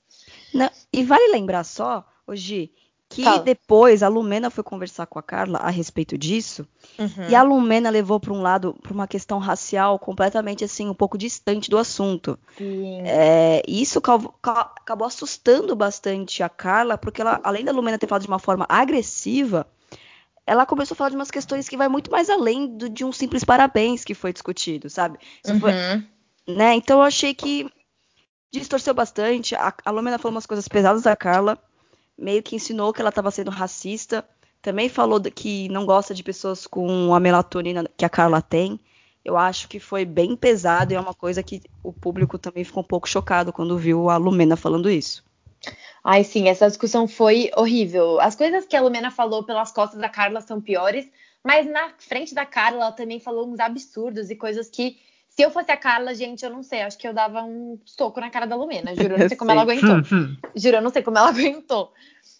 Não, 0.51 0.71
e 0.91 1.03
vale 1.03 1.31
lembrar 1.31 1.63
só, 1.63 2.03
hoje, 2.25 2.73
que 3.09 3.23
Calma. 3.23 3.43
depois 3.43 4.03
a 4.03 4.07
Lumena 4.07 4.51
foi 4.51 4.63
conversar 4.63 5.07
com 5.07 5.17
a 5.17 5.23
Carla 5.23 5.57
a 5.57 5.71
respeito 5.71 6.15
disso, 6.15 6.67
uhum. 6.97 7.27
e 7.27 7.33
a 7.33 7.41
Lumena 7.41 7.89
levou 7.89 8.19
para 8.19 8.31
um 8.31 8.39
lado, 8.39 8.75
para 8.83 8.93
uma 8.93 9.07
questão 9.07 9.39
racial 9.39 9.97
completamente 9.97 10.63
assim, 10.63 10.87
um 10.87 10.93
pouco 10.93 11.17
distante 11.17 11.71
do 11.71 11.77
assunto. 11.79 12.37
É, 13.03 13.63
e 13.67 13.81
isso 13.81 13.97
acabou, 13.97 14.35
acabou 14.43 15.07
assustando 15.07 15.75
bastante 15.75 16.43
a 16.43 16.49
Carla, 16.49 16.99
porque 16.99 17.19
ela, 17.19 17.41
além 17.43 17.65
da 17.65 17.71
Lumena 17.71 17.97
ter 17.97 18.05
falado 18.05 18.21
de 18.21 18.27
uma 18.27 18.37
forma 18.37 18.67
agressiva, 18.69 19.65
ela 20.45 20.67
começou 20.67 20.93
a 20.93 20.97
falar 20.97 21.09
de 21.09 21.15
umas 21.15 21.31
questões 21.31 21.67
que 21.67 21.77
vai 21.77 21.89
muito 21.89 22.11
mais 22.11 22.29
além 22.29 22.77
do, 22.77 22.87
de 22.87 23.03
um 23.03 23.11
simples 23.11 23.43
parabéns 23.43 24.05
que 24.05 24.13
foi 24.13 24.31
discutido, 24.31 24.87
sabe? 24.87 25.17
Uhum. 25.47 25.59
Foi, 25.59 25.71
né? 26.47 26.75
Então 26.75 26.99
eu 26.99 27.03
achei 27.03 27.33
que 27.33 27.67
distorceu 28.53 28.93
bastante. 28.93 29.55
A, 29.55 29.73
a 29.83 29.89
Lumena 29.89 30.19
falou 30.19 30.35
umas 30.35 30.45
coisas 30.45 30.67
pesadas 30.67 31.01
da 31.01 31.15
Carla 31.15 31.57
meio 32.19 32.43
que 32.43 32.55
ensinou 32.55 32.93
que 32.93 33.01
ela 33.01 33.09
estava 33.09 33.31
sendo 33.31 33.51
racista. 33.51 34.27
Também 34.61 34.89
falou 34.89 35.21
que 35.21 35.69
não 35.69 35.85
gosta 35.85 36.13
de 36.13 36.23
pessoas 36.23 36.67
com 36.67 37.13
a 37.13 37.19
melatonina 37.19 37.89
que 37.95 38.05
a 38.05 38.09
Carla 38.09 38.41
tem. 38.41 38.79
Eu 39.23 39.37
acho 39.37 39.67
que 39.67 39.79
foi 39.79 40.05
bem 40.05 40.35
pesado 40.35 40.91
e 40.91 40.95
é 40.95 40.99
uma 40.99 41.13
coisa 41.13 41.43
que 41.43 41.61
o 41.83 41.93
público 41.93 42.37
também 42.37 42.63
ficou 42.63 42.81
um 42.81 42.85
pouco 42.85 43.07
chocado 43.07 43.53
quando 43.53 43.77
viu 43.77 44.09
a 44.09 44.17
Lumena 44.17 44.55
falando 44.55 44.89
isso. 44.89 45.23
Ai, 46.03 46.23
sim, 46.23 46.47
essa 46.47 46.67
discussão 46.67 47.07
foi 47.07 47.51
horrível. 47.55 48.19
As 48.19 48.35
coisas 48.35 48.65
que 48.65 48.75
a 48.75 48.81
Lumena 48.81 49.11
falou 49.11 49.43
pelas 49.43 49.71
costas 49.71 49.99
da 49.99 50.09
Carla 50.09 50.41
são 50.41 50.61
piores, 50.61 51.09
mas 51.43 51.69
na 51.69 51.89
frente 51.97 52.33
da 52.33 52.45
Carla 52.45 52.85
ela 52.85 52.91
também 52.91 53.19
falou 53.19 53.47
uns 53.47 53.59
absurdos 53.59 54.29
e 54.29 54.35
coisas 54.35 54.69
que, 54.69 54.97
se 55.39 55.45
eu 55.45 55.51
fosse 55.51 55.71
a 55.71 55.77
Carla, 55.77 56.13
gente, 56.13 56.43
eu 56.43 56.49
não 56.49 56.61
sei, 56.61 56.81
acho 56.81 56.97
que 56.97 57.07
eu 57.07 57.13
dava 57.13 57.41
um 57.43 57.79
soco 57.85 58.19
na 58.19 58.29
cara 58.29 58.45
da 58.45 58.57
Lumena. 58.57 58.93
Juro, 58.93 59.13
eu 59.13 59.19
não 59.19 59.27
sei 59.29 59.37
como 59.37 59.51
ela 59.51 59.61
aguentou. 59.63 60.03
Juro, 60.53 60.75
eu 60.75 60.81
não 60.81 60.89
sei 60.89 61.01
como 61.01 61.17
ela 61.17 61.29
aguentou. 61.31 61.93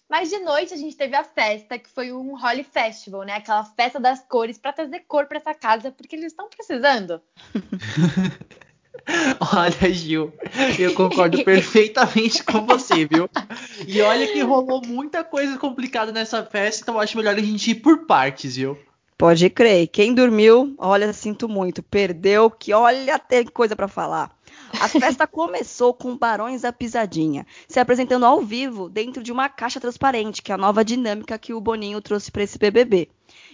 Mas 0.06 0.28
de 0.28 0.38
noite 0.40 0.74
a 0.74 0.76
gente 0.76 0.94
teve 0.94 1.16
a 1.16 1.24
festa, 1.24 1.78
que 1.78 1.88
foi 1.88 2.12
um 2.12 2.38
Holly 2.38 2.62
Festival, 2.62 3.22
né? 3.22 3.36
Aquela 3.36 3.64
festa 3.64 3.98
das 3.98 4.22
cores 4.28 4.58
para 4.58 4.74
trazer 4.74 5.00
cor 5.08 5.24
para 5.24 5.38
essa 5.38 5.54
casa, 5.54 5.90
porque 5.90 6.14
eles 6.14 6.26
estão 6.26 6.50
precisando. 6.50 7.22
Olha, 9.56 9.94
Gil, 9.94 10.30
eu 10.78 10.92
concordo 10.92 11.42
perfeitamente 11.42 12.44
com 12.44 12.66
você, 12.66 13.06
viu? 13.06 13.30
E 13.88 14.02
olha 14.02 14.30
que 14.30 14.42
rolou 14.42 14.82
muita 14.86 15.24
coisa 15.24 15.56
complicada 15.56 16.12
nessa 16.12 16.44
festa, 16.44 16.82
então 16.82 16.96
eu 16.96 17.00
acho 17.00 17.16
melhor 17.16 17.34
a 17.34 17.40
gente 17.40 17.70
ir 17.70 17.76
por 17.76 18.04
partes, 18.04 18.56
viu? 18.56 18.78
Pode 19.20 19.50
crer. 19.50 19.86
Quem 19.88 20.14
dormiu, 20.14 20.74
olha, 20.78 21.12
sinto 21.12 21.46
muito. 21.46 21.82
Perdeu, 21.82 22.50
que 22.50 22.72
olha, 22.72 23.18
tem 23.18 23.44
coisa 23.44 23.76
para 23.76 23.86
falar. 23.86 24.34
A 24.80 24.88
festa 24.88 25.26
começou 25.28 25.92
com 25.92 26.16
Barões 26.16 26.62
da 26.62 26.72
Pisadinha, 26.72 27.46
se 27.68 27.78
apresentando 27.78 28.24
ao 28.24 28.40
vivo 28.40 28.88
dentro 28.88 29.22
de 29.22 29.30
uma 29.30 29.46
caixa 29.50 29.78
transparente, 29.78 30.40
que 30.40 30.50
é 30.50 30.54
a 30.54 30.58
nova 30.58 30.82
dinâmica 30.82 31.38
que 31.38 31.52
o 31.52 31.60
Boninho 31.60 32.00
trouxe 32.00 32.32
para 32.32 32.44
esse 32.44 32.56
BBB, 32.56 33.10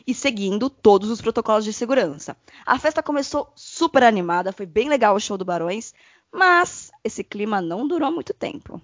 e 0.07 0.15
seguindo 0.15 0.71
todos 0.71 1.11
os 1.11 1.21
protocolos 1.21 1.65
de 1.65 1.73
segurança. 1.73 2.37
A 2.65 2.79
festa 2.79 3.03
começou 3.03 3.51
super 3.57 4.05
animada, 4.05 4.53
foi 4.53 4.67
bem 4.67 4.89
legal 4.89 5.17
o 5.17 5.21
show 5.21 5.37
do 5.37 5.45
Barões, 5.45 5.93
mas 6.31 6.93
esse 7.03 7.25
clima 7.25 7.61
não 7.61 7.89
durou 7.89 8.13
muito 8.13 8.33
tempo. 8.33 8.81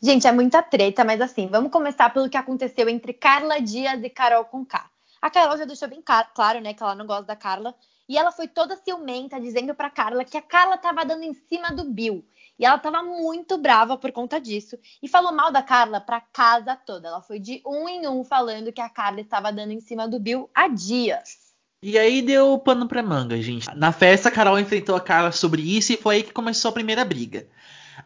Gente, 0.00 0.28
é 0.28 0.32
muita 0.32 0.62
treta, 0.62 1.02
mas 1.02 1.20
assim, 1.20 1.48
vamos 1.48 1.72
começar 1.72 2.08
pelo 2.14 2.30
que 2.30 2.36
aconteceu 2.36 2.88
entre 2.88 3.12
Carla 3.12 3.60
Dias 3.60 4.00
e 4.00 4.08
Carol 4.08 4.44
Conká. 4.44 4.93
A 5.24 5.30
Carol 5.30 5.56
já 5.56 5.64
deixou 5.64 5.88
bem 5.88 6.02
claro, 6.34 6.60
né, 6.60 6.74
que 6.74 6.82
ela 6.82 6.94
não 6.94 7.06
gosta 7.06 7.24
da 7.24 7.34
Carla, 7.34 7.74
e 8.06 8.18
ela 8.18 8.30
foi 8.30 8.46
toda 8.46 8.76
ciumenta, 8.76 9.40
dizendo 9.40 9.74
pra 9.74 9.88
Carla 9.88 10.22
que 10.22 10.36
a 10.36 10.42
Carla 10.42 10.76
tava 10.76 11.02
dando 11.02 11.22
em 11.22 11.32
cima 11.32 11.72
do 11.72 11.82
Bill. 11.82 12.22
E 12.58 12.66
ela 12.66 12.76
tava 12.76 13.02
muito 13.02 13.56
brava 13.56 13.96
por 13.96 14.12
conta 14.12 14.38
disso. 14.38 14.76
E 15.02 15.08
falou 15.08 15.32
mal 15.32 15.50
da 15.50 15.62
Carla 15.62 15.98
pra 15.98 16.20
casa 16.20 16.76
toda. 16.76 17.08
Ela 17.08 17.22
foi 17.22 17.38
de 17.38 17.62
um 17.66 17.88
em 17.88 18.06
um 18.06 18.22
falando 18.22 18.70
que 18.70 18.82
a 18.82 18.88
Carla 18.90 19.22
estava 19.22 19.50
dando 19.50 19.72
em 19.72 19.80
cima 19.80 20.06
do 20.06 20.20
Bill 20.20 20.50
há 20.54 20.68
dias. 20.68 21.54
E 21.82 21.98
aí 21.98 22.20
deu 22.20 22.58
pano 22.58 22.86
pra 22.86 23.02
manga, 23.02 23.40
gente. 23.40 23.66
Na 23.74 23.92
festa, 23.92 24.28
a 24.28 24.32
Carol 24.32 24.58
enfrentou 24.58 24.94
a 24.94 25.00
Carla 25.00 25.32
sobre 25.32 25.62
isso 25.62 25.90
e 25.90 25.96
foi 25.96 26.16
aí 26.16 26.22
que 26.22 26.34
começou 26.34 26.68
a 26.68 26.72
primeira 26.72 27.02
briga. 27.02 27.48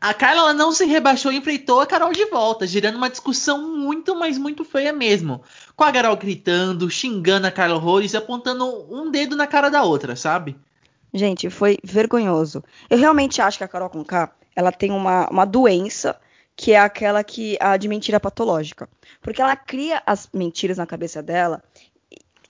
A 0.00 0.12
Carla 0.12 0.52
não 0.52 0.72
se 0.72 0.84
rebaixou 0.84 1.32
e 1.32 1.36
enfrentou 1.36 1.80
a 1.80 1.86
Carol 1.86 2.12
de 2.12 2.24
volta, 2.26 2.66
gerando 2.66 2.96
uma 2.96 3.10
discussão 3.10 3.76
muito, 3.76 4.14
mas 4.14 4.36
muito 4.36 4.64
feia 4.64 4.92
mesmo. 4.92 5.42
Com 5.74 5.84
a 5.84 5.92
Carol 5.92 6.16
gritando, 6.16 6.90
xingando 6.90 7.46
a 7.46 7.50
Carla 7.50 7.76
horrores 7.76 8.12
e 8.12 8.16
apontando 8.16 8.64
um 8.92 9.10
dedo 9.10 9.34
na 9.34 9.46
cara 9.46 9.68
da 9.68 9.82
outra, 9.82 10.14
sabe? 10.14 10.56
Gente, 11.12 11.48
foi 11.48 11.78
vergonhoso. 11.82 12.62
Eu 12.90 12.98
realmente 12.98 13.40
acho 13.40 13.58
que 13.58 13.64
a 13.64 13.68
Carol 13.68 13.88
Conká, 13.88 14.32
ela 14.54 14.70
tem 14.70 14.90
uma, 14.90 15.28
uma 15.30 15.44
doença 15.44 16.18
que 16.54 16.72
é 16.72 16.78
aquela 16.78 17.22
que 17.22 17.56
a 17.60 17.76
de 17.76 17.88
mentira 17.88 18.18
patológica. 18.18 18.88
Porque 19.22 19.40
ela 19.40 19.56
cria 19.56 20.02
as 20.04 20.28
mentiras 20.34 20.76
na 20.76 20.86
cabeça 20.86 21.22
dela 21.22 21.62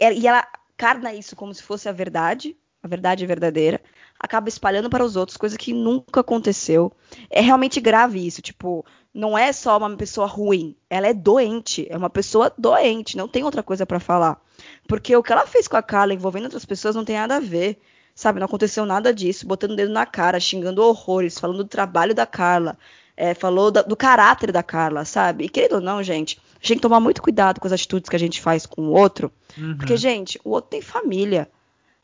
e 0.01 0.27
ela 0.27 0.47
carna 0.77 1.13
isso 1.13 1.37
como 1.37 1.53
se 1.53 1.63
fosse 1.63 1.89
a 1.89 1.93
verdade, 1.93 2.57
a 2.83 2.89
verdade 2.89 3.27
verdadeira, 3.27 3.81
acaba 4.19 4.49
espalhando 4.49 4.91
para 4.91 5.05
os 5.05 5.17
outros, 5.17 5.37
coisa 5.37 5.57
que 5.57 5.73
nunca 5.73 6.21
aconteceu. 6.21 6.93
É 7.31 7.41
realmente 7.41 7.81
grave 7.81 8.27
isso, 8.27 8.43
tipo, 8.43 8.85
não 9.15 9.39
é 9.39 9.53
só 9.53 9.79
uma 9.79 9.97
pessoa 9.97 10.27
ruim, 10.27 10.75
ela 10.91 11.07
é 11.07 11.15
doente, 11.15 11.87
é 11.89 11.97
uma 11.97 12.11
pessoa 12.11 12.53
doente, 12.57 13.17
não 13.17 13.29
tem 13.29 13.45
outra 13.45 13.63
coisa 13.63 13.87
para 13.87 14.01
falar. 14.01 14.41
Porque 14.87 15.15
o 15.15 15.23
que 15.23 15.33
ela 15.33 15.47
fez 15.47 15.69
com 15.69 15.77
a 15.77 15.83
Carla 15.83 16.15
envolvendo 16.15 16.45
outras 16.45 16.65
pessoas 16.65 16.97
não 16.97 17.05
tem 17.05 17.17
nada 17.17 17.37
a 17.37 17.41
ver. 17.41 17.79
Sabe, 18.15 18.41
não 18.41 18.47
aconteceu 18.47 18.85
nada 18.85 19.15
disso, 19.15 19.47
botando 19.47 19.71
o 19.71 19.77
dedo 19.77 19.93
na 19.93 20.05
cara, 20.05 20.41
xingando 20.41 20.83
horrores, 20.83 21.39
falando 21.39 21.59
do 21.59 21.65
trabalho 21.65 22.13
da 22.13 22.27
Carla, 22.27 22.77
é, 23.17 23.33
falou 23.33 23.71
da, 23.71 23.83
do 23.83 23.95
caráter 23.95 24.51
da 24.51 24.61
Carla, 24.61 25.05
sabe? 25.05 25.45
E 25.45 25.49
querido 25.49 25.77
ou 25.77 25.81
não, 25.81 26.03
gente, 26.03 26.41
a 26.51 26.55
gente 26.55 26.69
tem 26.69 26.77
que 26.79 26.83
tomar 26.83 26.99
muito 26.99 27.23
cuidado 27.23 27.61
com 27.61 27.67
as 27.69 27.73
atitudes 27.73 28.09
que 28.09 28.17
a 28.17 28.19
gente 28.19 28.41
faz 28.41 28.67
com 28.67 28.83
o 28.83 28.91
outro, 28.91 29.31
uhum. 29.57 29.77
porque, 29.77 29.97
gente, 29.97 30.41
o 30.43 30.51
outro 30.51 30.71
tem 30.71 30.83
família. 30.83 31.49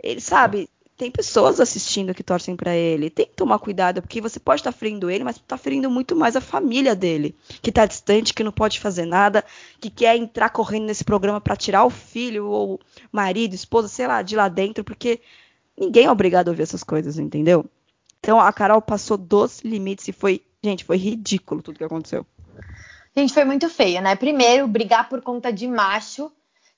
Ele 0.00 0.20
sabe, 0.20 0.70
tem 0.96 1.11
pessoas 1.11 1.59
assistindo 1.61 2.14
que 2.14 2.22
torcem 2.22 2.54
para 2.54 2.74
ele. 2.74 3.11
Tem 3.11 3.26
que 3.26 3.35
tomar 3.35 3.59
cuidado, 3.59 4.00
porque 4.00 4.20
você 4.20 4.38
pode 4.38 4.61
estar 4.61 4.72
tá 4.72 4.78
ferindo 4.78 5.11
ele, 5.11 5.24
mas 5.24 5.37
está 5.37 5.59
ferindo 5.59 5.90
muito 5.90 6.14
mais 6.14 6.37
a 6.37 6.40
família 6.40 6.94
dele, 6.94 7.35
que 7.61 7.70
está 7.70 7.85
distante, 7.85 8.33
que 8.33 8.44
não 8.44 8.52
pode 8.52 8.78
fazer 8.78 9.04
nada, 9.04 9.44
que 9.80 9.90
quer 9.90 10.16
entrar 10.16 10.50
correndo 10.50 10.87
nesse 10.87 11.04
programa 11.04 11.40
para 11.40 11.57
tirar 11.57 11.85
o 11.85 11.90
filho 11.90 12.46
ou 12.46 12.80
marido, 13.11 13.54
esposa, 13.54 13.88
sei 13.88 14.07
lá, 14.07 14.22
de 14.22 14.37
lá 14.37 14.48
dentro, 14.48 14.85
porque 14.85 15.20
ninguém 15.76 16.07
é 16.07 16.11
obrigado 16.11 16.48
a 16.48 16.50
ouvir 16.52 16.62
essas 16.62 16.85
coisas, 16.85 17.18
entendeu? 17.18 17.64
Então 18.20 18.40
a 18.40 18.52
Carol 18.52 18.80
passou 18.80 19.16
dos 19.16 19.61
limites 19.61 20.07
e 20.09 20.12
foi, 20.12 20.42
gente, 20.62 20.85
foi 20.85 20.96
ridículo 20.96 21.61
tudo 21.61 21.78
que 21.78 21.85
aconteceu. 21.85 22.24
Gente, 23.16 23.33
foi 23.33 23.44
muito 23.44 23.68
feio, 23.68 24.00
né? 24.00 24.16
Primeiro, 24.16 24.66
brigar 24.66 25.09
por 25.09 25.20
conta 25.22 25.52
de 25.52 25.68
macho. 25.68 26.33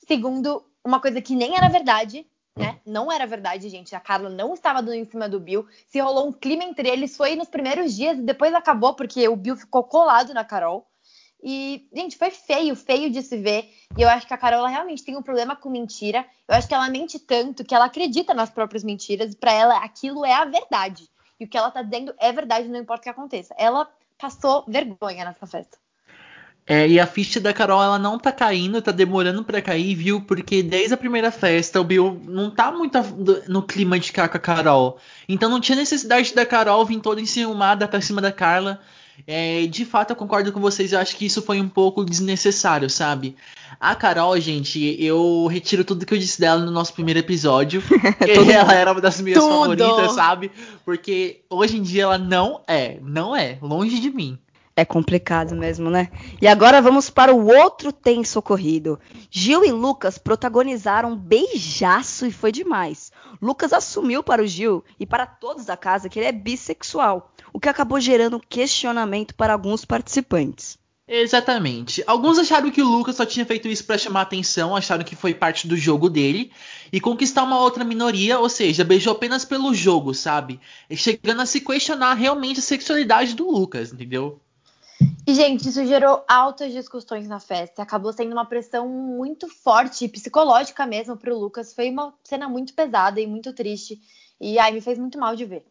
Segundo, 0.07 0.63
uma 0.85 1.01
coisa 1.01 1.21
que 1.21 1.35
nem 1.35 1.57
era 1.57 1.69
verdade, 1.69 2.27
né? 2.57 2.81
Não 2.87 3.13
era 3.13 3.27
verdade, 3.27 3.69
gente. 3.69 3.95
A 3.95 4.01
Carla 4.01 4.31
não 4.31 4.55
estava 4.55 4.83
dando 4.83 4.95
em 4.95 5.05
cima 5.05 5.29
do 5.29 5.39
Bill. 5.39 5.67
Se 5.87 6.01
rolou 6.01 6.29
um 6.29 6.33
clima 6.33 6.65
entre 6.65 6.89
eles, 6.89 7.17
foi 7.17 7.37
nos 7.37 7.49
primeiros 7.49 7.95
dias 7.95 8.19
e 8.19 8.23
depois 8.23 8.55
acabou, 8.55 8.95
porque 8.95 9.29
o 9.29 9.37
Bill 9.37 9.57
ficou 9.57 9.85
colado 9.85 10.33
na 10.33 10.45
Carol. 10.45 10.87
E, 11.43 11.87
gente, 11.95 12.17
foi 12.17 12.31
feio, 12.31 12.75
feio 12.75 13.11
de 13.11 13.23
se 13.23 13.37
ver. 13.37 13.71
E 13.97 14.03
eu 14.03 14.09
acho 14.09 14.27
que 14.27 14.35
a 14.35 14.39
Carol 14.39 14.67
realmente 14.67 15.05
tem 15.05 15.17
um 15.17 15.23
problema 15.23 15.55
com 15.55 15.69
mentira. 15.69 16.27
Eu 16.49 16.57
acho 16.57 16.67
que 16.67 16.75
ela 16.75 16.89
mente 16.89 17.19
tanto 17.19 17.65
que 17.65 17.75
ela 17.75 17.85
acredita 17.85 18.33
nas 18.33 18.51
próprias 18.51 18.83
mentiras 18.83 19.33
e 19.33 19.37
para 19.37 19.53
ela 19.53 19.85
aquilo 19.85 20.25
é 20.25 20.33
a 20.33 20.45
verdade. 20.47 21.09
E 21.39 21.45
o 21.45 21.49
que 21.49 21.59
ela 21.59 21.71
tá 21.71 21.83
dizendo 21.83 22.15
é 22.19 22.33
verdade, 22.33 22.69
não 22.69 22.81
importa 22.81 23.01
o 23.01 23.05
que 23.05 23.11
aconteça. 23.11 23.55
Ela 23.59 23.89
passou 24.19 24.65
vergonha 24.67 25.27
nessa 25.27 25.47
festa. 25.47 25.79
É, 26.69 26.89
e 26.89 26.99
a 26.99 27.07
ficha 27.07 27.39
da 27.39 27.53
Carol, 27.53 27.81
ela 27.81 27.99
não 27.99 28.19
tá 28.19 28.33
caindo, 28.33 28.83
tá 28.83 28.91
demorando 28.91 29.45
para 29.45 29.63
cair, 29.63 29.95
viu? 29.95 30.21
Porque 30.21 30.65
desde 30.65 30.95
a 30.95 30.97
primeira 30.97 31.31
festa, 31.31 31.81
o 31.81 31.85
Bill 31.85 32.21
não 32.25 32.51
tá 32.51 32.73
muito 32.73 32.99
no 33.47 33.63
clima 33.63 33.97
de 34.01 34.09
ficar 34.09 34.29
com 34.29 34.37
a 34.37 34.41
Carol. 34.41 34.99
Então 35.29 35.49
não 35.49 35.61
tinha 35.61 35.77
necessidade 35.77 36.35
da 36.35 36.45
Carol 36.45 36.85
vir 36.85 36.99
toda 36.99 37.21
enciumada 37.21 37.87
pra 37.87 38.01
cima 38.01 38.21
da 38.21 38.33
Carla. 38.33 38.81
É, 39.27 39.67
de 39.67 39.85
fato, 39.85 40.11
eu 40.11 40.17
concordo 40.17 40.53
com 40.53 40.61
vocês, 40.61 40.93
eu 40.93 40.99
acho 40.99 41.17
que 41.17 41.25
isso 41.25 41.41
foi 41.41 41.61
um 41.61 41.69
pouco 41.69 42.05
desnecessário, 42.05 42.91
sabe? 42.91 43.37
A 43.79 43.95
Carol, 43.95 44.39
gente, 44.41 44.97
eu 44.99 45.47
retiro 45.47 45.85
tudo 45.85 46.05
que 46.05 46.15
eu 46.15 46.19
disse 46.19 46.41
dela 46.41 46.65
no 46.65 46.71
nosso 46.73 46.93
primeiro 46.93 47.21
episódio. 47.21 47.83
ela 48.53 48.75
era 48.75 48.93
uma 48.93 49.01
das 49.01 49.21
minhas 49.21 49.39
tudo. 49.39 49.53
favoritas, 49.53 50.13
sabe? 50.13 50.51
Porque 50.85 51.43
hoje 51.49 51.77
em 51.77 51.83
dia 51.83 52.03
ela 52.05 52.19
não 52.19 52.61
é, 52.67 52.99
não 53.03 53.37
é, 53.37 53.57
longe 53.63 54.01
de 54.01 54.11
mim. 54.11 54.39
É 54.79 54.85
complicado 54.85 55.57
mesmo, 55.57 55.89
né? 55.89 56.11
E 56.39 56.47
agora 56.47 56.83
vamos 56.83 57.09
para 57.09 57.35
o 57.35 57.47
outro 57.47 57.91
tenso 57.91 58.39
ocorrido. 58.39 59.01
Gil 59.31 59.65
e 59.65 59.73
Lucas 59.73 60.19
protagonizaram 60.19 61.13
um 61.13 61.17
beijaço 61.17 62.27
e 62.27 62.31
foi 62.31 62.53
demais. 62.53 63.11
Lucas 63.41 63.73
assumiu 63.73 64.23
para 64.23 64.43
o 64.43 64.47
Gil 64.47 64.85
e 65.01 65.07
para 65.07 65.25
todos 65.25 65.65
da 65.65 65.79
casa 65.79 66.11
que 66.11 66.19
ele 66.19 66.29
é 66.29 66.33
bissexual, 66.33 67.33
o 67.55 67.59
que 67.59 67.71
acabou 67.71 67.99
gerando 67.99 68.39
questionamento 68.39 69.35
para 69.35 69.55
alguns 69.55 69.87
participantes. 69.87 70.79
Exatamente. 71.09 72.05
Alguns 72.07 72.39
acharam 72.39 72.71
que 72.71 72.83
o 72.83 72.89
Lucas 72.89 73.17
só 73.17 73.25
tinha 73.25 73.47
feito 73.47 73.69
isso 73.69 73.85
para 73.85 73.97
chamar 73.97 74.23
atenção, 74.23 74.77
acharam 74.77 75.05
que 75.05 75.17
foi 75.17 75.33
parte 75.33 75.67
do 75.67 75.77
jogo 75.77 76.11
dele 76.11 76.53
e 76.93 77.01
conquistar 77.01 77.45
uma 77.45 77.61
outra 77.61 77.83
minoria, 77.83 78.39
ou 78.41 78.49
seja, 78.51 78.85
beijou 78.85 79.15
apenas 79.15 79.43
pelo 79.43 79.73
jogo, 79.73 80.13
sabe? 80.13 80.61
Chegando 80.91 81.41
a 81.41 81.47
se 81.47 81.61
questionar 81.63 82.13
realmente 82.13 82.61
a 82.61 82.63
sexualidade 82.63 83.35
do 83.35 83.51
Lucas, 83.51 83.91
entendeu? 83.91 84.39
E, 85.27 85.35
gente, 85.35 85.69
isso 85.69 85.85
gerou 85.85 86.25
altas 86.29 86.73
discussões 86.73 87.27
na 87.27 87.41
festa. 87.41 87.83
Acabou 87.83 88.13
sendo 88.13 88.33
uma 88.33 88.45
pressão 88.45 88.89
muito 88.89 89.49
forte, 89.49 90.07
psicológica 90.07 90.87
mesmo, 90.87 91.17
pro 91.17 91.37
Lucas. 91.37 91.75
Foi 91.75 91.91
uma 91.91 92.15
cena 92.23 92.49
muito 92.49 92.73
pesada 92.73 93.21
e 93.21 93.27
muito 93.27 93.53
triste. 93.53 94.01
E 94.41 94.57
ai, 94.57 94.71
me 94.71 94.81
fez 94.81 94.97
muito 94.97 95.19
mal 95.19 95.35
de 95.35 95.45
ver. 95.45 95.65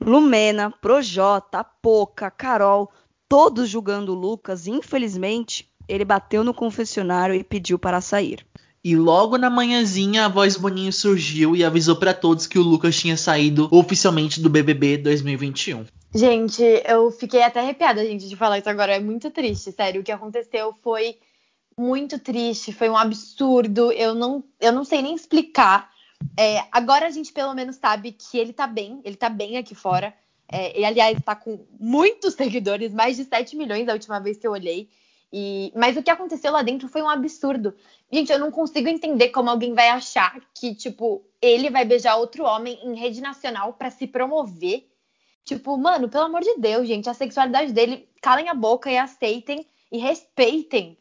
Lumena, 0.00 0.70
Projota, 0.70 1.62
Poca, 1.62 2.28
Carol, 2.28 2.90
todos 3.28 3.68
julgando 3.68 4.12
o 4.12 4.18
Lucas. 4.18 4.66
Infelizmente, 4.66 5.70
ele 5.88 6.04
bateu 6.04 6.42
no 6.42 6.52
confessionário 6.52 7.36
e 7.36 7.44
pediu 7.44 7.78
para 7.78 8.00
sair. 8.00 8.44
E 8.86 8.94
logo 8.94 9.36
na 9.36 9.50
manhãzinha 9.50 10.26
a 10.26 10.28
voz 10.28 10.56
Boninho 10.56 10.92
surgiu 10.92 11.56
e 11.56 11.64
avisou 11.64 11.96
para 11.96 12.14
todos 12.14 12.46
que 12.46 12.56
o 12.56 12.62
Lucas 12.62 12.96
tinha 12.96 13.16
saído 13.16 13.66
oficialmente 13.72 14.40
do 14.40 14.48
BBB 14.48 14.98
2021. 14.98 15.86
Gente, 16.14 16.62
eu 16.62 17.10
fiquei 17.10 17.42
até 17.42 17.58
arrepiada, 17.58 18.06
gente, 18.06 18.28
de 18.28 18.36
falar 18.36 18.60
isso 18.60 18.70
agora. 18.70 18.94
É 18.94 19.00
muito 19.00 19.28
triste, 19.28 19.72
sério. 19.72 20.00
O 20.00 20.04
que 20.04 20.12
aconteceu 20.12 20.72
foi 20.84 21.16
muito 21.76 22.16
triste, 22.20 22.72
foi 22.72 22.88
um 22.88 22.96
absurdo. 22.96 23.90
Eu 23.90 24.14
não, 24.14 24.44
eu 24.60 24.70
não 24.70 24.84
sei 24.84 25.02
nem 25.02 25.16
explicar. 25.16 25.90
É, 26.38 26.62
agora 26.70 27.08
a 27.08 27.10
gente 27.10 27.32
pelo 27.32 27.54
menos 27.54 27.74
sabe 27.74 28.12
que 28.12 28.38
ele 28.38 28.52
tá 28.52 28.68
bem, 28.68 29.00
ele 29.04 29.16
tá 29.16 29.28
bem 29.28 29.56
aqui 29.56 29.74
fora. 29.74 30.14
É, 30.48 30.76
ele, 30.76 30.84
aliás, 30.84 31.18
tá 31.24 31.34
com 31.34 31.58
muitos 31.80 32.34
seguidores, 32.38 32.94
mais 32.94 33.16
de 33.16 33.24
7 33.24 33.56
milhões 33.56 33.84
da 33.84 33.94
última 33.94 34.20
vez 34.20 34.38
que 34.38 34.46
eu 34.46 34.52
olhei. 34.52 34.88
E, 35.38 35.72
mas 35.76 35.96
o 35.96 36.02
que 36.02 36.10
aconteceu 36.10 36.50
lá 36.50 36.62
dentro 36.62 36.88
foi 36.88 37.02
um 37.02 37.08
absurdo. 37.08 37.74
Gente, 38.10 38.32
eu 38.32 38.38
não 38.38 38.50
consigo 38.50 38.88
entender 38.88 39.28
como 39.28 39.50
alguém 39.50 39.74
vai 39.74 39.88
achar 39.88 40.40
que, 40.54 40.74
tipo, 40.74 41.22
ele 41.42 41.68
vai 41.68 41.84
beijar 41.84 42.16
outro 42.16 42.44
homem 42.44 42.78
em 42.82 42.94
rede 42.94 43.20
nacional 43.20 43.74
para 43.74 43.90
se 43.90 44.06
promover 44.06 44.86
Tipo, 45.46 45.78
mano, 45.78 46.08
pelo 46.08 46.24
amor 46.24 46.40
de 46.40 46.56
Deus, 46.58 46.88
gente, 46.88 47.08
a 47.08 47.14
sexualidade 47.14 47.72
dele, 47.72 48.08
calem 48.20 48.48
a 48.48 48.54
boca 48.54 48.90
e 48.90 48.98
aceitem 48.98 49.64
e 49.92 49.96
respeitem. 49.96 50.98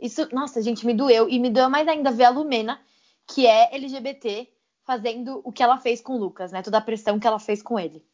Isso, 0.00 0.28
nossa, 0.32 0.62
gente, 0.62 0.86
me 0.86 0.94
doeu. 0.94 1.28
E 1.28 1.36
me 1.40 1.50
doeu 1.50 1.68
mais 1.68 1.88
ainda 1.88 2.12
ver 2.12 2.24
a 2.24 2.30
Lumena, 2.30 2.80
que 3.26 3.44
é 3.44 3.74
LGBT, 3.74 4.48
fazendo 4.84 5.40
o 5.42 5.50
que 5.50 5.64
ela 5.64 5.78
fez 5.78 6.00
com 6.00 6.12
o 6.12 6.16
Lucas, 6.16 6.52
né? 6.52 6.62
Toda 6.62 6.78
a 6.78 6.80
pressão 6.80 7.18
que 7.18 7.26
ela 7.26 7.40
fez 7.40 7.60
com 7.60 7.76
ele. 7.76 8.06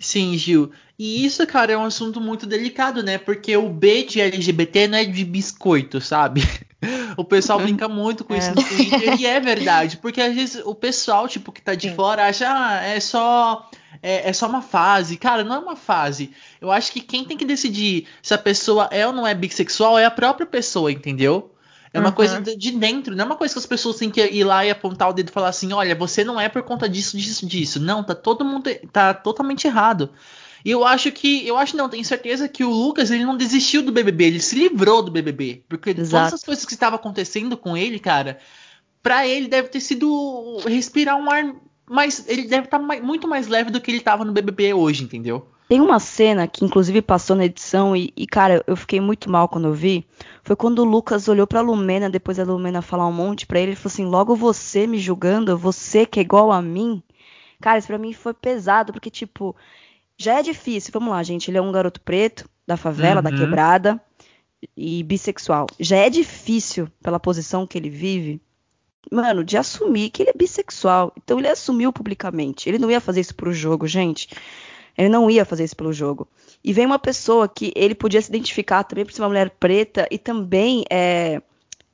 Sim, 0.00 0.36
Gil. 0.38 0.72
E 0.98 1.24
isso, 1.24 1.46
cara, 1.46 1.72
é 1.72 1.76
um 1.76 1.84
assunto 1.84 2.20
muito 2.20 2.46
delicado, 2.46 3.02
né? 3.02 3.18
Porque 3.18 3.54
o 3.54 3.68
B 3.68 4.04
de 4.04 4.20
LGBT 4.20 4.88
não 4.88 4.98
é 4.98 5.04
de 5.04 5.24
biscoito, 5.24 6.00
sabe? 6.00 6.42
O 7.14 7.24
pessoal 7.24 7.60
brinca 7.60 7.86
muito 7.86 8.24
com 8.24 8.32
é. 8.32 8.38
isso 8.38 8.54
no 8.54 8.62
Twitter 8.62 9.20
e 9.20 9.26
é 9.26 9.38
verdade, 9.38 9.98
porque 9.98 10.18
às 10.18 10.34
vezes 10.34 10.62
o 10.64 10.74
pessoal, 10.74 11.28
tipo, 11.28 11.52
que 11.52 11.60
tá 11.60 11.74
de 11.74 11.90
Sim. 11.90 11.94
fora 11.94 12.26
acha, 12.26 12.46
ah, 12.48 12.82
é 12.82 12.98
só 12.98 13.68
é, 14.02 14.30
é, 14.30 14.32
só 14.32 14.48
uma 14.48 14.62
fase. 14.62 15.18
Cara, 15.18 15.44
não 15.44 15.56
é 15.56 15.58
uma 15.58 15.76
fase. 15.76 16.30
Eu 16.60 16.70
acho 16.70 16.90
que 16.90 17.00
quem 17.00 17.24
tem 17.24 17.36
que 17.36 17.44
decidir 17.44 18.06
se 18.22 18.32
a 18.32 18.38
pessoa 18.38 18.88
é 18.90 19.06
ou 19.06 19.12
não 19.12 19.26
é 19.26 19.34
bissexual 19.34 19.98
é 19.98 20.06
a 20.06 20.10
própria 20.10 20.46
pessoa, 20.46 20.90
entendeu? 20.90 21.52
É 21.92 21.98
uma 21.98 22.10
uhum. 22.10 22.14
coisa 22.14 22.40
de 22.40 22.70
dentro, 22.70 23.16
não 23.16 23.24
é 23.24 23.26
uma 23.26 23.36
coisa 23.36 23.52
que 23.52 23.58
as 23.58 23.66
pessoas 23.66 23.96
têm 23.96 24.10
que 24.10 24.24
ir 24.24 24.44
lá 24.44 24.64
e 24.64 24.70
apontar 24.70 25.10
o 25.10 25.12
dedo 25.12 25.28
e 25.28 25.32
falar 25.32 25.48
assim: 25.48 25.72
olha, 25.72 25.94
você 25.94 26.22
não 26.22 26.40
é 26.40 26.48
por 26.48 26.62
conta 26.62 26.88
disso, 26.88 27.16
disso, 27.16 27.44
disso. 27.46 27.80
Não, 27.80 28.04
tá 28.04 28.14
todo 28.14 28.44
mundo. 28.44 28.70
tá 28.92 29.12
totalmente 29.12 29.66
errado. 29.66 30.10
E 30.64 30.70
eu 30.70 30.84
acho 30.84 31.10
que. 31.10 31.46
Eu 31.46 31.56
acho 31.56 31.76
não, 31.76 31.88
tenho 31.88 32.04
certeza 32.04 32.48
que 32.48 32.62
o 32.62 32.70
Lucas 32.70 33.10
ele 33.10 33.24
não 33.24 33.36
desistiu 33.36 33.82
do 33.82 33.90
BBB, 33.90 34.24
ele 34.24 34.40
se 34.40 34.54
livrou 34.54 35.02
do 35.02 35.10
BBB. 35.10 35.64
Porque 35.68 35.90
Exato. 35.90 36.10
todas 36.10 36.34
as 36.34 36.44
coisas 36.44 36.64
que 36.64 36.74
estavam 36.74 36.96
acontecendo 36.96 37.56
com 37.56 37.76
ele, 37.76 37.98
cara, 37.98 38.38
pra 39.02 39.26
ele 39.26 39.48
deve 39.48 39.68
ter 39.68 39.80
sido 39.80 40.58
respirar 40.66 41.16
um 41.16 41.30
ar 41.30 41.54
mas 41.92 42.24
ele 42.28 42.46
deve 42.46 42.66
estar 42.66 42.78
tá 42.78 43.00
muito 43.02 43.26
mais 43.26 43.48
leve 43.48 43.68
do 43.68 43.80
que 43.80 43.90
ele 43.90 43.98
estava 43.98 44.24
no 44.24 44.30
BBB 44.30 44.72
hoje, 44.72 45.02
entendeu? 45.02 45.48
Tem 45.70 45.80
uma 45.80 46.00
cena 46.00 46.48
que 46.48 46.64
inclusive 46.64 47.00
passou 47.00 47.36
na 47.36 47.44
edição 47.44 47.94
e, 47.94 48.12
e, 48.16 48.26
cara, 48.26 48.60
eu 48.66 48.74
fiquei 48.74 49.00
muito 49.00 49.30
mal 49.30 49.48
quando 49.48 49.68
eu 49.68 49.72
vi. 49.72 50.04
Foi 50.42 50.56
quando 50.56 50.80
o 50.80 50.84
Lucas 50.84 51.28
olhou 51.28 51.46
pra 51.46 51.60
Lumena, 51.60 52.10
depois 52.10 52.38
da 52.38 52.42
Lumena 52.42 52.82
falar 52.82 53.06
um 53.06 53.12
monte 53.12 53.46
pra 53.46 53.60
ele, 53.60 53.70
ele 53.70 53.76
falou 53.76 53.92
assim: 53.92 54.04
logo 54.04 54.34
você 54.34 54.84
me 54.84 54.98
julgando, 54.98 55.56
você 55.56 56.04
que 56.04 56.18
é 56.18 56.24
igual 56.24 56.50
a 56.50 56.60
mim. 56.60 57.00
Cara, 57.60 57.78
isso 57.78 57.86
pra 57.86 57.98
mim 57.98 58.12
foi 58.12 58.34
pesado, 58.34 58.92
porque, 58.92 59.08
tipo, 59.08 59.54
já 60.18 60.40
é 60.40 60.42
difícil. 60.42 60.90
Vamos 60.92 61.10
lá, 61.10 61.22
gente. 61.22 61.48
Ele 61.48 61.58
é 61.58 61.62
um 61.62 61.70
garoto 61.70 62.00
preto, 62.00 62.50
da 62.66 62.76
favela, 62.76 63.22
uhum. 63.24 63.30
da 63.30 63.30
quebrada, 63.30 64.00
e 64.76 65.04
bissexual. 65.04 65.68
Já 65.78 65.98
é 65.98 66.10
difícil 66.10 66.88
pela 67.00 67.20
posição 67.20 67.64
que 67.64 67.78
ele 67.78 67.90
vive 67.90 68.42
mano, 69.08 69.44
de 69.44 69.56
assumir 69.56 70.10
que 70.10 70.24
ele 70.24 70.30
é 70.30 70.36
bissexual. 70.36 71.12
Então 71.16 71.38
ele 71.38 71.48
assumiu 71.48 71.92
publicamente. 71.92 72.68
Ele 72.68 72.78
não 72.78 72.90
ia 72.90 73.00
fazer 73.00 73.20
isso 73.20 73.36
pro 73.36 73.52
jogo, 73.52 73.86
gente. 73.86 74.28
Ele 74.96 75.08
não 75.08 75.30
ia 75.30 75.44
fazer 75.44 75.64
isso 75.64 75.76
pelo 75.76 75.92
jogo. 75.92 76.28
E 76.62 76.72
vem 76.72 76.86
uma 76.86 76.98
pessoa 76.98 77.48
que 77.48 77.72
ele 77.74 77.94
podia 77.94 78.20
se 78.20 78.28
identificar 78.28 78.84
também 78.84 79.04
por 79.04 79.12
ser 79.12 79.22
uma 79.22 79.28
mulher 79.28 79.50
preta 79.50 80.06
e 80.10 80.18
também 80.18 80.84
é, 80.90 81.40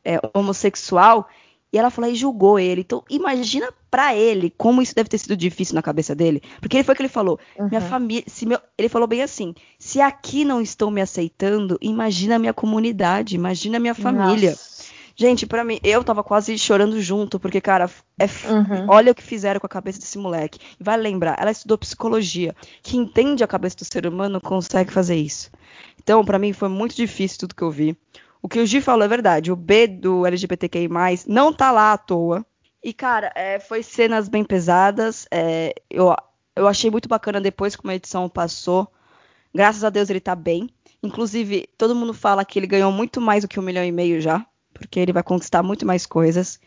é 0.05 0.21
homossexual. 0.35 1.29
E 1.73 1.79
ela 1.79 1.91
falou 1.91 2.11
e 2.11 2.15
julgou 2.15 2.59
ele. 2.59 2.81
Então, 2.81 3.05
imagina 3.11 3.69
para 3.91 4.15
ele 4.15 4.53
como 4.57 4.81
isso 4.81 4.95
deve 4.95 5.09
ter 5.09 5.19
sido 5.19 5.37
difícil 5.37 5.75
na 5.75 5.83
cabeça 5.83 6.15
dele. 6.15 6.43
Porque 6.61 6.77
ele 6.77 6.85
foi 6.85 6.95
o 6.95 6.97
que 6.97 7.03
ele 7.03 7.09
falou. 7.09 7.39
Uhum. 7.59 7.69
Minha 7.69 7.81
família. 7.81 8.25
Meu, 8.43 8.59
ele 8.79 8.89
falou 8.89 9.07
bem 9.09 9.23
assim: 9.23 9.55
se 9.79 10.01
aqui 10.01 10.45
não 10.45 10.61
estão 10.61 10.91
me 10.91 11.01
aceitando, 11.01 11.77
imagina 11.81 12.37
a 12.37 12.39
minha 12.39 12.55
comunidade, 12.55 13.35
imagina 13.35 13.77
a 13.77 13.81
minha 13.81 13.95
família. 13.95 14.51
Nossa. 14.51 14.76
Gente, 15.19 15.47
para 15.47 15.65
mim, 15.65 15.81
eu 15.83 16.05
tava 16.05 16.23
quase 16.23 16.59
chorando 16.59 17.01
junto, 17.01 17.41
porque, 17.41 17.59
cara, 17.59 17.91
é, 18.19 18.27
uhum. 18.27 18.87
olha 18.87 19.13
o 19.13 19.15
que 19.15 19.23
fizeram 19.23 19.59
com 19.59 19.65
a 19.67 19.71
cabeça 19.71 19.99
desse 19.99 20.19
moleque. 20.19 20.61
Vai 20.79 20.99
lembrar, 20.99 21.39
ela 21.41 21.51
estudou 21.51 21.79
psicologia. 21.79 22.55
Quem 22.83 23.01
entende 23.01 23.43
a 23.43 23.47
cabeça 23.47 23.77
do 23.77 23.85
ser 23.87 24.07
humano 24.07 24.43
consegue 24.43 24.93
fazer 24.93 25.17
isso. 25.17 25.51
Então, 25.99 26.23
para 26.23 26.39
mim, 26.39 26.53
foi 26.53 26.69
muito 26.69 26.95
difícil 26.95 27.39
tudo 27.39 27.55
que 27.55 27.63
eu 27.63 27.71
vi. 27.71 27.97
O 28.43 28.49
que 28.49 28.61
o 28.61 28.67
Gi 28.67 28.83
falou 28.83 29.07
é 29.07 29.09
verdade. 29.09 29.51
O 29.51 29.57
B 29.57 29.87
do 29.87 30.27
LGBTQI, 30.27 30.87
não 31.27 31.51
tá 31.51 31.73
lá 31.73 31.95
à 31.95 31.99
toa. 31.99 32.45
E, 32.85 32.93
cara, 32.93 33.33
é, 33.35 33.59
foi 33.59 33.83
cenas 33.83 34.29
bem 34.29 34.45
pesadas. 34.45 35.27
É, 35.31 35.75
eu, 35.89 36.15
eu 36.55 36.69
achei 36.69 36.91
muito 36.91 37.09
bacana 37.09 37.41
depois 37.41 37.75
como 37.75 37.91
a 37.91 37.95
edição 37.95 38.29
passou. 38.29 38.87
Graças 39.55 39.83
a 39.83 39.89
Deus 39.89 40.11
ele 40.11 40.21
tá 40.21 40.35
bem. 40.35 40.69
Inclusive, 41.03 41.67
todo 41.79 41.95
mundo 41.95 42.13
fala 42.13 42.45
que 42.45 42.59
ele 42.59 42.67
ganhou 42.67 42.93
muito 42.93 43.19
mais 43.19 43.45
do 43.45 43.49
que 43.49 43.59
um 43.59 43.63
milhão 43.63 43.83
e 43.83 43.91
meio 43.91 44.21
já 44.21 44.47
porque 44.79 45.01
ele 45.01 45.13
vai 45.13 45.23
conquistar 45.23 45.63
muito 45.63 45.87
mais 45.87 46.07
coisas. 46.07 46.61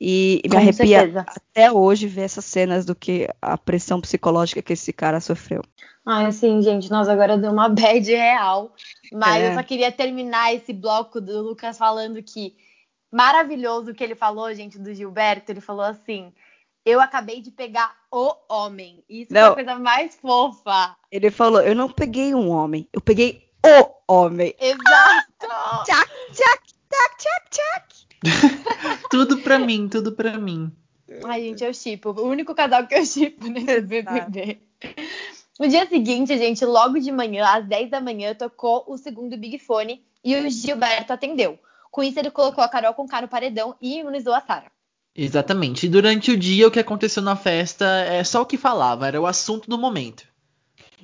E, 0.00 0.42
me 0.50 0.56
arrepia 0.56 1.00
certeza. 1.00 1.24
até 1.26 1.72
hoje 1.72 2.06
ver 2.06 2.22
essas 2.22 2.44
cenas 2.44 2.84
do 2.84 2.94
que 2.94 3.28
a 3.40 3.56
pressão 3.56 4.00
psicológica 4.00 4.60
que 4.60 4.74
esse 4.74 4.92
cara 4.92 5.20
sofreu. 5.20 5.62
Ah, 6.04 6.30
sim, 6.30 6.60
gente, 6.62 6.90
nós 6.90 7.08
agora 7.08 7.38
deu 7.38 7.50
uma 7.50 7.68
bad 7.70 8.08
real. 8.14 8.74
Mas 9.12 9.42
é. 9.42 9.50
eu 9.50 9.54
só 9.54 9.62
queria 9.62 9.90
terminar 9.90 10.54
esse 10.54 10.72
bloco 10.72 11.20
do 11.20 11.42
Lucas 11.42 11.78
falando 11.78 12.22
que 12.22 12.54
maravilhoso 13.10 13.90
o 13.90 13.94
que 13.94 14.04
ele 14.04 14.14
falou, 14.14 14.52
gente, 14.54 14.78
do 14.78 14.94
Gilberto. 14.94 15.50
Ele 15.50 15.60
falou 15.60 15.84
assim: 15.84 16.32
Eu 16.84 17.00
acabei 17.00 17.40
de 17.40 17.50
pegar 17.50 17.92
o 18.12 18.32
homem. 18.48 19.02
Isso 19.08 19.32
não. 19.32 19.40
é 19.40 19.48
a 19.48 19.54
coisa 19.54 19.78
mais 19.78 20.14
fofa. 20.16 20.94
Ele 21.10 21.30
falou: 21.30 21.62
Eu 21.62 21.74
não 21.74 21.90
peguei 21.90 22.34
um 22.34 22.50
homem, 22.50 22.86
eu 22.92 23.00
peguei 23.00 23.50
o 23.64 24.14
homem. 24.14 24.54
Exato! 24.60 25.26
tchac, 25.84 26.08
tchac, 26.32 26.65
Tac, 26.96 27.16
tchac, 27.18 27.50
tchac. 27.50 28.06
tudo 29.10 29.38
pra 29.38 29.58
mim, 29.58 29.88
tudo 29.88 30.12
pra 30.12 30.38
mim. 30.38 30.72
Ai, 31.24 31.42
gente, 31.42 31.64
eu 31.64 31.74
chipo. 31.74 32.10
O 32.10 32.28
único 32.28 32.54
casal 32.54 32.86
que 32.86 32.94
eu 32.94 33.04
chipo 33.04 33.46
nesse 33.48 33.82
BBB. 33.82 34.58
No 35.58 35.68
dia 35.68 35.86
seguinte, 35.86 36.36
gente, 36.36 36.64
logo 36.64 36.98
de 36.98 37.12
manhã, 37.12 37.46
às 37.46 37.66
10 37.66 37.90
da 37.90 38.00
manhã, 38.00 38.34
tocou 38.34 38.84
o 38.86 38.96
segundo 38.98 39.36
Big 39.36 39.58
Fone 39.58 40.02
e 40.24 40.34
o 40.36 40.50
Gilberto 40.50 41.12
atendeu. 41.12 41.58
Com 41.90 42.02
isso, 42.02 42.18
ele 42.18 42.30
colocou 42.30 42.62
a 42.62 42.68
Carol 42.68 42.94
com 42.94 43.06
K 43.06 43.22
no 43.22 43.28
paredão 43.28 43.74
e 43.80 43.98
imunizou 43.98 44.34
a 44.34 44.40
Sara. 44.40 44.70
Exatamente. 45.14 45.86
E 45.86 45.88
durante 45.88 46.30
o 46.30 46.36
dia, 46.36 46.68
o 46.68 46.70
que 46.70 46.78
aconteceu 46.78 47.22
na 47.22 47.36
festa 47.36 47.86
é 47.86 48.22
só 48.22 48.42
o 48.42 48.46
que 48.46 48.58
falava, 48.58 49.06
era 49.06 49.20
o 49.20 49.26
assunto 49.26 49.68
do 49.70 49.78
momento. 49.78 50.24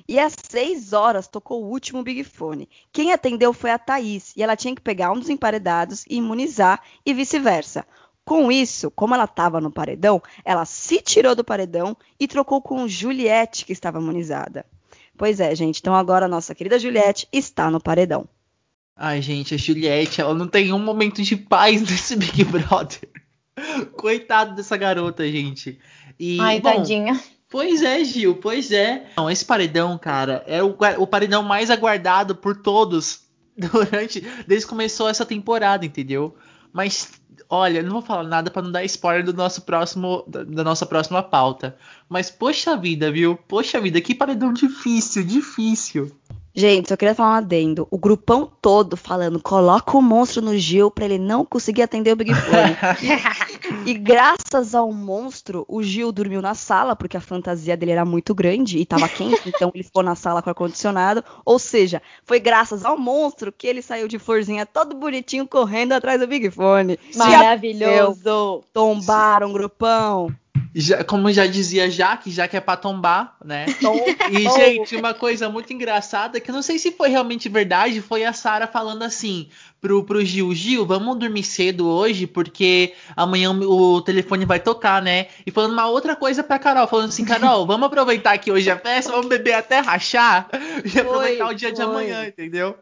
E 0.07 0.19
às 0.19 0.35
seis 0.49 0.93
horas 0.93 1.27
tocou 1.27 1.63
o 1.63 1.69
último 1.69 2.03
Big 2.03 2.23
Fone. 2.23 2.69
Quem 2.91 3.11
atendeu 3.11 3.53
foi 3.53 3.71
a 3.71 3.79
Thaís, 3.79 4.33
e 4.35 4.43
ela 4.43 4.55
tinha 4.55 4.75
que 4.75 4.81
pegar 4.81 5.11
um 5.11 5.19
dos 5.19 5.29
emparedados 5.29 6.05
e 6.09 6.15
imunizar, 6.15 6.81
e 7.05 7.13
vice-versa. 7.13 7.85
Com 8.25 8.51
isso, 8.51 8.89
como 8.91 9.13
ela 9.13 9.25
estava 9.25 9.59
no 9.59 9.71
paredão, 9.71 10.21
ela 10.45 10.65
se 10.65 11.01
tirou 11.01 11.35
do 11.35 11.43
paredão 11.43 11.95
e 12.19 12.27
trocou 12.27 12.61
com 12.61 12.87
Juliette, 12.87 13.65
que 13.65 13.73
estava 13.73 13.99
imunizada. 13.99 14.65
Pois 15.17 15.39
é, 15.39 15.53
gente, 15.55 15.79
então 15.79 15.93
agora 15.93 16.25
a 16.25 16.29
nossa 16.29 16.55
querida 16.55 16.79
Juliette 16.79 17.27
está 17.31 17.69
no 17.69 17.81
paredão. 17.81 18.27
Ai, 18.95 19.21
gente, 19.21 19.55
a 19.55 19.57
Juliette, 19.57 20.21
ela 20.21 20.33
não 20.33 20.47
tem 20.47 20.71
um 20.71 20.79
momento 20.79 21.21
de 21.21 21.35
paz 21.35 21.81
nesse 21.89 22.15
Big 22.15 22.43
Brother. 22.45 23.09
Coitado 23.97 24.55
dessa 24.55 24.77
garota, 24.77 25.29
gente. 25.29 25.79
E, 26.19 26.39
Ai, 26.39 26.59
bom, 26.59 26.71
tadinha. 26.71 27.19
Pois 27.53 27.83
é, 27.83 28.03
Gil, 28.03 28.37
pois 28.37 28.71
é. 28.71 29.05
Não, 29.15 29.29
esse 29.29 29.45
paredão, 29.45 29.95
cara, 29.95 30.43
é 30.47 30.63
o, 30.63 30.75
o 30.97 31.05
paredão 31.05 31.43
mais 31.43 31.69
aguardado 31.69 32.33
por 32.35 32.57
todos 32.57 33.19
durante 33.55 34.21
desde 34.47 34.65
que 34.65 34.71
começou 34.71 35.07
essa 35.07 35.23
temporada, 35.23 35.85
entendeu? 35.85 36.33
Mas 36.73 37.11
olha, 37.47 37.83
não 37.83 37.91
vou 37.91 38.01
falar 38.01 38.23
nada 38.23 38.49
para 38.49 38.63
não 38.63 38.71
dar 38.71 38.83
spoiler 38.85 39.23
do 39.23 39.33
nosso 39.33 39.61
próximo 39.61 40.23
da, 40.27 40.43
da, 40.43 40.63
nossa 40.63 40.83
próxima 40.83 41.21
pauta. 41.21 41.77
Mas 42.09 42.31
poxa 42.31 42.75
vida, 42.75 43.11
viu? 43.11 43.37
Poxa 43.47 43.79
vida, 43.79 44.01
que 44.01 44.15
paredão 44.15 44.51
difícil, 44.51 45.23
difícil. 45.23 46.11
Gente, 46.55 46.89
só 46.89 46.97
queria 46.97 47.13
falar 47.13 47.33
um 47.33 47.37
adendo. 47.37 47.87
O 47.91 47.99
grupão 47.99 48.51
todo 48.61 48.97
falando, 48.97 49.39
coloca 49.39 49.95
o 49.95 50.01
monstro 50.01 50.41
no 50.41 50.57
Gil 50.57 50.89
pra 50.89 51.05
ele 51.05 51.19
não 51.19 51.45
conseguir 51.45 51.83
atender 51.83 52.13
o 52.13 52.15
Big 52.15 52.33
Fone. 52.33 52.77
e 53.85 53.93
graças 53.93 54.75
ao 54.75 54.91
monstro, 54.91 55.65
o 55.67 55.81
Gil 55.83 56.11
dormiu 56.11 56.41
na 56.41 56.55
sala, 56.55 56.95
porque 56.95 57.17
a 57.17 57.21
fantasia 57.21 57.75
dele 57.75 57.91
era 57.91 58.05
muito 58.05 58.33
grande 58.33 58.77
e 58.77 58.85
tava 58.85 59.07
quente, 59.09 59.41
então 59.47 59.71
ele 59.73 59.83
ficou 59.83 60.03
na 60.03 60.15
sala 60.15 60.41
com 60.41 60.49
ar-condicionado. 60.49 61.23
Ou 61.45 61.59
seja, 61.59 62.01
foi 62.23 62.39
graças 62.39 62.85
ao 62.85 62.97
monstro 62.97 63.51
que 63.51 63.67
ele 63.67 63.81
saiu 63.81 64.07
de 64.07 64.19
florzinha 64.19 64.65
todo 64.65 64.95
bonitinho 64.95 65.47
correndo 65.47 65.93
atrás 65.93 66.19
do 66.19 66.27
Big 66.27 66.49
Fone. 66.49 66.99
Maravilhoso! 67.15 68.63
Tombaram 68.73 69.51
grupão. 69.51 70.33
Já, 70.75 71.03
como 71.03 71.31
já 71.31 71.45
dizia 71.45 71.89
Jaque, 71.89 72.31
já 72.31 72.47
que 72.47 72.57
é 72.57 72.59
pra 72.59 72.75
tombar, 72.75 73.37
né? 73.43 73.65
E, 74.31 74.49
gente, 74.49 74.95
uma 74.95 75.13
coisa 75.13 75.49
muito 75.49 75.71
engraçada, 75.71 76.39
que 76.39 76.49
eu 76.49 76.55
não 76.55 76.63
sei 76.63 76.79
se 76.79 76.91
foi 76.91 77.09
realmente 77.09 77.47
verdade, 77.47 78.01
foi 78.01 78.25
a 78.25 78.33
Sara 78.33 78.65
falando 78.65 79.03
assim 79.03 79.49
pro, 79.83 80.03
pro 80.03 80.23
Gil, 80.23 80.53
Gil, 80.55 80.85
vamos 80.85 81.19
dormir 81.19 81.43
cedo 81.43 81.85
hoje, 81.87 82.25
porque 82.25 82.93
amanhã 83.15 83.51
o 83.51 84.01
telefone 84.01 84.45
vai 84.45 84.59
tocar, 84.59 85.01
né? 85.01 85.27
E 85.45 85.51
falando 85.51 85.73
uma 85.73 85.87
outra 85.87 86.15
coisa 86.15 86.41
pra 86.41 86.57
Carol, 86.57 86.87
falando 86.87 87.09
assim, 87.09 87.25
Carol, 87.25 87.67
vamos 87.67 87.85
aproveitar 87.85 88.37
que 88.37 88.51
hoje 88.51 88.69
é 88.69 88.77
festa, 88.77 89.11
vamos 89.11 89.27
beber 89.27 89.53
até 89.53 89.79
rachar 89.79 90.47
e 90.83 90.89
foi, 90.89 91.01
aproveitar 91.01 91.47
o 91.49 91.53
dia 91.53 91.67
foi. 91.67 91.75
de 91.75 91.81
amanhã, 91.81 92.25
entendeu? 92.25 92.77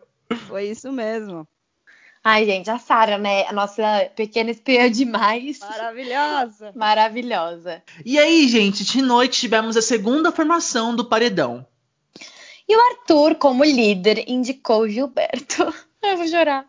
Foi 0.47 0.65
isso 0.65 0.91
mesmo. 0.91 1.47
Ai, 2.23 2.45
gente, 2.45 2.69
a 2.69 2.77
Sara, 2.77 3.17
né? 3.17 3.47
A 3.47 3.53
nossa 3.53 3.83
pequena 4.15 4.51
espiã 4.51 4.91
demais. 4.91 5.59
Maravilhosa. 5.59 6.71
Maravilhosa. 6.75 7.83
E 8.05 8.19
aí, 8.19 8.47
gente, 8.47 8.83
de 8.83 9.01
noite 9.01 9.39
tivemos 9.39 9.75
a 9.75 9.81
segunda 9.81 10.31
formação 10.31 10.95
do 10.95 11.03
paredão. 11.03 11.65
E 12.69 12.75
o 12.75 12.79
Arthur, 12.79 13.35
como 13.35 13.63
líder, 13.63 14.23
indicou 14.29 14.81
o 14.81 14.89
Gilberto. 14.89 15.73
Eu 16.01 16.17
vou 16.17 16.27
chorar. 16.27 16.65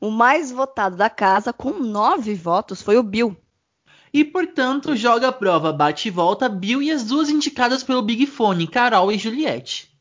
O 0.00 0.10
mais 0.10 0.50
votado 0.50 0.96
da 0.96 1.10
casa, 1.10 1.52
com 1.52 1.70
nove 1.74 2.34
votos, 2.34 2.80
foi 2.80 2.96
o 2.96 3.02
Bill. 3.02 3.36
E, 4.12 4.24
portanto, 4.24 4.96
joga 4.96 5.28
a 5.28 5.32
prova 5.32 5.72
bate 5.72 6.08
e 6.08 6.10
volta 6.10 6.48
Bill 6.48 6.82
e 6.82 6.90
as 6.90 7.04
duas 7.04 7.28
indicadas 7.28 7.84
pelo 7.84 8.02
Big 8.02 8.26
Fone, 8.26 8.66
Carol 8.66 9.12
e 9.12 9.18
Juliette. 9.18 9.91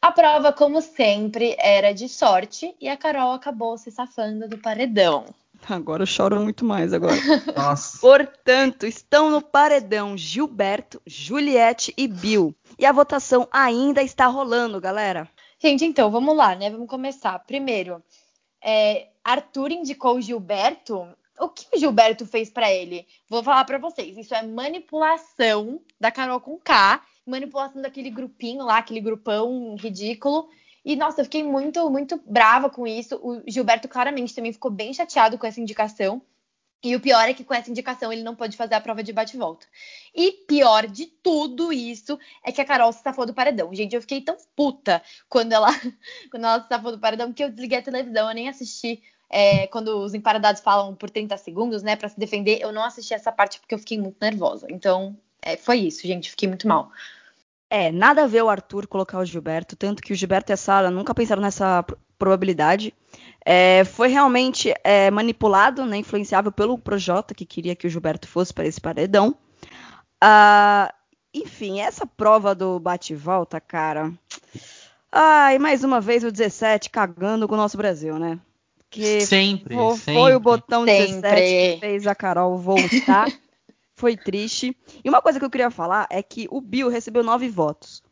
A 0.00 0.12
prova, 0.12 0.52
como 0.52 0.80
sempre, 0.80 1.56
era 1.58 1.92
de 1.92 2.08
sorte 2.08 2.74
e 2.80 2.88
a 2.88 2.96
Carol 2.96 3.32
acabou 3.32 3.76
se 3.76 3.90
safando 3.90 4.48
do 4.48 4.58
paredão. 4.58 5.24
Agora 5.68 6.02
eu 6.02 6.06
choro 6.06 6.40
muito 6.40 6.64
mais 6.64 6.92
agora. 6.92 7.16
Nossa. 7.56 7.98
Portanto, 7.98 8.86
estão 8.86 9.30
no 9.30 9.42
paredão 9.42 10.16
Gilberto, 10.16 11.00
Juliette 11.06 11.92
e 11.96 12.06
Bill. 12.06 12.54
E 12.78 12.86
a 12.86 12.92
votação 12.92 13.48
ainda 13.50 14.02
está 14.02 14.26
rolando, 14.26 14.80
galera. 14.80 15.28
Gente, 15.58 15.84
então, 15.84 16.10
vamos 16.10 16.36
lá, 16.36 16.54
né? 16.54 16.70
Vamos 16.70 16.88
começar. 16.88 17.38
Primeiro, 17.40 18.02
é, 18.62 19.08
Arthur 19.24 19.72
indicou 19.72 20.16
o 20.16 20.20
Gilberto. 20.20 21.08
O 21.38 21.48
que 21.48 21.66
o 21.74 21.78
Gilberto 21.78 22.24
fez 22.26 22.48
para 22.48 22.72
ele? 22.72 23.06
Vou 23.28 23.42
falar 23.42 23.64
para 23.64 23.78
vocês. 23.78 24.16
Isso 24.16 24.34
é 24.34 24.42
manipulação 24.42 25.80
da 26.00 26.10
Carol 26.10 26.40
com 26.40 26.58
K 26.58 27.02
manipulação 27.26 27.82
daquele 27.82 28.10
grupinho 28.10 28.64
lá, 28.64 28.78
aquele 28.78 29.00
grupão 29.00 29.76
ridículo. 29.76 30.48
E, 30.84 30.94
nossa, 30.94 31.20
eu 31.20 31.24
fiquei 31.24 31.42
muito, 31.42 31.90
muito 31.90 32.22
brava 32.24 32.70
com 32.70 32.86
isso. 32.86 33.16
O 33.16 33.42
Gilberto 33.46 33.88
claramente 33.88 34.34
também 34.34 34.52
ficou 34.52 34.70
bem 34.70 34.94
chateado 34.94 35.36
com 35.36 35.46
essa 35.46 35.60
indicação. 35.60 36.22
E 36.84 36.94
o 36.94 37.00
pior 37.00 37.28
é 37.28 37.34
que 37.34 37.42
com 37.42 37.52
essa 37.54 37.70
indicação 37.70 38.12
ele 38.12 38.22
não 38.22 38.36
pode 38.36 38.56
fazer 38.56 38.74
a 38.74 38.80
prova 38.80 39.02
de 39.02 39.12
bate-volta. 39.12 39.66
E 40.14 40.30
pior 40.46 40.86
de 40.86 41.06
tudo 41.06 41.72
isso 41.72 42.16
é 42.44 42.52
que 42.52 42.60
a 42.60 42.64
Carol 42.64 42.92
se 42.92 43.02
safou 43.02 43.26
do 43.26 43.34
paredão. 43.34 43.74
Gente, 43.74 43.96
eu 43.96 44.00
fiquei 44.00 44.20
tão 44.20 44.36
puta 44.54 45.02
quando 45.28 45.52
ela, 45.52 45.68
quando 46.30 46.44
ela 46.44 46.62
se 46.62 46.68
safou 46.68 46.92
do 46.92 47.00
paredão 47.00 47.32
que 47.32 47.42
eu 47.42 47.50
desliguei 47.50 47.78
a 47.78 47.82
televisão, 47.82 48.28
eu 48.28 48.34
nem 48.34 48.48
assisti. 48.48 49.02
É, 49.28 49.66
quando 49.66 49.88
os 50.04 50.14
emparadados 50.14 50.62
falam 50.62 50.94
por 50.94 51.10
30 51.10 51.36
segundos, 51.38 51.82
né, 51.82 51.96
para 51.96 52.08
se 52.08 52.20
defender, 52.20 52.60
eu 52.60 52.70
não 52.70 52.84
assisti 52.84 53.12
essa 53.12 53.32
parte 53.32 53.58
porque 53.58 53.74
eu 53.74 53.78
fiquei 53.80 53.98
muito 53.98 54.18
nervosa. 54.20 54.68
Então, 54.70 55.18
é, 55.46 55.56
foi 55.56 55.78
isso, 55.78 56.04
gente, 56.04 56.28
fiquei 56.28 56.48
muito 56.48 56.66
mal. 56.66 56.90
É, 57.70 57.92
nada 57.92 58.24
a 58.24 58.26
ver 58.26 58.42
o 58.42 58.48
Arthur 58.48 58.88
colocar 58.88 59.18
o 59.18 59.24
Gilberto, 59.24 59.76
tanto 59.76 60.02
que 60.02 60.12
o 60.12 60.16
Gilberto 60.16 60.50
e 60.50 60.54
a 60.54 60.56
Sara 60.56 60.90
nunca 60.90 61.14
pensaram 61.14 61.40
nessa 61.40 61.84
probabilidade. 62.18 62.92
É, 63.44 63.84
foi 63.84 64.08
realmente 64.08 64.74
é, 64.82 65.08
manipulado, 65.08 65.86
né, 65.86 65.98
influenciável 65.98 66.50
pelo 66.50 66.76
Projota, 66.76 67.32
que 67.32 67.46
queria 67.46 67.76
que 67.76 67.86
o 67.86 67.90
Gilberto 67.90 68.26
fosse 68.26 68.52
para 68.52 68.66
esse 68.66 68.80
paredão. 68.80 69.36
Ah, 70.20 70.92
enfim, 71.32 71.78
essa 71.78 72.04
prova 72.04 72.52
do 72.52 72.80
bate-volta, 72.80 73.60
cara. 73.60 74.12
Ai, 75.12 75.60
mais 75.60 75.84
uma 75.84 76.00
vez 76.00 76.24
o 76.24 76.32
17 76.32 76.90
cagando 76.90 77.46
com 77.46 77.54
o 77.54 77.58
nosso 77.58 77.76
Brasil, 77.76 78.18
né? 78.18 78.38
Que 78.90 79.20
sempre, 79.20 79.74
foi, 79.76 79.96
sempre. 79.96 80.14
foi 80.14 80.34
o 80.34 80.40
botão 80.40 80.84
sempre. 80.84 81.20
17 81.20 81.40
que 81.40 81.80
fez 81.80 82.06
a 82.06 82.14
Carol 82.16 82.58
voltar. 82.58 83.28
Foi 83.96 84.16
triste. 84.16 84.76
E 85.02 85.08
uma 85.08 85.22
coisa 85.22 85.38
que 85.38 85.44
eu 85.44 85.50
queria 85.50 85.70
falar 85.70 86.06
é 86.10 86.22
que 86.22 86.46
o 86.50 86.60
Bill 86.60 86.88
recebeu 86.88 87.24
nove 87.24 87.48
votos. 87.48 88.02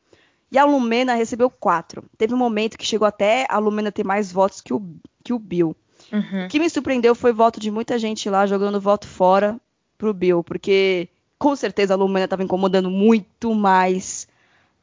E 0.50 0.58
a 0.58 0.64
Lumena 0.64 1.14
recebeu 1.14 1.50
quatro. 1.50 2.04
Teve 2.16 2.32
um 2.32 2.38
momento 2.38 2.78
que 2.78 2.86
chegou 2.86 3.06
até 3.06 3.46
a 3.50 3.58
Lumena 3.58 3.92
ter 3.92 4.04
mais 4.04 4.32
votos 4.32 4.60
que 4.60 4.72
o, 4.72 4.82
que 5.22 5.32
o 5.32 5.38
Bill. 5.38 5.76
Uhum. 6.12 6.46
O 6.46 6.48
que 6.48 6.58
me 6.58 6.70
surpreendeu 6.70 7.14
foi 7.14 7.32
o 7.32 7.34
voto 7.34 7.60
de 7.60 7.70
muita 7.70 7.98
gente 7.98 8.30
lá 8.30 8.46
jogando 8.46 8.80
voto 8.80 9.06
fora 9.06 9.60
pro 9.98 10.14
Bill, 10.14 10.42
porque 10.42 11.08
com 11.38 11.54
certeza 11.56 11.94
a 11.94 11.96
Lumena 11.96 12.24
estava 12.24 12.42
incomodando 12.42 12.90
muito 12.90 13.54
mais 13.54 14.28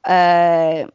é, 0.06 0.88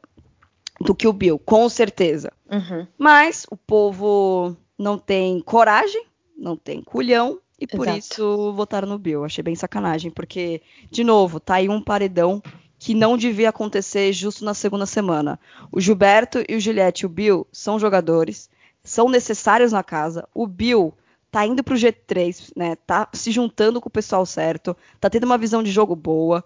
do 0.80 0.94
que 0.94 1.08
o 1.08 1.12
Bill, 1.12 1.38
com 1.38 1.68
certeza. 1.68 2.32
Uhum. 2.50 2.86
Mas 2.98 3.46
o 3.50 3.56
povo 3.56 4.56
não 4.78 4.98
tem 4.98 5.40
coragem, 5.40 6.04
não 6.36 6.56
tem 6.56 6.82
culhão 6.82 7.40
e 7.58 7.66
por 7.66 7.86
Exato. 7.86 7.98
isso 7.98 8.52
votaram 8.52 8.88
no 8.88 8.98
Bill. 8.98 9.24
Achei 9.24 9.42
bem 9.42 9.54
sacanagem, 9.54 10.10
porque, 10.10 10.60
de 10.90 11.02
novo, 11.02 11.40
tá 11.40 11.54
aí 11.54 11.68
um 11.68 11.80
paredão 11.80 12.42
que 12.78 12.94
não 12.94 13.16
devia 13.16 13.48
acontecer 13.48 14.12
justo 14.12 14.44
na 14.44 14.52
segunda 14.52 14.84
semana. 14.84 15.40
O 15.72 15.80
Gilberto 15.80 16.44
e 16.48 16.56
o 16.56 16.60
Juliette 16.60 17.04
e 17.04 17.06
o 17.06 17.08
Bill 17.08 17.46
são 17.50 17.78
jogadores, 17.78 18.50
são 18.84 19.08
necessários 19.08 19.72
na 19.72 19.82
casa. 19.82 20.28
O 20.34 20.46
Bill 20.46 20.92
tá 21.30 21.46
indo 21.46 21.64
pro 21.64 21.74
G3, 21.74 22.52
né? 22.54 22.76
Tá 22.86 23.08
se 23.12 23.30
juntando 23.30 23.80
com 23.80 23.88
o 23.88 23.92
pessoal 23.92 24.24
certo, 24.26 24.76
tá 25.00 25.08
tendo 25.08 25.24
uma 25.24 25.38
visão 25.38 25.62
de 25.62 25.70
jogo 25.70 25.96
boa, 25.96 26.44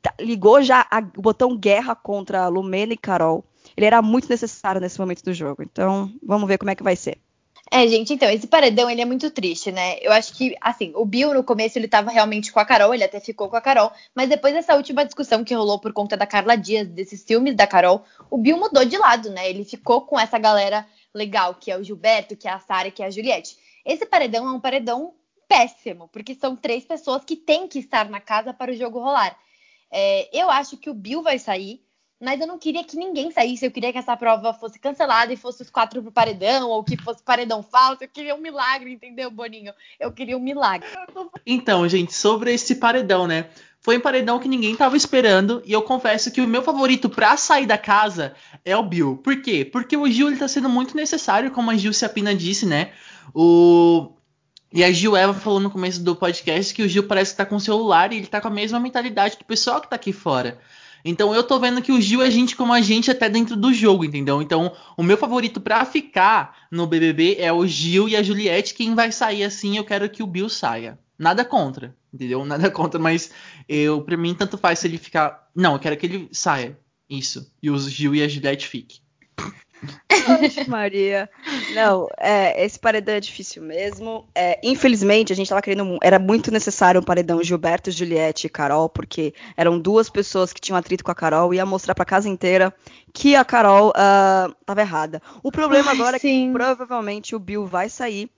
tá, 0.00 0.14
ligou 0.20 0.62
já 0.62 0.86
a, 0.90 0.98
o 1.16 1.22
botão 1.22 1.56
guerra 1.56 1.94
contra 1.94 2.44
a 2.44 2.48
Lumena 2.48 2.92
e 2.92 2.96
Carol. 2.96 3.44
Ele 3.76 3.86
era 3.86 4.02
muito 4.02 4.28
necessário 4.28 4.80
nesse 4.80 4.98
momento 4.98 5.22
do 5.22 5.32
jogo. 5.32 5.62
Então, 5.62 6.12
vamos 6.22 6.48
ver 6.48 6.58
como 6.58 6.70
é 6.70 6.74
que 6.74 6.82
vai 6.82 6.96
ser. 6.96 7.18
É, 7.70 7.86
gente, 7.86 8.14
então, 8.14 8.30
esse 8.30 8.46
paredão, 8.46 8.88
ele 8.88 9.02
é 9.02 9.04
muito 9.04 9.30
triste, 9.30 9.70
né? 9.70 9.98
Eu 10.00 10.10
acho 10.10 10.32
que, 10.32 10.56
assim, 10.60 10.92
o 10.94 11.04
Bill, 11.04 11.34
no 11.34 11.44
começo, 11.44 11.78
ele 11.78 11.86
tava 11.86 12.10
realmente 12.10 12.50
com 12.50 12.58
a 12.58 12.64
Carol, 12.64 12.94
ele 12.94 13.04
até 13.04 13.20
ficou 13.20 13.48
com 13.48 13.56
a 13.56 13.60
Carol, 13.60 13.92
mas 14.14 14.28
depois 14.28 14.54
dessa 14.54 14.74
última 14.74 15.04
discussão 15.04 15.44
que 15.44 15.54
rolou 15.54 15.78
por 15.78 15.92
conta 15.92 16.16
da 16.16 16.26
Carla 16.26 16.56
Dias, 16.56 16.88
desses 16.88 17.22
filmes 17.22 17.54
da 17.54 17.66
Carol, 17.66 18.04
o 18.30 18.38
Bill 18.38 18.56
mudou 18.56 18.84
de 18.84 18.96
lado, 18.96 19.28
né? 19.30 19.50
Ele 19.50 19.64
ficou 19.64 20.00
com 20.00 20.18
essa 20.18 20.38
galera 20.38 20.86
legal, 21.14 21.54
que 21.54 21.70
é 21.70 21.76
o 21.76 21.84
Gilberto, 21.84 22.36
que 22.36 22.48
é 22.48 22.50
a 22.50 22.58
Sara, 22.58 22.90
que 22.90 23.02
é 23.02 23.06
a 23.06 23.10
Juliette. 23.10 23.58
Esse 23.84 24.06
paredão 24.06 24.46
é 24.48 24.52
um 24.52 24.60
paredão 24.60 25.14
péssimo, 25.46 26.08
porque 26.08 26.34
são 26.34 26.56
três 26.56 26.84
pessoas 26.84 27.24
que 27.24 27.36
têm 27.36 27.68
que 27.68 27.78
estar 27.78 28.08
na 28.08 28.20
casa 28.20 28.54
para 28.54 28.72
o 28.72 28.76
jogo 28.76 28.98
rolar. 28.98 29.36
É, 29.90 30.28
eu 30.32 30.50
acho 30.50 30.76
que 30.76 30.90
o 30.90 30.94
Bill 30.94 31.22
vai 31.22 31.38
sair, 31.38 31.82
mas 32.20 32.40
eu 32.40 32.46
não 32.46 32.58
queria 32.58 32.82
que 32.82 32.96
ninguém 32.96 33.30
saísse. 33.30 33.64
Eu 33.64 33.70
queria 33.70 33.92
que 33.92 33.98
essa 33.98 34.16
prova 34.16 34.52
fosse 34.52 34.78
cancelada 34.78 35.32
e 35.32 35.36
fosse 35.36 35.62
os 35.62 35.70
quatro 35.70 36.02
pro 36.02 36.10
paredão, 36.10 36.68
ou 36.68 36.82
que 36.82 36.96
fosse 36.96 37.22
paredão 37.22 37.62
falso. 37.62 38.02
Eu 38.02 38.08
queria 38.08 38.34
um 38.34 38.40
milagre, 38.40 38.92
entendeu, 38.92 39.30
Boninho? 39.30 39.72
Eu 40.00 40.10
queria 40.10 40.36
um 40.36 40.40
milagre. 40.40 40.88
Então, 41.46 41.88
gente, 41.88 42.12
sobre 42.12 42.52
esse 42.52 42.76
paredão, 42.76 43.26
né? 43.26 43.48
Foi 43.80 43.96
um 43.96 44.00
paredão 44.00 44.40
que 44.40 44.48
ninguém 44.48 44.74
tava 44.74 44.96
esperando. 44.96 45.62
E 45.64 45.72
eu 45.72 45.82
confesso 45.82 46.32
que 46.32 46.40
o 46.40 46.48
meu 46.48 46.62
favorito 46.62 47.08
pra 47.08 47.36
sair 47.36 47.66
da 47.66 47.78
casa 47.78 48.34
é 48.64 48.76
o 48.76 48.82
Bill. 48.82 49.16
Por 49.18 49.40
quê? 49.40 49.64
Porque 49.64 49.96
o 49.96 50.10
Gil 50.10 50.28
ele 50.28 50.36
tá 50.36 50.48
sendo 50.48 50.68
muito 50.68 50.96
necessário, 50.96 51.52
como 51.52 51.70
a 51.70 51.76
Gil 51.76 51.92
Ciapina 51.92 52.34
disse, 52.34 52.66
né? 52.66 52.90
O. 53.32 54.12
E 54.70 54.84
a 54.84 54.92
Gil 54.92 55.16
Eva 55.16 55.32
falou 55.32 55.60
no 55.60 55.70
começo 55.70 56.02
do 56.02 56.14
podcast 56.14 56.74
que 56.74 56.82
o 56.82 56.88
Gil 56.88 57.04
parece 57.04 57.30
que 57.30 57.38
tá 57.38 57.46
com 57.46 57.56
o 57.56 57.60
celular 57.60 58.12
e 58.12 58.18
ele 58.18 58.26
tá 58.26 58.38
com 58.38 58.48
a 58.48 58.50
mesma 58.50 58.78
mentalidade 58.78 59.38
do 59.38 59.44
pessoal 59.44 59.80
que 59.80 59.88
tá 59.88 59.96
aqui 59.96 60.12
fora. 60.12 60.58
Então 61.04 61.34
eu 61.34 61.42
tô 61.42 61.58
vendo 61.58 61.82
que 61.82 61.92
o 61.92 62.00
Gil 62.00 62.22
é 62.22 62.30
gente 62.30 62.56
como 62.56 62.72
a 62.72 62.80
gente 62.80 63.10
até 63.10 63.28
dentro 63.28 63.56
do 63.56 63.72
jogo, 63.72 64.04
entendeu? 64.04 64.42
Então 64.42 64.72
o 64.96 65.02
meu 65.02 65.16
favorito 65.16 65.60
para 65.60 65.84
ficar 65.84 66.68
no 66.70 66.86
BBB 66.86 67.36
é 67.38 67.52
o 67.52 67.66
Gil 67.66 68.08
e 68.08 68.16
a 68.16 68.22
Juliette. 68.22 68.74
Quem 68.74 68.94
vai 68.94 69.12
sair 69.12 69.44
assim, 69.44 69.76
eu 69.76 69.84
quero 69.84 70.08
que 70.08 70.22
o 70.22 70.26
Bill 70.26 70.48
saia. 70.48 70.98
Nada 71.18 71.44
contra, 71.44 71.96
entendeu? 72.12 72.44
Nada 72.46 72.70
contra, 72.70 72.98
mas 72.98 73.30
eu 73.68 74.02
para 74.02 74.16
mim 74.16 74.34
tanto 74.34 74.58
faz 74.58 74.78
se 74.78 74.86
ele 74.86 74.98
ficar. 74.98 75.48
Não, 75.54 75.74
eu 75.74 75.78
quero 75.78 75.96
que 75.96 76.06
ele 76.06 76.28
saia. 76.32 76.78
Isso. 77.08 77.50
E 77.62 77.70
o 77.70 77.78
Gil 77.78 78.14
e 78.14 78.22
a 78.22 78.28
Juliette 78.28 78.68
fiquem. 78.68 79.00
Maria. 80.68 81.28
Não, 81.74 82.08
é, 82.18 82.64
esse 82.64 82.78
paredão 82.78 83.14
é 83.14 83.20
difícil 83.20 83.62
mesmo. 83.62 84.26
É, 84.34 84.58
infelizmente, 84.62 85.32
a 85.32 85.36
gente 85.36 85.48
tava 85.48 85.62
querendo. 85.62 85.98
Era 86.02 86.18
muito 86.18 86.50
necessário 86.50 87.00
um 87.00 87.04
paredão 87.04 87.42
Gilberto, 87.42 87.90
Juliette 87.90 88.46
e 88.46 88.50
Carol, 88.50 88.88
porque 88.88 89.34
eram 89.56 89.78
duas 89.78 90.08
pessoas 90.08 90.52
que 90.52 90.60
tinham 90.60 90.76
atrito 90.76 91.04
com 91.04 91.10
a 91.10 91.14
Carol 91.14 91.52
e 91.52 91.56
ia 91.56 91.66
mostrar 91.66 91.94
pra 91.94 92.04
casa 92.04 92.28
inteira 92.28 92.74
que 93.12 93.34
a 93.34 93.44
Carol 93.44 93.90
uh, 93.90 94.54
tava 94.64 94.80
errada. 94.80 95.22
O 95.42 95.50
problema 95.50 95.90
Ai, 95.90 95.96
agora 95.96 96.18
sim. 96.18 96.44
é 96.44 96.46
que 96.46 96.52
provavelmente 96.52 97.34
o 97.34 97.38
Bill 97.38 97.66
vai 97.66 97.88
sair. 97.88 98.30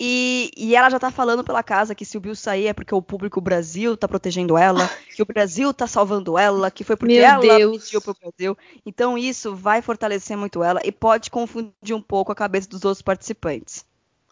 E, 0.00 0.52
e, 0.56 0.76
ela 0.76 0.88
já 0.88 0.98
tá 0.98 1.10
falando 1.10 1.42
pela 1.42 1.60
casa 1.60 1.92
que 1.92 2.04
se 2.04 2.16
o 2.16 2.20
Bill 2.20 2.36
sair 2.36 2.68
é 2.68 2.72
porque 2.72 2.94
o 2.94 3.02
público 3.02 3.40
Brasil 3.40 3.96
tá 3.96 4.06
protegendo 4.06 4.56
ela, 4.56 4.88
que 5.14 5.20
o 5.20 5.26
Brasil 5.26 5.74
tá 5.74 5.88
salvando 5.88 6.38
ela, 6.38 6.70
que 6.70 6.84
foi 6.84 6.96
porque 6.96 7.14
Meu 7.14 7.24
ela 7.24 7.40
Deus. 7.40 7.84
pediu 7.84 8.00
pro 8.00 8.14
Brasil. 8.14 8.56
Então 8.86 9.18
isso 9.18 9.56
vai 9.56 9.82
fortalecer 9.82 10.36
muito 10.36 10.62
ela 10.62 10.80
e 10.84 10.92
pode 10.92 11.32
confundir 11.32 11.96
um 11.96 12.00
pouco 12.00 12.30
a 12.30 12.34
cabeça 12.36 12.68
dos 12.68 12.84
outros 12.84 13.02
participantes. 13.02 13.84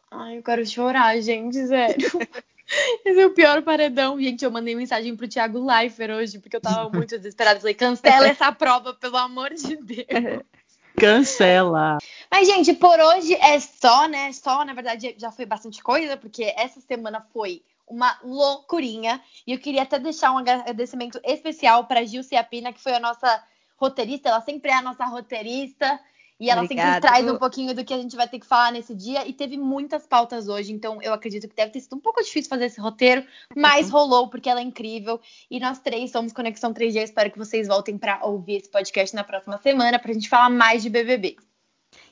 Ai, 0.09 0.39
eu 0.39 0.43
quero 0.43 0.65
chorar, 0.65 1.21
gente, 1.21 1.67
sério. 1.67 2.07
Esse 3.05 3.21
é 3.21 3.27
o 3.27 3.31
pior 3.31 3.63
paredão. 3.63 4.21
Gente, 4.21 4.45
eu 4.45 4.51
mandei 4.51 4.75
mensagem 4.75 5.17
pro 5.17 5.29
Thiago 5.29 5.65
Leifert 5.65 6.11
hoje, 6.13 6.39
porque 6.39 6.57
eu 6.57 6.61
tava 6.61 6.89
muito 6.91 7.17
desesperada. 7.17 7.61
Falei, 7.61 7.75
cancela 7.75 8.29
essa 8.29 8.53
prova, 8.53 8.95
pelo 8.95 9.17
amor 9.17 9.53
de 9.53 9.77
Deus. 9.77 10.07
Cancela. 10.99 11.99
Mas, 12.31 12.49
gente, 12.49 12.73
por 12.75 12.99
hoje 12.99 13.35
é 13.35 13.59
só, 13.61 14.07
né? 14.09 14.33
Só, 14.33 14.65
na 14.65 14.75
verdade, 14.75 15.15
já 15.19 15.31
foi 15.31 15.47
bastante 15.47 15.83
coisa, 15.83 16.17
porque 16.17 16.53
essa 16.57 16.81
semana 16.81 17.25
foi 17.33 17.63
uma 17.87 18.19
loucurinha. 18.23 19.21
E 19.47 19.53
eu 19.53 19.59
queria 19.59 19.83
até 19.83 19.99
deixar 19.99 20.33
um 20.33 20.39
agradecimento 20.39 21.21
especial 21.25 21.85
para 21.85 22.05
Gil 22.05 22.23
Ciapina, 22.23 22.73
que 22.73 22.83
foi 22.83 22.95
a 22.95 23.01
nossa 23.01 23.43
roteirista. 23.77 24.29
Ela 24.29 24.41
sempre 24.41 24.71
é 24.71 24.75
a 24.75 24.83
nossa 24.83 25.05
roteirista. 25.05 26.01
E 26.39 26.51
ela 26.51 26.63
Obrigada. 26.63 26.93
sempre 26.93 27.09
traz 27.09 27.31
um 27.31 27.39
pouquinho 27.39 27.75
do 27.75 27.85
que 27.85 27.95
a 27.95 27.99
gente 27.99 28.15
vai 28.15 28.29
ter 28.29 28.39
que 28.39 28.47
falar 28.47 28.71
nesse 28.71 28.95
dia. 28.95 29.27
E 29.27 29.33
teve 29.33 29.57
muitas 29.57 30.07
pautas 30.07 30.49
hoje, 30.49 30.73
então 30.73 31.01
eu 31.01 31.13
acredito 31.13 31.49
que 31.49 31.57
deve 31.57 31.71
ter 31.71 31.81
sido 31.81 31.97
um 31.97 32.01
pouco 32.01 32.23
difícil 32.23 32.51
fazer 32.51 32.67
esse 32.67 32.81
roteiro, 32.81 33.25
mas 33.57 33.89
rolou 33.89 34.29
porque 34.29 34.49
ela 34.49 34.61
é 34.61 34.63
incrível. 34.63 35.21
E 35.51 35.59
nós 35.59 35.79
três 35.79 36.11
somos 36.11 36.33
Conexão 36.33 36.75
3G. 36.75 37.03
Espero 37.03 37.31
que 37.31 37.39
vocês 37.39 37.67
voltem 37.67 37.97
para 37.97 38.25
ouvir 38.25 38.57
esse 38.57 38.71
podcast 38.71 39.17
na 39.17 39.25
próxima 39.25 39.59
semana 39.59 39.99
para 39.99 40.11
a 40.11 40.15
gente 40.15 40.29
falar 40.29 40.51
mais 40.51 40.83
de 40.83 40.91
BBB. 40.91 41.37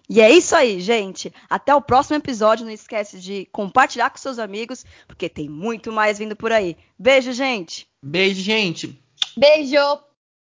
E 0.09 0.21
é 0.21 0.31
isso 0.31 0.55
aí, 0.55 0.81
gente. 0.81 1.33
Até 1.49 1.75
o 1.75 1.81
próximo 1.81 2.17
episódio. 2.17 2.65
Não 2.65 2.73
esquece 2.73 3.19
de 3.19 3.47
compartilhar 3.47 4.11
com 4.11 4.19
seus 4.19 4.39
amigos, 4.39 4.85
porque 5.07 5.29
tem 5.29 5.49
muito 5.49 5.91
mais 5.93 6.19
vindo 6.19 6.37
por 6.37 6.53
aí. 6.53 6.77
Beijo, 6.99 7.33
gente. 7.33 7.89
Beijo, 8.03 8.41
gente. 8.41 8.99
Beijo. 9.37 10.14